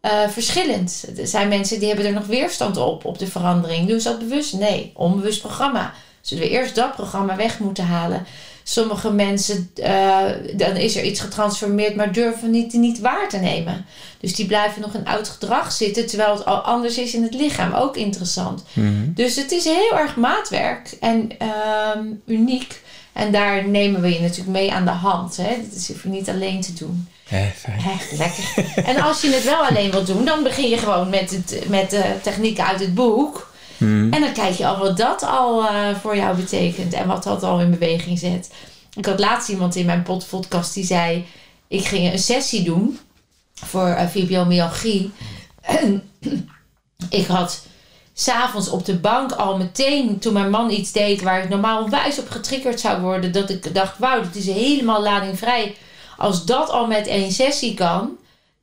[0.00, 1.04] eh, verschillend.
[1.18, 3.88] Er zijn mensen die hebben er nog weerstand op, op de verandering.
[3.88, 4.54] Doen ze dat bewust?
[4.54, 5.92] Nee, onbewust programma.
[6.22, 8.26] Zullen we eerst dat programma weg moeten halen.
[8.62, 10.24] Sommige mensen, eh,
[10.54, 13.84] dan is er iets getransformeerd, maar durven niet, niet waar te nemen.
[14.20, 17.34] Dus die blijven nog in oud gedrag zitten, terwijl het al anders is in het
[17.34, 17.72] lichaam.
[17.72, 18.64] Ook interessant.
[18.72, 19.12] Mhm.
[19.14, 22.80] Dus het is heel erg maatwerk en ehm, uniek.
[23.12, 25.36] En daar nemen we je natuurlijk mee aan de hand.
[25.36, 25.56] Hè?
[25.62, 27.08] Dat is even niet alleen te doen.
[27.28, 27.50] Hè,
[28.16, 28.84] lekker.
[28.84, 31.90] en als je het wel alleen wilt doen, dan begin je gewoon met, het, met
[31.90, 33.51] de technieken uit het boek.
[33.82, 34.12] Mhm.
[34.12, 37.42] En dan kijk je al wat dat al eh, voor jou betekent en wat dat
[37.42, 38.50] al in beweging zet.
[38.96, 41.26] Ik had laatst iemand in mijn pod- podcast die zei:
[41.68, 42.98] Ik ging een sessie doen
[43.54, 45.10] voor eh, fibromyalgie.
[45.60, 46.02] En
[47.10, 47.62] ik had
[48.14, 52.18] s'avonds op de bank al meteen, toen mijn man iets deed waar ik normaal wijs
[52.18, 55.76] op getriggerd zou worden, dat ik dacht: Wauw, dat is helemaal ladingvrij.
[56.16, 58.10] Als dat al met één sessie kan,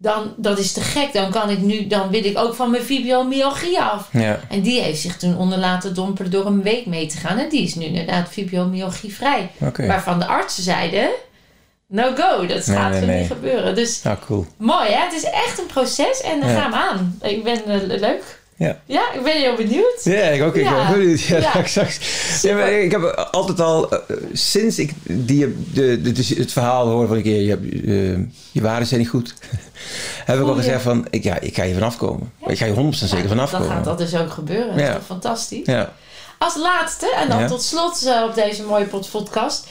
[0.02, 1.14] dan dat is te gek.
[1.14, 4.10] Dan kan ik nu, dan wil ik ook van mijn fibromyalgie af.
[4.12, 4.40] Ja.
[4.50, 7.38] En die heeft zich toen onder laten dompelen door een week mee te gaan.
[7.38, 9.52] En die is nu inderdaad fibromyalgie vrij.
[9.60, 9.88] Oké.
[9.88, 11.10] Waarvan de artsen zeiden,
[11.88, 13.20] no go, dat Nee, gaat nee, er nee.
[13.20, 13.76] niet gebeuren.
[13.76, 14.46] Dus Nou, cool.
[14.58, 16.60] mooi hè, het is echt een proces en dan Ja.
[16.62, 17.18] gaan we aan.
[17.22, 18.39] Ik ben eh, leuk.
[18.60, 18.80] Ja.
[18.86, 20.02] Ja, ik ben heel benieuwd.
[20.04, 20.56] Ja, ik ook.
[20.56, 20.88] Ik Ja.
[20.90, 21.22] ben benieuwd.
[21.22, 21.38] Ja,
[22.42, 22.54] Ja.
[22.56, 23.98] maar ik heb altijd al, eh,
[24.34, 28.62] sinds ik die, de, de, de- het verhaal hoorde van een keer, je, eh, je
[28.62, 29.34] waarden zijn niet goed,
[30.26, 32.32] heb ik al gezegd van, ik, ja, ik ga hier vanaf komen.
[32.48, 33.84] Ik ga hier 100% zeker vanaf Dan gaat komen.
[33.84, 34.78] dat dus ook gebeuren.
[34.78, 35.66] Dat is toch fantastisch.
[35.66, 35.94] Ja.
[36.38, 39.68] Als laatste, en dan tot slot eh, op deze mooie pod- podcast.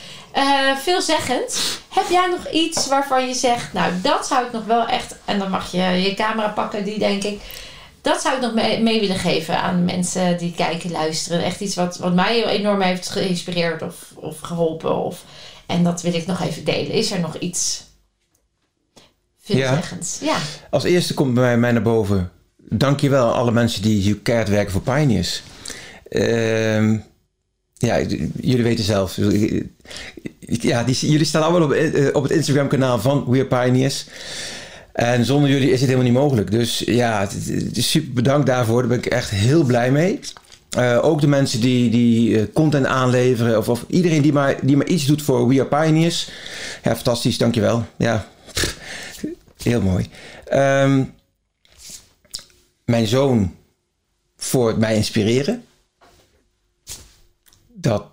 [0.82, 1.60] veelzeggend.
[1.88, 5.38] Heb jij nog iets waarvan je zegt, nou dat zou ik nog wel echt, en
[5.38, 7.40] dan mag je je camera pakken, die denk ik.
[8.08, 11.44] Dat zou ik nog mee, mee willen geven aan mensen die kijken, luisteren.
[11.44, 15.04] Echt iets wat, wat mij enorm heeft geïnspireerd of, of geholpen.
[15.04, 15.24] Of,
[15.66, 16.90] en dat wil ik nog even delen.
[16.90, 17.84] Is er nog iets
[19.42, 20.18] veelzeggends?
[20.20, 20.36] Ja.
[20.70, 24.80] Als eerste komt bij mij, naar boven, dankjewel alle mensen die hier keihard werken voor
[24.80, 25.42] Pioneers.
[26.08, 26.98] Ehm,
[27.74, 28.00] ja,
[28.40, 29.18] jullie weten zelf.
[30.40, 34.06] Ja, die, jullie staan allemaal op, eh, op het Instagram kanaal van We Are Pioneers.
[34.98, 36.50] En zonder jullie is het helemaal niet mogelijk.
[36.50, 37.28] Dus ja,
[37.72, 38.78] super bedankt daarvoor.
[38.78, 40.20] Daar ben ik echt heel blij mee.
[40.70, 43.58] Eh, ook de mensen die, die eh, content aanleveren.
[43.58, 46.30] Of, of iedereen die maar, die maar iets doet voor We Are Pioneers.
[46.82, 47.38] Ja, fantastisch.
[47.38, 47.86] Dankjewel.
[47.96, 48.28] Ja,
[49.62, 50.06] heel mooi.
[50.44, 51.04] Ehm,
[52.84, 53.54] mijn zoon
[54.36, 55.64] voor mij inspireren.
[57.74, 58.04] Dat,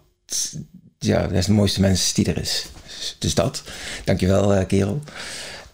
[1.00, 2.66] ja, dat is de mooiste mens die er is.
[2.88, 3.64] Dus, dus dat.
[4.04, 5.02] Dankjewel, eh kerel.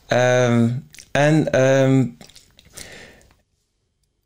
[0.07, 0.69] Ehm,
[1.11, 2.05] en ehm,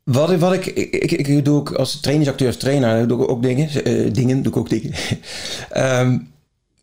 [0.04, 3.68] wat, wat ik, ik, ik, doe ook als trainingsacteur of trainer, doe ik ook dingen.
[3.84, 4.92] eh, dingen, doe ik ook dingen.
[5.70, 6.18] Ehm,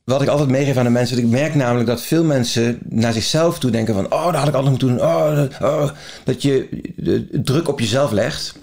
[0.03, 3.59] wat ik altijd meegeef aan de mensen, ik merk namelijk dat veel mensen naar zichzelf
[3.59, 5.01] toe denken van, oh, dat had ik altijd moeten doen.
[5.07, 5.89] Oh, dat- oh,
[6.23, 8.55] dat je de druk op jezelf legt.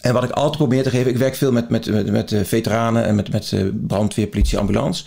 [0.00, 3.04] En wat ik altijd probeer te geven, ik werk veel met, met, met, eh, veteranen
[3.04, 5.04] en met, met eh, brandweer, politie, ambulance.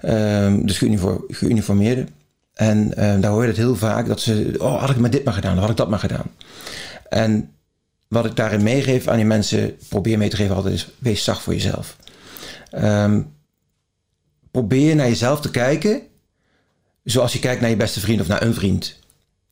[0.00, 2.08] Ehm, dus geunifor- geuniformeerden.
[2.60, 5.24] En eh, daar hoor je het heel vaak dat ze, oh, had ik maar dit
[5.24, 6.30] maar gedaan, dan had ik dat maar gedaan.
[7.08, 7.50] En
[8.08, 11.42] wat ik daarin meegeef aan die mensen, probeer mee te geven altijd is, wees zacht
[11.42, 11.96] voor jezelf.
[12.70, 13.22] Ehm,
[14.50, 16.02] probeer naar jezelf te kijken
[17.04, 18.98] zoals je kijkt naar je beste vriend of naar een vriend.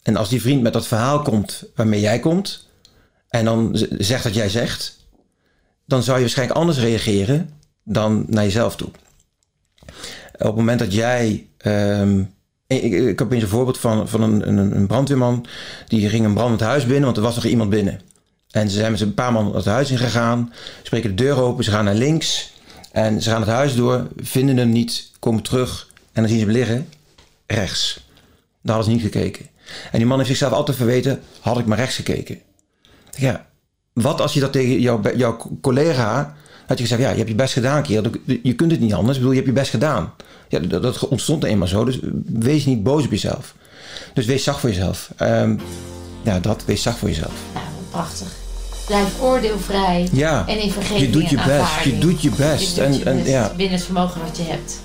[0.03, 2.69] En als die vriend met dat verhaal komt waarmee jij komt,
[3.29, 5.09] en dan zegt dat jij zegt,
[5.85, 7.51] dan zou je waarschijnlijk anders reageren
[7.83, 8.91] dan naar jezelf toe.
[10.33, 11.49] Op het moment dat jij.
[11.59, 12.23] ehm,
[12.69, 15.47] ik, heb eens een voorbeeld van, van een, een, een brandweerman.
[15.87, 18.01] Die ging een brandend huis binnen, want er was nog iemand binnen.
[18.51, 21.65] En ze zijn met een paar man het huis in gegaan, spreken de deur open,
[21.65, 22.53] ze gaan naar links.
[22.93, 26.45] En ze gaan het huis door, vinden hem niet, komen terug en dan zien ze
[26.45, 26.89] hem liggen
[27.47, 28.07] rechts.
[28.63, 29.47] Daar hadden ze niet gekeken.
[29.91, 32.41] En die man heeft zichzelf altijd verweten, had ik maar rechts gekeken.
[33.11, 33.47] Ja,
[33.93, 36.37] wat als je dat tegen jouw, jouw collega
[36.69, 38.11] had je gezegd, ja, je hebt je best gedaan, kerel.
[38.43, 39.17] Je kunt het niet anders.
[39.17, 40.15] Ik bedoel, je hebt je best gedaan.
[40.49, 41.85] Ja, dat, dat ontstond er eenmaal zo.
[41.85, 43.55] Dus wees niet boos op jezelf.
[44.15, 45.11] Dus wees zacht voor jezelf.
[45.17, 45.57] Ehm,
[46.23, 46.65] ja, dat.
[46.65, 47.33] Wees zacht voor jezelf.
[47.55, 48.29] Nou, prachtig.
[48.87, 50.09] Blijf oordeelvrij.
[50.13, 51.49] Ja, En in vergeving je doet je best.
[51.49, 51.95] aanvaarding.
[51.95, 52.77] Je doet je best.
[52.77, 53.53] Je doet en, je en, best ja.
[53.57, 54.81] binnen het vermogen wat je hebt.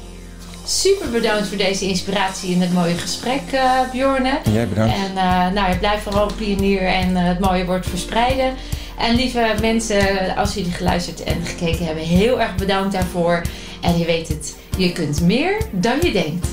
[0.65, 4.39] Super bedankt voor deze inspiratie en het mooie gesprek, eh Bjorne.
[4.51, 4.95] Jij bedankt.
[4.95, 8.53] En eh, nou, je blijft vooral pionier en eh, het mooie wordt verspreiden.
[8.97, 13.41] En lieve mensen, als jullie geluisterd en gekeken hebben, heel erg bedankt daarvoor.
[13.81, 16.47] En je weet het, je kunt meer dan je denkt.